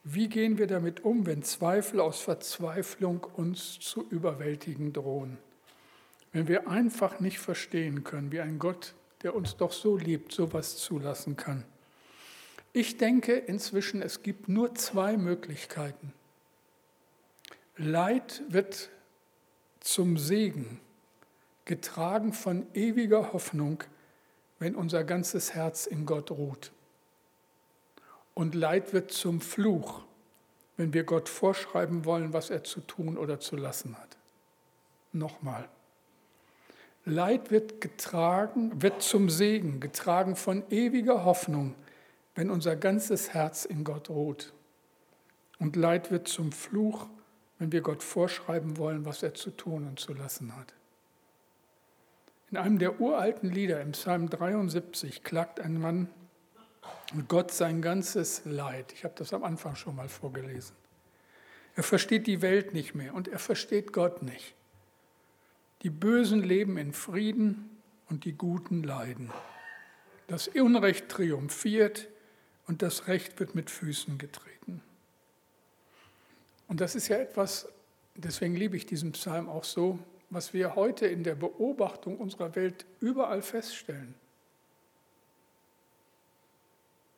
Wie 0.03 0.29
gehen 0.29 0.57
wir 0.57 0.67
damit 0.67 1.03
um, 1.03 1.25
wenn 1.25 1.41
Zweifel 1.41 1.99
aus 1.99 2.21
Verzweiflung 2.21 3.23
uns 3.23 3.79
zu 3.79 4.07
überwältigen 4.07 4.93
drohen? 4.93 5.37
Wenn 6.31 6.47
wir 6.47 6.67
einfach 6.67 7.19
nicht 7.19 7.39
verstehen 7.39 8.03
können, 8.03 8.31
wie 8.31 8.39
ein 8.39 8.59
Gott, 8.59 8.93
der 9.23 9.35
uns 9.35 9.57
doch 9.57 9.71
so 9.71 9.97
liebt, 9.97 10.31
sowas 10.31 10.77
zulassen 10.77 11.35
kann. 11.35 11.65
Ich 12.71 12.97
denke 12.97 13.33
inzwischen, 13.33 14.01
es 14.01 14.21
gibt 14.21 14.47
nur 14.47 14.75
zwei 14.75 15.17
Möglichkeiten. 15.17 16.13
Leid 17.77 18.43
wird 18.49 18.89
zum 19.79 20.17
Segen, 20.17 20.79
getragen 21.65 22.31
von 22.31 22.67
ewiger 22.73 23.33
Hoffnung 23.33 23.83
wenn 24.59 24.75
unser 24.75 25.03
ganzes 25.03 25.53
Herz 25.53 25.85
in 25.85 26.05
Gott 26.05 26.31
ruht. 26.31 26.71
Und 28.33 28.55
Leid 28.55 28.93
wird 28.93 29.11
zum 29.11 29.41
Fluch, 29.41 30.03
wenn 30.77 30.93
wir 30.93 31.03
Gott 31.03 31.29
vorschreiben 31.29 32.05
wollen, 32.05 32.33
was 32.33 32.49
er 32.49 32.63
zu 32.63 32.81
tun 32.81 33.17
oder 33.17 33.39
zu 33.39 33.55
lassen 33.55 33.97
hat. 33.97 34.17
Nochmal. 35.13 35.69
Leid 37.05 37.51
wird 37.51 37.81
getragen, 37.81 38.81
wird 38.81 39.01
zum 39.01 39.29
Segen, 39.29 39.79
getragen 39.79 40.35
von 40.35 40.63
ewiger 40.69 41.23
Hoffnung, 41.23 41.75
wenn 42.33 42.49
unser 42.49 42.75
ganzes 42.75 43.33
Herz 43.33 43.63
in 43.63 43.83
Gott 43.83 44.09
ruht. 44.09 44.53
Und 45.59 45.75
Leid 45.75 46.11
wird 46.11 46.27
zum 46.27 46.51
Fluch, 46.51 47.07
wenn 47.59 47.71
wir 47.71 47.81
Gott 47.81 48.03
vorschreiben 48.03 48.77
wollen, 48.77 49.05
was 49.05 49.23
er 49.23 49.33
zu 49.33 49.51
tun 49.51 49.87
und 49.87 49.99
zu 49.99 50.13
lassen 50.13 50.55
hat. 50.55 50.73
In 52.55 52.61
einem 52.61 52.79
der 52.79 53.01
uralten 53.01 53.51
Lieder, 53.51 53.81
im 53.81 53.91
Psalm 53.91 54.29
73, 54.29 55.25
klagt 55.25 55.59
ein 55.59 55.77
Mann 55.77 56.07
Gott 57.27 57.51
sein 57.51 57.81
ganzes 57.81 58.43
Leid. 58.45 58.93
Ich 58.93 59.03
habe 59.03 59.13
das 59.17 59.33
am 59.33 59.43
Anfang 59.43 59.75
schon 59.75 59.93
mal 59.93 60.07
vorgelesen. 60.07 60.73
Er 61.75 61.83
versteht 61.83 62.27
die 62.27 62.41
Welt 62.41 62.73
nicht 62.73 62.95
mehr 62.95 63.13
und 63.13 63.27
er 63.27 63.39
versteht 63.39 63.91
Gott 63.91 64.23
nicht. 64.23 64.55
Die 65.81 65.89
Bösen 65.89 66.41
leben 66.43 66.77
in 66.77 66.93
Frieden 66.93 67.77
und 68.07 68.23
die 68.23 68.31
Guten 68.31 68.83
leiden. 68.83 69.33
Das 70.27 70.47
Unrecht 70.47 71.09
triumphiert 71.09 72.07
und 72.67 72.81
das 72.81 73.07
Recht 73.09 73.37
wird 73.37 73.53
mit 73.53 73.69
Füßen 73.69 74.17
getreten. 74.17 74.81
Und 76.69 76.79
das 76.79 76.95
ist 76.95 77.09
ja 77.09 77.17
etwas, 77.17 77.67
deswegen 78.15 78.55
liebe 78.55 78.77
ich 78.77 78.85
diesen 78.85 79.11
Psalm 79.11 79.49
auch 79.49 79.65
so, 79.65 79.99
was 80.35 80.53
wir 80.53 80.75
heute 80.75 81.07
in 81.07 81.23
der 81.23 81.35
Beobachtung 81.35 82.17
unserer 82.17 82.55
Welt 82.57 82.85
überall 82.99 83.41
feststellen. 83.41 84.15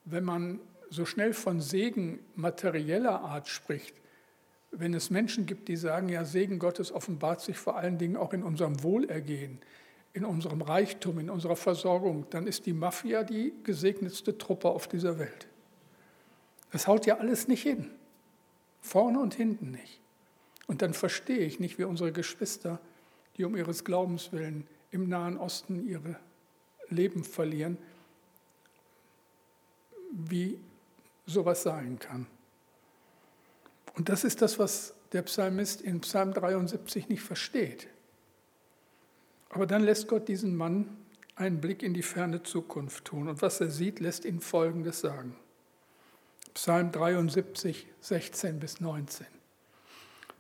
Wenn 0.06 0.24
man 0.24 0.60
so 0.92 1.04
schnell 1.04 1.34
von 1.34 1.60
Segen 1.60 2.20
materieller 2.36 3.22
Art 3.22 3.48
spricht, 3.48 3.96
wenn 4.70 4.94
es 4.94 5.10
Menschen 5.10 5.48
gibt, 5.48 5.68
die 5.68 5.78
sagen, 5.78 6.10
ja, 6.10 6.26
Segen 6.26 6.60
Gottes 6.60 6.92
offenbart 6.92 7.42
sich 7.42 7.58
vor 7.58 7.76
allen 7.76 7.98
Dingen 7.98 8.18
auch 8.18 8.34
in 8.34 8.44
unserem 8.44 8.84
Wohlergehen, 8.84 9.62
in 10.14 10.24
unserem 10.24 10.62
Reichtum, 10.62 11.18
in 11.18 11.32
unserer 11.32 11.56
Versorgung, 11.56 12.28
dann 12.30 12.46
ist 12.46 12.68
die 12.68 12.74
Mafia 12.74 13.24
die 13.24 13.52
gesegnetste 13.64 14.38
Truppe 14.38 14.70
auf 14.70 14.88
dieser 14.88 15.18
Welt. 15.18 15.48
Das 16.72 16.86
haut 16.86 17.08
ja 17.08 17.18
alles 17.18 17.48
nicht 17.48 17.64
hin. 17.64 17.90
Vorne 18.82 19.20
und 19.20 19.34
hinten 19.34 19.72
nicht. 19.72 20.02
Und 20.68 20.84
dann 20.84 20.94
verstehe 20.94 21.40
ich 21.40 21.60
nicht, 21.60 21.80
wie 21.80 21.86
unsere 21.86 22.12
Geschwister, 22.12 22.80
die 23.38 23.46
um 23.46 23.56
ihres 23.56 23.84
Glaubens 23.84 24.32
willen 24.32 24.68
im 24.92 25.10
Nahen 25.10 25.38
Osten 25.38 25.88
ihre 25.88 26.16
Leben 26.90 27.24
verlieren, 27.24 27.78
wie 30.12 30.58
sowas 31.26 31.64
sein 31.64 32.00
kann. 32.00 32.26
Und 33.96 34.10
das 34.10 34.24
ist 34.24 34.42
das, 34.42 34.60
was 34.60 34.94
der 35.12 35.24
Psalmist 35.24 35.82
in 35.82 36.02
Psalm 36.02 36.34
73 36.34 37.10
nicht 37.10 37.22
versteht. 37.22 37.88
Aber 39.50 39.66
dann 39.66 39.84
lässt 39.84 40.08
Gott 40.08 40.28
diesen 40.28 40.56
Mann 40.56 40.98
einen 41.36 41.62
Blick 41.62 41.84
in 41.84 41.94
die 41.94 42.04
ferne 42.04 42.44
Zukunft 42.44 43.06
tun. 43.06 43.28
Und 43.28 43.42
was 43.42 43.62
er 43.62 43.70
sieht, 43.70 44.00
lässt 44.00 44.26
ihn 44.26 44.40
Folgendes 44.42 45.00
sagen. 45.00 45.36
Psalm 46.54 46.92
73, 46.92 47.88
16 48.02 48.60
bis 48.60 48.82
19. 48.82 49.26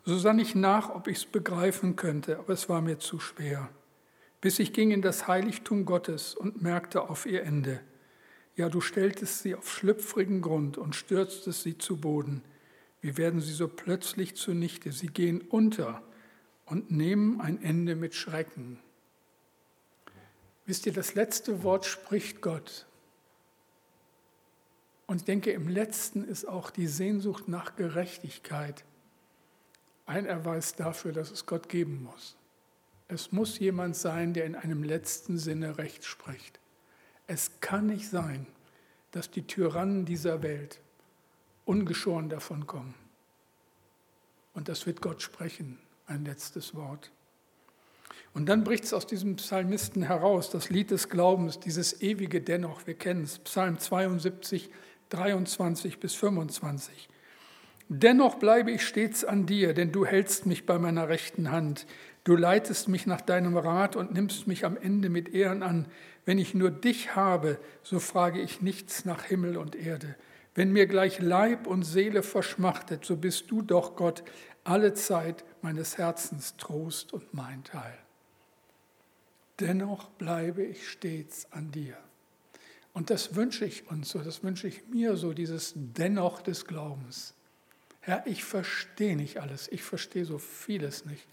So 0.07 0.17
sann 0.17 0.39
ich 0.39 0.55
nach, 0.55 0.89
ob 0.89 1.09
ich 1.09 1.17
es 1.17 1.25
begreifen 1.25 1.97
könnte, 1.97 2.39
aber 2.39 2.53
es 2.53 2.69
war 2.69 2.79
mir 2.79 2.97
zu 2.97 3.19
schwer. 3.19 3.67
Bis 4.39 4.57
ich 4.57 4.71
ging 4.71 4.91
in 4.91 5.01
das 5.01 5.27
Heiligtum 5.27 5.83
Gottes 5.83 6.33
und 6.33 6.61
merkte 6.61 7.09
auf 7.09 7.25
ihr 7.25 7.43
Ende. 7.43 7.81
Ja, 8.55 8.69
du 8.69 8.79
stelltest 8.79 9.39
sie 9.39 9.53
auf 9.53 9.69
schlüpfrigen 9.69 10.41
Grund 10.41 10.77
und 10.77 10.95
stürztest 10.95 11.61
sie 11.61 11.77
zu 11.77 11.97
Boden. 11.97 12.41
Wie 13.01 13.17
werden 13.17 13.41
sie 13.41 13.51
so 13.51 13.67
plötzlich 13.67 14.37
zunichte? 14.37 14.93
Sie 14.93 15.07
gehen 15.07 15.41
unter 15.41 16.01
und 16.65 16.89
nehmen 16.89 17.41
ein 17.41 17.61
Ende 17.61 17.97
mit 17.97 18.15
Schrecken. 18.15 18.79
Wisst 20.65 20.85
ihr, 20.85 20.93
das 20.93 21.15
letzte 21.15 21.63
Wort 21.63 21.85
spricht 21.85 22.39
Gott. 22.39 22.85
Und 25.05 25.17
ich 25.17 25.25
denke, 25.25 25.51
im 25.51 25.67
letzten 25.67 26.23
ist 26.23 26.47
auch 26.47 26.69
die 26.69 26.87
Sehnsucht 26.87 27.49
nach 27.49 27.75
Gerechtigkeit 27.75 28.85
ein 30.07 30.25
Erweis 30.25 30.75
dafür, 30.75 31.11
dass 31.11 31.29
es 31.29 31.45
Gott 31.45 31.69
geben 31.69 32.03
muss. 32.03 32.35
Es 33.09 33.31
muss 33.31 33.59
jemand 33.59 33.95
sein, 33.95 34.33
der 34.33 34.45
in 34.45 34.55
einem 34.55 34.83
letzten 34.83 35.37
Sinne 35.37 35.77
Recht 35.77 36.03
spricht. 36.03 36.59
Es 37.27 37.59
kann 37.61 37.87
nicht 37.87 38.09
sein, 38.09 38.47
dass 39.11 39.29
die 39.29 39.45
Tyrannen 39.45 40.05
dieser 40.05 40.41
Welt 40.41 40.79
ungeschoren 41.65 42.29
davon 42.29 42.65
kommen. 42.65 42.95
Und 44.53 44.69
das 44.69 44.85
wird 44.85 45.01
Gott 45.01 45.21
sprechen, 45.21 45.77
ein 46.07 46.25
letztes 46.25 46.73
Wort. 46.73 47.11
Und 48.33 48.47
dann 48.47 48.63
bricht 48.63 48.85
es 48.85 48.93
aus 48.93 49.07
diesem 49.07 49.35
Psalmisten 49.35 50.03
heraus, 50.03 50.49
das 50.49 50.69
Lied 50.69 50.91
des 50.91 51.09
Glaubens, 51.09 51.59
dieses 51.59 52.01
ewige 52.01 52.41
Dennoch, 52.41 52.87
wir 52.87 52.93
kennen 52.93 53.23
es, 53.23 53.39
Psalm 53.39 53.77
72, 53.77 54.69
23 55.09 55.99
bis 55.99 56.13
25. 56.13 57.09
Dennoch 57.89 58.35
bleibe 58.35 58.71
ich 58.71 58.85
stets 58.85 59.23
an 59.23 59.45
dir, 59.45 59.73
denn 59.73 59.91
du 59.91 60.05
hältst 60.05 60.45
mich 60.45 60.65
bei 60.65 60.77
meiner 60.77 61.09
rechten 61.09 61.51
Hand. 61.51 61.85
Du 62.23 62.35
leitest 62.35 62.89
mich 62.89 63.05
nach 63.05 63.21
deinem 63.21 63.55
Rat 63.55 63.95
und 63.95 64.13
nimmst 64.13 64.47
mich 64.47 64.65
am 64.65 64.75
Ende 64.75 65.09
mit 65.09 65.33
Ehren 65.33 65.63
an. 65.63 65.85
Wenn 66.25 66.37
ich 66.37 66.53
nur 66.53 66.71
dich 66.71 67.15
habe, 67.15 67.57
so 67.83 67.99
frage 67.99 68.41
ich 68.41 68.61
nichts 68.61 69.05
nach 69.05 69.23
Himmel 69.23 69.57
und 69.57 69.75
Erde. 69.75 70.15
Wenn 70.53 70.73
mir 70.73 70.87
gleich 70.87 71.19
Leib 71.19 71.67
und 71.67 71.83
Seele 71.83 72.23
verschmachtet, 72.23 73.05
so 73.05 73.15
bist 73.15 73.49
du 73.51 73.61
doch 73.61 73.95
Gott 73.95 74.23
alle 74.63 74.93
Zeit 74.93 75.45
meines 75.61 75.97
Herzens 75.97 76.57
Trost 76.57 77.13
und 77.13 77.33
mein 77.33 77.63
Teil 77.63 77.97
dennoch 79.59 80.09
bleibe 80.09 80.63
ich 80.63 80.87
stets 80.87 81.51
an 81.51 81.71
dir. 81.71 81.97
Und 82.93 83.09
das 83.09 83.35
wünsche 83.35 83.65
ich 83.65 83.89
uns 83.89 84.09
so, 84.09 84.19
das 84.19 84.43
wünsche 84.43 84.67
ich 84.67 84.87
mir 84.87 85.17
so, 85.17 85.33
dieses 85.33 85.73
Dennoch 85.75 86.41
des 86.41 86.65
Glaubens. 86.65 87.35
Herr, 88.07 88.25
ich 88.25 88.45
verstehe 88.45 89.17
nicht 89.17 89.41
alles, 89.41 89.67
ich 89.69 89.83
verstehe 89.83 90.23
so 90.23 90.37
vieles 90.37 91.03
nicht. 91.03 91.27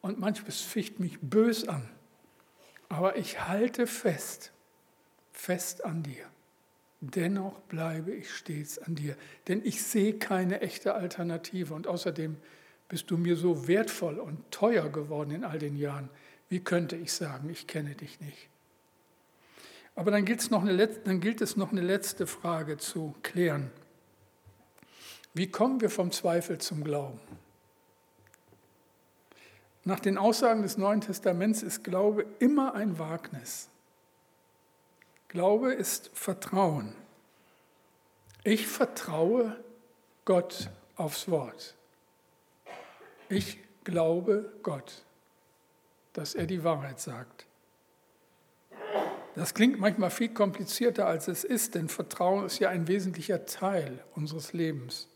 Und 0.00 0.18
manches 0.18 0.60
ficht 0.60 0.98
mich 0.98 1.20
bös 1.20 1.68
an. 1.68 1.88
Aber 2.88 3.14
ich 3.14 3.46
halte 3.46 3.86
fest, 3.86 4.50
fest 5.30 5.84
an 5.84 6.02
dir. 6.02 6.26
Dennoch 7.00 7.60
bleibe 7.60 8.12
ich 8.12 8.34
stets 8.34 8.80
an 8.80 8.96
dir, 8.96 9.16
denn 9.46 9.64
ich 9.64 9.84
sehe 9.84 10.14
keine 10.14 10.62
echte 10.62 10.94
Alternative. 10.94 11.72
Und 11.74 11.86
außerdem 11.86 12.38
bist 12.88 13.08
du 13.12 13.16
mir 13.16 13.36
so 13.36 13.68
wertvoll 13.68 14.18
und 14.18 14.50
teuer 14.50 14.88
geworden 14.88 15.30
in 15.30 15.44
all 15.44 15.60
den 15.60 15.76
Jahren. 15.76 16.10
Wie 16.48 16.58
könnte 16.58 16.96
ich 16.96 17.12
sagen, 17.12 17.48
ich 17.50 17.68
kenne 17.68 17.94
dich 17.94 18.18
nicht? 18.18 18.48
Aber 19.94 20.10
dann, 20.10 20.24
noch 20.50 20.62
eine, 20.62 20.88
dann 20.88 21.20
gilt 21.20 21.40
es 21.40 21.56
noch 21.56 21.70
eine 21.70 21.82
letzte 21.82 22.26
Frage 22.26 22.78
zu 22.78 23.14
klären. 23.22 23.70
Wie 25.34 25.50
kommen 25.50 25.80
wir 25.80 25.90
vom 25.90 26.12
Zweifel 26.12 26.58
zum 26.58 26.84
Glauben? 26.84 27.20
Nach 29.84 30.00
den 30.00 30.16
Aussagen 30.16 30.62
des 30.62 30.78
Neuen 30.78 31.02
Testaments 31.02 31.62
ist 31.62 31.84
Glaube 31.84 32.24
immer 32.38 32.74
ein 32.74 32.98
Wagnis. 32.98 33.68
Glaube 35.28 35.74
ist 35.74 36.10
Vertrauen. 36.14 36.94
Ich 38.44 38.66
vertraue 38.66 39.62
Gott 40.24 40.70
aufs 40.96 41.28
Wort. 41.28 41.74
Ich 43.28 43.58
glaube 43.84 44.52
Gott 44.62 45.04
dass 46.14 46.34
er 46.34 46.46
die 46.46 46.64
Wahrheit 46.64 46.98
sagt. 47.00 47.44
Das 49.34 49.52
klingt 49.52 49.80
manchmal 49.80 50.10
viel 50.10 50.28
komplizierter, 50.28 51.06
als 51.06 51.28
es 51.28 51.42
ist, 51.44 51.74
denn 51.74 51.88
Vertrauen 51.88 52.46
ist 52.46 52.60
ja 52.60 52.70
ein 52.70 52.86
wesentlicher 52.88 53.44
Teil 53.44 54.02
unseres 54.14 54.52
Lebens. 54.52 55.08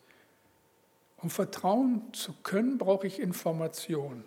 Um 1.18 1.30
vertrauen 1.30 2.02
zu 2.12 2.32
können, 2.42 2.78
brauche 2.78 3.06
ich 3.06 3.20
Information. 3.20 4.24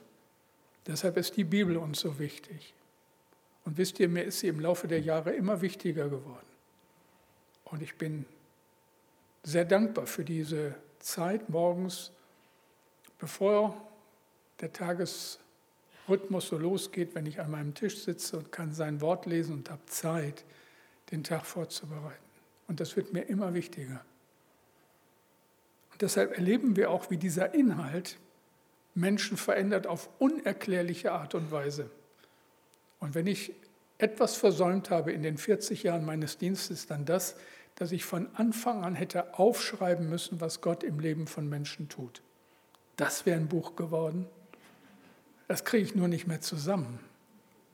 Deshalb 0.88 1.18
ist 1.18 1.38
die 1.38 1.44
Bibel 1.44 1.78
uns 1.78 2.02
so 2.02 2.20
wichtig. 2.20 2.74
Und 3.64 3.78
wisst 3.78 4.00
ihr, 4.00 4.10
mir 4.10 4.24
ist 4.24 4.40
sie 4.40 4.48
im 4.48 4.60
Laufe 4.60 4.88
der 4.88 5.00
Jahre 5.00 5.32
immer 5.32 5.62
wichtiger 5.62 6.10
geworden. 6.10 6.46
Und 7.66 7.82
ich 7.82 7.96
bin 7.96 8.26
sehr 9.44 9.66
dankbar 9.66 10.08
für 10.08 10.26
diese 10.26 10.76
Zeit 11.00 11.50
morgens, 11.50 12.12
bevor 13.20 13.90
der 14.60 14.74
Tages 14.74 15.40
Rhythmus 16.10 16.48
so 16.48 16.58
losgeht, 16.58 17.16
wenn 17.16 17.26
ich 17.26 17.40
an 17.40 17.52
meinem 17.52 17.74
Tisch 17.74 18.04
sitze 18.04 18.38
und 18.38 18.52
kann 18.52 18.74
sein 18.74 19.02
Wort 19.02 19.26
lesen 19.26 19.54
und 19.54 19.70
habe 19.70 19.86
Zeit, 19.86 20.44
den 21.12 21.24
Tag 21.24 21.46
vorzubereiten. 21.46 22.18
Und 22.68 22.80
das 22.80 22.96
wird 22.96 23.14
mir 23.14 23.22
immer 23.22 23.54
wichtiger. 23.54 24.04
Deshalb 26.02 26.36
erleben 26.36 26.76
wir 26.76 26.90
auch, 26.90 27.10
wie 27.10 27.18
dieser 27.18 27.54
Inhalt 27.54 28.18
Menschen 28.96 29.38
verändert 29.38 29.88
auf 29.88 30.10
unerklärliche 30.20 31.12
Art 31.12 31.36
und 31.36 31.52
Weise. 31.52 31.90
Und 33.00 33.16
wenn 33.16 33.28
ich 33.28 33.54
etwas 33.98 34.36
versäumt 34.36 34.90
habe 34.90 35.12
in 35.12 35.22
den 35.22 35.38
40 35.38 35.84
Jahren 35.84 36.04
meines 36.04 36.38
Dienstes, 36.38 36.88
dann 36.88 37.06
das, 37.06 37.36
dass 37.76 37.92
ich 37.92 38.04
von 38.04 38.28
Anfang 38.34 38.84
an 38.84 38.96
hätte 38.96 39.38
aufschreiben 39.38 40.10
müssen, 40.10 40.42
was 40.42 40.62
Gott 40.62 40.84
im 40.84 41.00
Leben 41.00 41.28
von 41.28 41.48
Menschen 41.48 41.88
tut. 41.88 42.22
Das 42.98 43.26
wäre 43.26 43.40
ein 43.40 43.48
Buch 43.48 43.76
geworden. 43.76 44.28
Das 45.48 45.64
kriege 45.66 45.84
ich 45.84 45.96
nur 45.96 46.08
nicht 46.08 46.28
mehr 46.28 46.42
zusammen. 46.42 47.00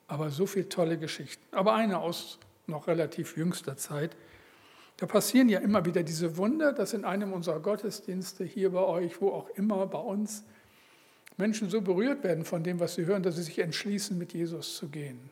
Aber 0.08 0.30
so 0.30 0.46
viele 0.46 0.70
tolle 0.70 0.98
Geschichten. 0.98 1.44
Aber 1.52 1.76
eine 1.76 2.00
aus 2.00 2.40
noch 2.68 2.88
relativ 2.88 3.38
jüngster 3.38 3.78
Zeit. 3.78 4.16
Da 4.98 5.06
passieren 5.06 5.48
ja 5.48 5.60
immer 5.60 5.86
wieder 5.86 6.02
diese 6.04 6.38
Wunder, 6.38 6.74
dass 6.74 6.94
in 6.94 7.06
einem 7.06 7.32
unserer 7.32 7.60
Gottesdienste, 7.60 8.44
hier 8.44 8.72
bei 8.72 8.82
euch, 8.82 9.22
wo 9.22 9.30
auch 9.30 9.50
immer, 9.52 9.86
bei 9.86 10.00
uns, 10.00 10.44
Menschen 11.38 11.70
so 11.70 11.82
berührt 11.82 12.24
werden 12.24 12.46
von 12.46 12.64
dem, 12.64 12.80
was 12.80 12.96
sie 12.96 13.06
hören, 13.06 13.22
dass 13.22 13.36
sie 13.36 13.44
sich 13.44 13.60
entschließen, 13.60 14.18
mit 14.18 14.34
Jesus 14.34 14.76
zu 14.76 14.90
gehen, 14.90 15.30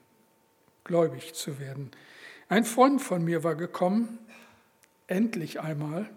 gläubig 0.84 1.34
zu 1.34 1.59
werden. 1.59 1.89
Ein 2.47 2.63
Freund 2.63 3.01
von 3.01 3.24
mir 3.24 3.43
war 3.43 3.55
gekommen, 3.55 4.20
endlich 5.07 5.59
einmal, 5.59 6.07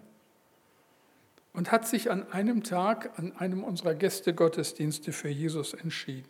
und 1.54 1.72
hat 1.72 1.88
sich 1.88 2.10
an 2.10 2.30
einem 2.30 2.62
Tag, 2.62 3.18
an 3.18 3.34
einem 3.36 3.64
unserer 3.64 3.94
Gästegottesdienste 3.94 5.12
für 5.12 5.30
Jesus 5.30 5.72
entschieden. 5.72 6.28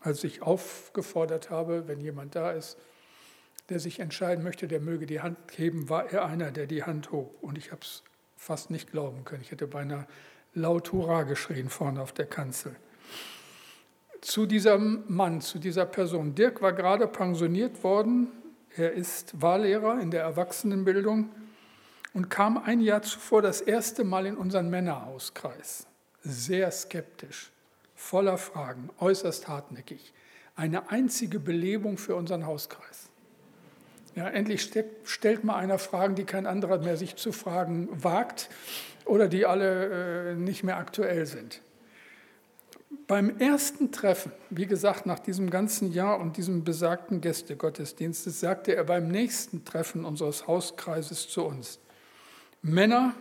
Als 0.00 0.24
ich 0.24 0.40
aufgefordert 0.40 1.50
habe, 1.50 1.86
wenn 1.86 2.00
jemand 2.00 2.34
da 2.34 2.52
ist, 2.52 2.78
der 3.68 3.80
sich 3.80 4.00
entscheiden 4.00 4.44
möchte, 4.44 4.68
der 4.68 4.80
möge 4.80 5.06
die 5.06 5.20
Hand 5.20 5.38
heben, 5.56 5.88
war 5.88 6.10
er 6.12 6.24
einer, 6.26 6.50
der 6.50 6.66
die 6.66 6.84
Hand 6.84 7.10
hob. 7.12 7.42
Und 7.42 7.58
ich 7.58 7.72
habe 7.72 7.82
es 7.82 8.02
fast 8.36 8.70
nicht 8.70 8.90
glauben 8.90 9.24
können. 9.24 9.42
Ich 9.42 9.50
hätte 9.50 9.66
beinahe 9.66 10.06
laut 10.54 10.92
Hurra 10.92 11.24
geschrien 11.24 11.68
vorne 11.68 12.00
auf 12.00 12.12
der 12.12 12.26
Kanzel. 12.26 12.76
Zu 14.20 14.46
diesem 14.46 15.04
Mann, 15.08 15.40
zu 15.40 15.58
dieser 15.58 15.86
Person. 15.86 16.34
Dirk 16.34 16.62
war 16.62 16.72
gerade 16.72 17.06
pensioniert 17.06 17.82
worden. 17.84 18.28
Er 18.76 18.92
ist 18.92 19.40
Wahllehrer 19.40 20.00
in 20.00 20.10
der 20.10 20.22
Erwachsenenbildung 20.22 21.30
und 22.12 22.30
kam 22.30 22.58
ein 22.58 22.80
Jahr 22.80 23.02
zuvor 23.02 23.42
das 23.42 23.60
erste 23.60 24.04
Mal 24.04 24.26
in 24.26 24.36
unseren 24.36 24.70
Männerhauskreis. 24.70 25.86
Sehr 26.22 26.70
skeptisch, 26.70 27.52
voller 27.94 28.38
Fragen, 28.38 28.90
äußerst 28.98 29.48
hartnäckig. 29.48 30.12
eine 30.56 30.90
einzige 30.90 31.38
Belebung 31.38 31.98
für 31.98 32.16
unseren 32.16 32.46
Hauskreis. 32.46 33.05
Ja, 34.16 34.28
endlich 34.28 34.72
stellt 35.04 35.44
mal 35.44 35.56
einer 35.56 35.78
Fragen, 35.78 36.14
die 36.14 36.24
kein 36.24 36.46
anderer 36.46 36.78
mehr 36.78 36.96
sich 36.96 37.16
zu 37.16 37.32
fragen 37.32 37.88
wagt 37.92 38.48
oder 39.04 39.28
die 39.28 39.44
alle 39.44 40.30
äh, 40.30 40.34
nicht 40.34 40.64
mehr 40.64 40.78
aktuell 40.78 41.26
sind. 41.26 41.60
Beim 43.06 43.38
ersten 43.38 43.92
Treffen, 43.92 44.32
wie 44.48 44.64
gesagt, 44.64 45.04
nach 45.04 45.18
diesem 45.18 45.50
ganzen 45.50 45.92
Jahr 45.92 46.18
und 46.18 46.38
diesem 46.38 46.64
besagten 46.64 47.20
Gästegottesdienstes, 47.20 48.40
sagte 48.40 48.74
er 48.74 48.84
beim 48.84 49.08
nächsten 49.08 49.66
Treffen 49.66 50.06
unseres 50.06 50.46
Hauskreises 50.46 51.28
zu 51.28 51.44
uns, 51.44 51.78
Männer, 52.62 53.14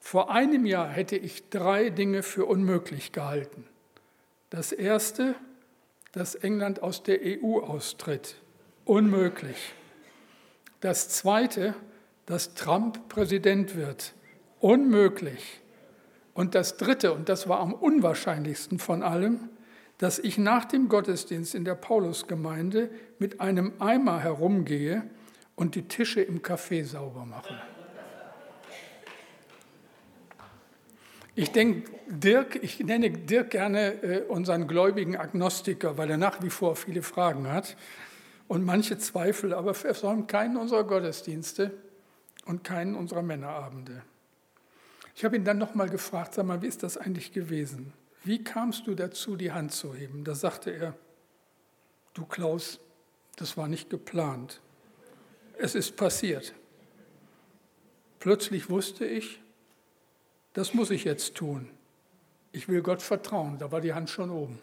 vor 0.00 0.30
einem 0.30 0.66
Jahr 0.66 0.88
hätte 0.88 1.16
ich 1.16 1.48
drei 1.48 1.88
Dinge 1.88 2.22
für 2.22 2.44
unmöglich 2.44 3.12
gehalten. 3.12 3.66
Das 4.50 4.70
erste, 4.70 5.34
dass 6.12 6.34
England 6.34 6.82
aus 6.82 7.02
der 7.02 7.20
EU 7.22 7.60
austritt. 7.60 8.36
Unmöglich. 8.84 9.74
Das 10.80 11.10
zweite, 11.10 11.74
dass 12.26 12.54
Trump 12.54 13.08
Präsident 13.08 13.76
wird. 13.76 14.14
Unmöglich. 14.60 15.60
Und 16.32 16.54
das 16.54 16.76
Dritte, 16.76 17.12
und 17.12 17.28
das 17.28 17.48
war 17.48 17.60
am 17.60 17.74
unwahrscheinlichsten 17.74 18.78
von 18.78 19.02
allem, 19.02 19.50
dass 19.98 20.18
ich 20.18 20.38
nach 20.38 20.64
dem 20.64 20.88
Gottesdienst 20.88 21.54
in 21.54 21.64
der 21.66 21.74
Paulusgemeinde 21.74 22.88
mit 23.18 23.40
einem 23.40 23.72
Eimer 23.78 24.20
herumgehe 24.20 25.02
und 25.56 25.74
die 25.74 25.82
Tische 25.82 26.22
im 26.22 26.40
Café 26.40 26.84
sauber 26.84 27.26
mache. 27.26 27.60
Ich 31.34 31.52
denke, 31.52 31.90
Dirk, 32.08 32.62
ich 32.62 32.80
nenne 32.80 33.10
Dirk 33.10 33.50
gerne 33.50 34.02
äh, 34.02 34.22
unseren 34.22 34.66
gläubigen 34.66 35.16
Agnostiker, 35.16 35.98
weil 35.98 36.10
er 36.10 36.16
nach 36.16 36.42
wie 36.42 36.50
vor 36.50 36.76
viele 36.76 37.02
Fragen 37.02 37.50
hat 37.52 37.76
und 38.50 38.64
manche 38.64 38.98
Zweifel, 38.98 39.54
aber 39.54 39.68
er 39.68 39.74
versäumt 39.74 40.26
keinen 40.26 40.56
unserer 40.56 40.82
Gottesdienste 40.82 41.70
und 42.46 42.64
keinen 42.64 42.96
unserer 42.96 43.22
Männerabende. 43.22 44.02
Ich 45.14 45.24
habe 45.24 45.36
ihn 45.36 45.44
dann 45.44 45.58
nochmal 45.58 45.88
gefragt, 45.88 46.34
sag 46.34 46.46
mal, 46.46 46.60
wie 46.60 46.66
ist 46.66 46.82
das 46.82 46.96
eigentlich 46.96 47.30
gewesen? 47.30 47.92
Wie 48.24 48.42
kamst 48.42 48.88
du 48.88 48.96
dazu, 48.96 49.36
die 49.36 49.52
Hand 49.52 49.70
zu 49.70 49.94
heben? 49.94 50.24
Da 50.24 50.34
sagte 50.34 50.72
er, 50.72 50.96
du 52.12 52.26
Klaus, 52.26 52.80
das 53.36 53.56
war 53.56 53.68
nicht 53.68 53.88
geplant. 53.88 54.60
Es 55.56 55.76
ist 55.76 55.96
passiert. 55.96 56.52
Plötzlich 58.18 58.68
wusste 58.68 59.06
ich, 59.06 59.40
das 60.54 60.74
muss 60.74 60.90
ich 60.90 61.04
jetzt 61.04 61.36
tun. 61.36 61.70
Ich 62.50 62.68
will 62.68 62.82
Gott 62.82 63.00
vertrauen. 63.00 63.58
Da 63.60 63.70
war 63.70 63.80
die 63.80 63.94
Hand 63.94 64.10
schon 64.10 64.28
oben. 64.28 64.58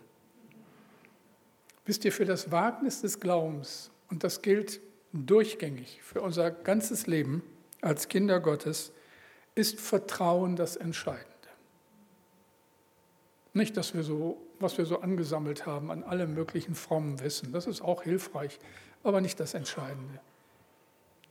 Wisst 1.87 2.03
ihr, 2.03 2.11
für 2.11 2.25
das 2.25 2.51
Wagnis 2.51 3.01
des 3.01 3.21
Glaubens, 3.21 3.91
und 4.09 4.25
das 4.25 4.41
gilt 4.41 4.81
durchgängig 5.13 6.01
für 6.03 6.21
unser 6.21 6.51
ganzes 6.51 7.07
Leben 7.07 7.41
als 7.81 8.09
Kinder 8.09 8.41
Gottes, 8.41 8.91
ist 9.55 9.79
Vertrauen 9.79 10.57
das 10.57 10.75
Entscheidende. 10.75 11.25
Nicht, 13.53 13.77
dass 13.77 13.95
wir 13.95 14.03
so, 14.03 14.37
was 14.59 14.77
wir 14.77 14.85
so 14.85 14.99
angesammelt 14.99 15.65
haben 15.65 15.89
an 15.89 16.03
allem 16.03 16.33
möglichen 16.33 16.75
frommen 16.75 17.21
Wissen, 17.21 17.53
das 17.53 17.65
ist 17.65 17.81
auch 17.81 18.03
hilfreich, 18.03 18.59
aber 19.01 19.21
nicht 19.21 19.39
das 19.39 19.53
Entscheidende. 19.53 20.19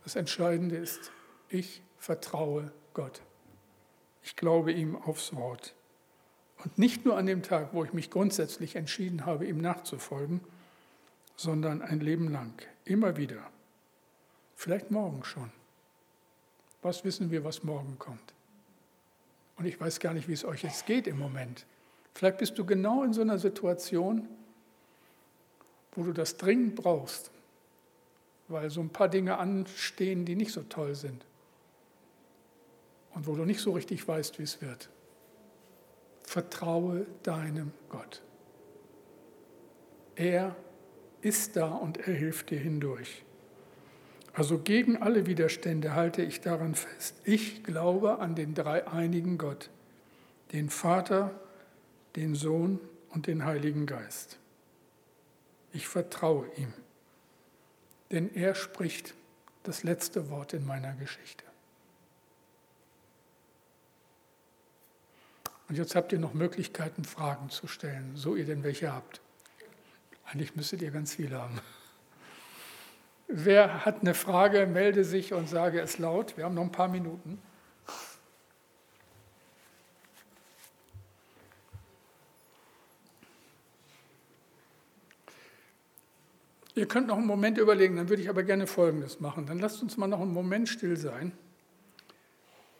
Das 0.04 0.16
Entscheidende 0.16 0.76
ist, 0.76 1.12
ich 1.50 1.82
vertraue 1.98 2.72
Gott. 2.94 3.20
Ich 4.22 4.36
glaube 4.36 4.72
ihm 4.72 4.96
aufs 4.96 5.36
Wort. 5.36 5.75
Und 6.64 6.78
nicht 6.78 7.04
nur 7.04 7.16
an 7.16 7.26
dem 7.26 7.42
Tag, 7.42 7.72
wo 7.72 7.84
ich 7.84 7.92
mich 7.92 8.10
grundsätzlich 8.10 8.76
entschieden 8.76 9.26
habe, 9.26 9.46
ihm 9.46 9.58
nachzufolgen, 9.58 10.40
sondern 11.36 11.82
ein 11.82 12.00
Leben 12.00 12.30
lang, 12.30 12.52
immer 12.84 13.16
wieder. 13.16 13.50
Vielleicht 14.54 14.90
morgen 14.90 15.22
schon. 15.22 15.50
Was 16.82 17.04
wissen 17.04 17.30
wir, 17.30 17.44
was 17.44 17.62
morgen 17.62 17.98
kommt? 17.98 18.34
Und 19.56 19.66
ich 19.66 19.80
weiß 19.80 20.00
gar 20.00 20.14
nicht, 20.14 20.28
wie 20.28 20.32
es 20.32 20.44
euch 20.44 20.62
jetzt 20.62 20.86
geht 20.86 21.06
im 21.06 21.18
Moment. 21.18 21.66
Vielleicht 22.14 22.38
bist 22.38 22.58
du 22.58 22.64
genau 22.64 23.02
in 23.02 23.12
so 23.12 23.20
einer 23.20 23.38
Situation, 23.38 24.28
wo 25.92 26.04
du 26.04 26.12
das 26.12 26.36
dringend 26.36 26.76
brauchst, 26.76 27.30
weil 28.48 28.70
so 28.70 28.80
ein 28.80 28.90
paar 28.90 29.08
Dinge 29.08 29.38
anstehen, 29.38 30.24
die 30.24 30.36
nicht 30.36 30.52
so 30.52 30.62
toll 30.62 30.94
sind 30.94 31.24
und 33.14 33.26
wo 33.26 33.34
du 33.34 33.44
nicht 33.44 33.60
so 33.60 33.72
richtig 33.72 34.06
weißt, 34.06 34.38
wie 34.38 34.44
es 34.44 34.60
wird. 34.60 34.88
Vertraue 36.26 37.06
deinem 37.22 37.72
Gott. 37.88 38.22
Er 40.16 40.54
ist 41.22 41.56
da 41.56 41.68
und 41.68 41.98
er 42.06 42.14
hilft 42.14 42.50
dir 42.50 42.58
hindurch. 42.58 43.24
Also 44.34 44.58
gegen 44.58 45.00
alle 45.00 45.26
Widerstände 45.26 45.94
halte 45.94 46.20
ich 46.22 46.42
daran 46.42 46.74
fest. 46.74 47.16
Ich 47.24 47.64
glaube 47.64 48.18
an 48.18 48.34
den 48.34 48.54
dreieinigen 48.54 49.38
Gott, 49.38 49.70
den 50.52 50.68
Vater, 50.68 51.40
den 52.16 52.34
Sohn 52.34 52.80
und 53.08 53.28
den 53.28 53.44
Heiligen 53.44 53.86
Geist. 53.86 54.38
Ich 55.72 55.88
vertraue 55.88 56.46
ihm, 56.56 56.72
denn 58.10 58.34
er 58.34 58.54
spricht 58.54 59.14
das 59.62 59.84
letzte 59.84 60.28
Wort 60.28 60.52
in 60.52 60.66
meiner 60.66 60.92
Geschichte. 60.94 61.44
Und 65.68 65.76
jetzt 65.76 65.96
habt 65.96 66.12
ihr 66.12 66.18
noch 66.18 66.34
Möglichkeiten, 66.34 67.04
Fragen 67.04 67.50
zu 67.50 67.66
stellen, 67.66 68.12
so 68.14 68.36
ihr 68.36 68.44
denn 68.44 68.62
welche 68.62 68.92
habt. 68.92 69.20
Eigentlich 70.24 70.54
müsstet 70.54 70.82
ihr 70.82 70.90
ganz 70.90 71.14
viele 71.14 71.40
haben. 71.40 71.60
Wer 73.28 73.84
hat 73.84 74.02
eine 74.02 74.14
Frage, 74.14 74.66
melde 74.66 75.04
sich 75.04 75.32
und 75.32 75.48
sage 75.48 75.80
es 75.80 75.98
laut. 75.98 76.36
Wir 76.36 76.44
haben 76.44 76.54
noch 76.54 76.62
ein 76.62 76.72
paar 76.72 76.88
Minuten. 76.88 77.40
Ihr 86.76 86.86
könnt 86.86 87.06
noch 87.06 87.16
einen 87.16 87.26
Moment 87.26 87.56
überlegen, 87.56 87.96
dann 87.96 88.10
würde 88.10 88.22
ich 88.22 88.28
aber 88.28 88.42
gerne 88.42 88.66
Folgendes 88.66 89.18
machen. 89.18 89.46
Dann 89.46 89.58
lasst 89.58 89.82
uns 89.82 89.96
mal 89.96 90.06
noch 90.06 90.20
einen 90.20 90.34
Moment 90.34 90.68
still 90.68 90.96
sein, 90.96 91.32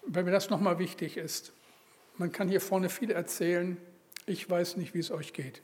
weil 0.07 0.23
mir 0.23 0.33
das 0.33 0.51
nochmal 0.51 0.79
wichtig 0.79 1.17
ist. 1.17 1.53
Man 2.19 2.33
kann 2.33 2.49
hier 2.49 2.61
vorne 2.61 2.89
viel 2.89 3.11
erzählen. 3.11 3.77
Ich 4.25 4.49
weiß 4.49 4.77
nicht, 4.77 4.95
wie 4.95 5.01
es 5.01 5.11
euch 5.11 5.33
geht. 5.33 5.61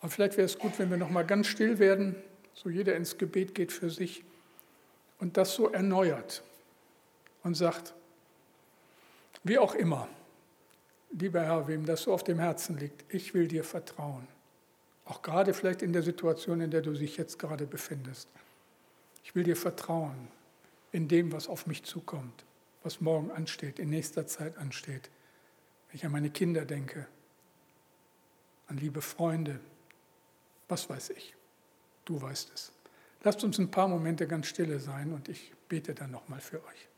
Aber 0.00 0.10
vielleicht 0.10 0.36
wäre 0.36 0.46
es 0.46 0.58
gut, 0.58 0.78
wenn 0.78 0.90
wir 0.90 0.96
noch 0.96 1.10
mal 1.10 1.26
ganz 1.26 1.46
still 1.46 1.78
werden, 1.78 2.16
so 2.54 2.70
jeder 2.70 2.96
ins 2.96 3.18
Gebet 3.18 3.54
geht 3.54 3.72
für 3.72 3.90
sich 3.90 4.24
und 5.18 5.36
das 5.36 5.54
so 5.54 5.68
erneuert 5.68 6.42
und 7.42 7.54
sagt, 7.54 7.94
wie 9.44 9.58
auch 9.58 9.74
immer, 9.74 10.08
lieber 11.12 11.42
Herr, 11.42 11.68
wem 11.68 11.84
das 11.84 12.02
so 12.02 12.12
auf 12.12 12.24
dem 12.24 12.38
Herzen 12.38 12.78
liegt, 12.78 13.04
ich 13.14 13.34
will 13.34 13.46
dir 13.46 13.62
vertrauen. 13.62 14.26
Auch 15.04 15.22
gerade 15.22 15.54
vielleicht 15.54 15.82
in 15.82 15.92
der 15.92 16.02
Situation, 16.02 16.60
in 16.60 16.70
der 16.70 16.80
du 16.80 16.92
dich 16.92 17.16
jetzt 17.16 17.38
gerade 17.38 17.66
befindest. 17.66 18.28
Ich 19.22 19.34
will 19.34 19.44
dir 19.44 19.56
vertrauen 19.56 20.28
in 20.92 21.08
dem, 21.08 21.30
was 21.32 21.46
auf 21.46 21.66
mich 21.66 21.84
zukommt, 21.84 22.44
was 22.82 23.00
morgen 23.00 23.30
ansteht, 23.30 23.78
in 23.78 23.90
nächster 23.90 24.26
Zeit 24.26 24.56
ansteht 24.56 25.10
ich 25.96 26.04
an 26.04 26.12
meine 26.12 26.28
Kinder 26.28 26.66
denke, 26.66 27.06
an 28.68 28.76
liebe 28.76 29.00
Freunde, 29.00 29.58
was 30.68 30.90
weiß 30.90 31.10
ich, 31.10 31.34
du 32.04 32.20
weißt 32.20 32.52
es. 32.54 32.72
Lasst 33.22 33.42
uns 33.42 33.58
ein 33.58 33.70
paar 33.70 33.88
Momente 33.88 34.26
ganz 34.26 34.46
stille 34.46 34.78
sein 34.78 35.12
und 35.12 35.30
ich 35.30 35.52
bete 35.68 35.94
dann 35.94 36.10
nochmal 36.10 36.40
für 36.40 36.62
euch. 36.66 36.88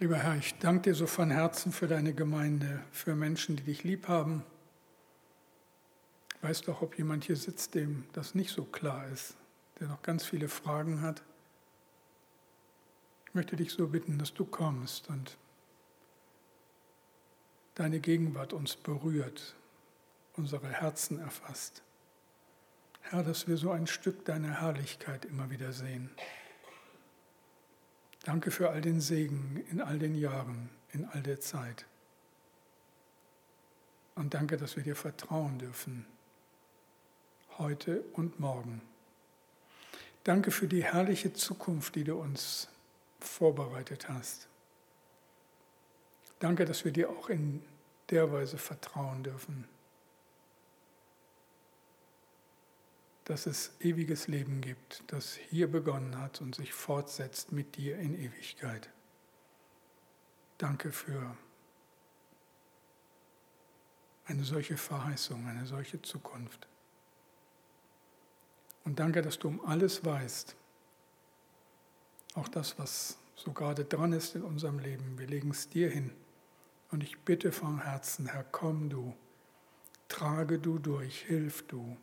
Lieber 0.00 0.18
Herr, 0.18 0.36
ich 0.36 0.56
danke 0.60 0.90
dir 0.90 0.94
so 0.94 1.08
von 1.08 1.28
Herzen 1.28 1.72
für 1.72 1.88
deine 1.88 2.14
Gemeinde, 2.14 2.84
für 2.92 3.16
Menschen, 3.16 3.56
die 3.56 3.64
dich 3.64 3.82
lieb 3.82 4.06
haben. 4.06 4.44
Ich 6.36 6.42
weiß 6.44 6.60
doch, 6.62 6.82
ob 6.82 6.96
jemand 6.96 7.24
hier 7.24 7.34
sitzt, 7.34 7.74
dem 7.74 8.04
das 8.12 8.36
nicht 8.36 8.50
so 8.50 8.62
klar 8.62 9.08
ist, 9.08 9.34
der 9.80 9.88
noch 9.88 10.00
ganz 10.02 10.24
viele 10.24 10.48
Fragen 10.48 11.02
hat. 11.02 11.24
Ich 13.26 13.34
möchte 13.34 13.56
dich 13.56 13.72
so 13.72 13.88
bitten, 13.88 14.18
dass 14.18 14.32
du 14.32 14.44
kommst 14.44 15.08
und 15.08 15.36
deine 17.74 17.98
Gegenwart 17.98 18.52
uns 18.52 18.76
berührt, 18.76 19.56
unsere 20.36 20.68
Herzen 20.68 21.18
erfasst. 21.18 21.82
Herr, 23.00 23.24
dass 23.24 23.48
wir 23.48 23.56
so 23.56 23.72
ein 23.72 23.88
Stück 23.88 24.24
deiner 24.24 24.60
Herrlichkeit 24.60 25.24
immer 25.24 25.50
wieder 25.50 25.72
sehen. 25.72 26.08
Danke 28.28 28.50
für 28.50 28.68
all 28.68 28.82
den 28.82 29.00
Segen 29.00 29.64
in 29.70 29.80
all 29.80 29.98
den 29.98 30.14
Jahren, 30.14 30.68
in 30.92 31.06
all 31.06 31.22
der 31.22 31.40
Zeit. 31.40 31.86
Und 34.16 34.34
danke, 34.34 34.58
dass 34.58 34.76
wir 34.76 34.82
dir 34.82 34.96
vertrauen 34.96 35.58
dürfen, 35.58 36.04
heute 37.56 38.02
und 38.12 38.38
morgen. 38.38 38.82
Danke 40.24 40.50
für 40.50 40.68
die 40.68 40.84
herrliche 40.84 41.32
Zukunft, 41.32 41.94
die 41.94 42.04
du 42.04 42.16
uns 42.16 42.68
vorbereitet 43.18 44.10
hast. 44.10 44.46
Danke, 46.38 46.66
dass 46.66 46.84
wir 46.84 46.92
dir 46.92 47.08
auch 47.08 47.30
in 47.30 47.62
der 48.10 48.30
Weise 48.30 48.58
vertrauen 48.58 49.22
dürfen, 49.22 49.66
dass 53.28 53.44
es 53.44 53.72
ewiges 53.80 54.26
Leben 54.26 54.62
gibt, 54.62 55.04
das 55.08 55.34
hier 55.34 55.70
begonnen 55.70 56.18
hat 56.18 56.40
und 56.40 56.54
sich 56.54 56.72
fortsetzt 56.72 57.52
mit 57.52 57.76
dir 57.76 57.98
in 57.98 58.14
Ewigkeit. 58.14 58.88
Danke 60.56 60.90
für 60.90 61.36
eine 64.24 64.44
solche 64.44 64.78
Verheißung, 64.78 65.46
eine 65.46 65.66
solche 65.66 66.00
Zukunft. 66.00 66.68
Und 68.84 68.98
danke, 68.98 69.20
dass 69.20 69.38
du 69.38 69.48
um 69.48 69.64
alles 69.66 70.06
weißt, 70.06 70.56
auch 72.34 72.48
das, 72.48 72.78
was 72.78 73.18
so 73.36 73.52
gerade 73.52 73.84
dran 73.84 74.14
ist 74.14 74.36
in 74.36 74.42
unserem 74.42 74.78
Leben. 74.78 75.18
Wir 75.18 75.26
legen 75.26 75.50
es 75.50 75.68
dir 75.68 75.90
hin. 75.90 76.12
Und 76.90 77.02
ich 77.02 77.18
bitte 77.18 77.52
vom 77.52 77.82
Herzen, 77.82 78.26
Herr, 78.26 78.44
komm 78.44 78.88
du, 78.88 79.14
trage 80.08 80.58
du 80.58 80.78
durch, 80.78 81.24
hilf 81.24 81.66
du, 81.66 81.98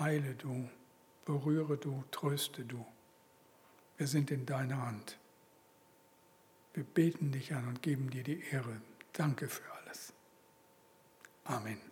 heile 0.00 0.34
du, 0.34 0.68
berühre 1.24 1.76
du, 1.76 2.02
tröste 2.10 2.64
du. 2.64 2.84
Wir 3.98 4.06
sind 4.06 4.30
in 4.30 4.46
deiner 4.46 4.86
Hand. 4.86 5.18
Wir 6.72 6.84
beten 6.84 7.32
dich 7.32 7.52
an 7.54 7.68
und 7.68 7.82
geben 7.82 8.10
dir 8.10 8.22
die 8.22 8.42
Ehre. 8.50 8.80
Danke 9.12 9.48
für 9.48 9.70
alles. 9.72 10.12
Amen. 11.44 11.89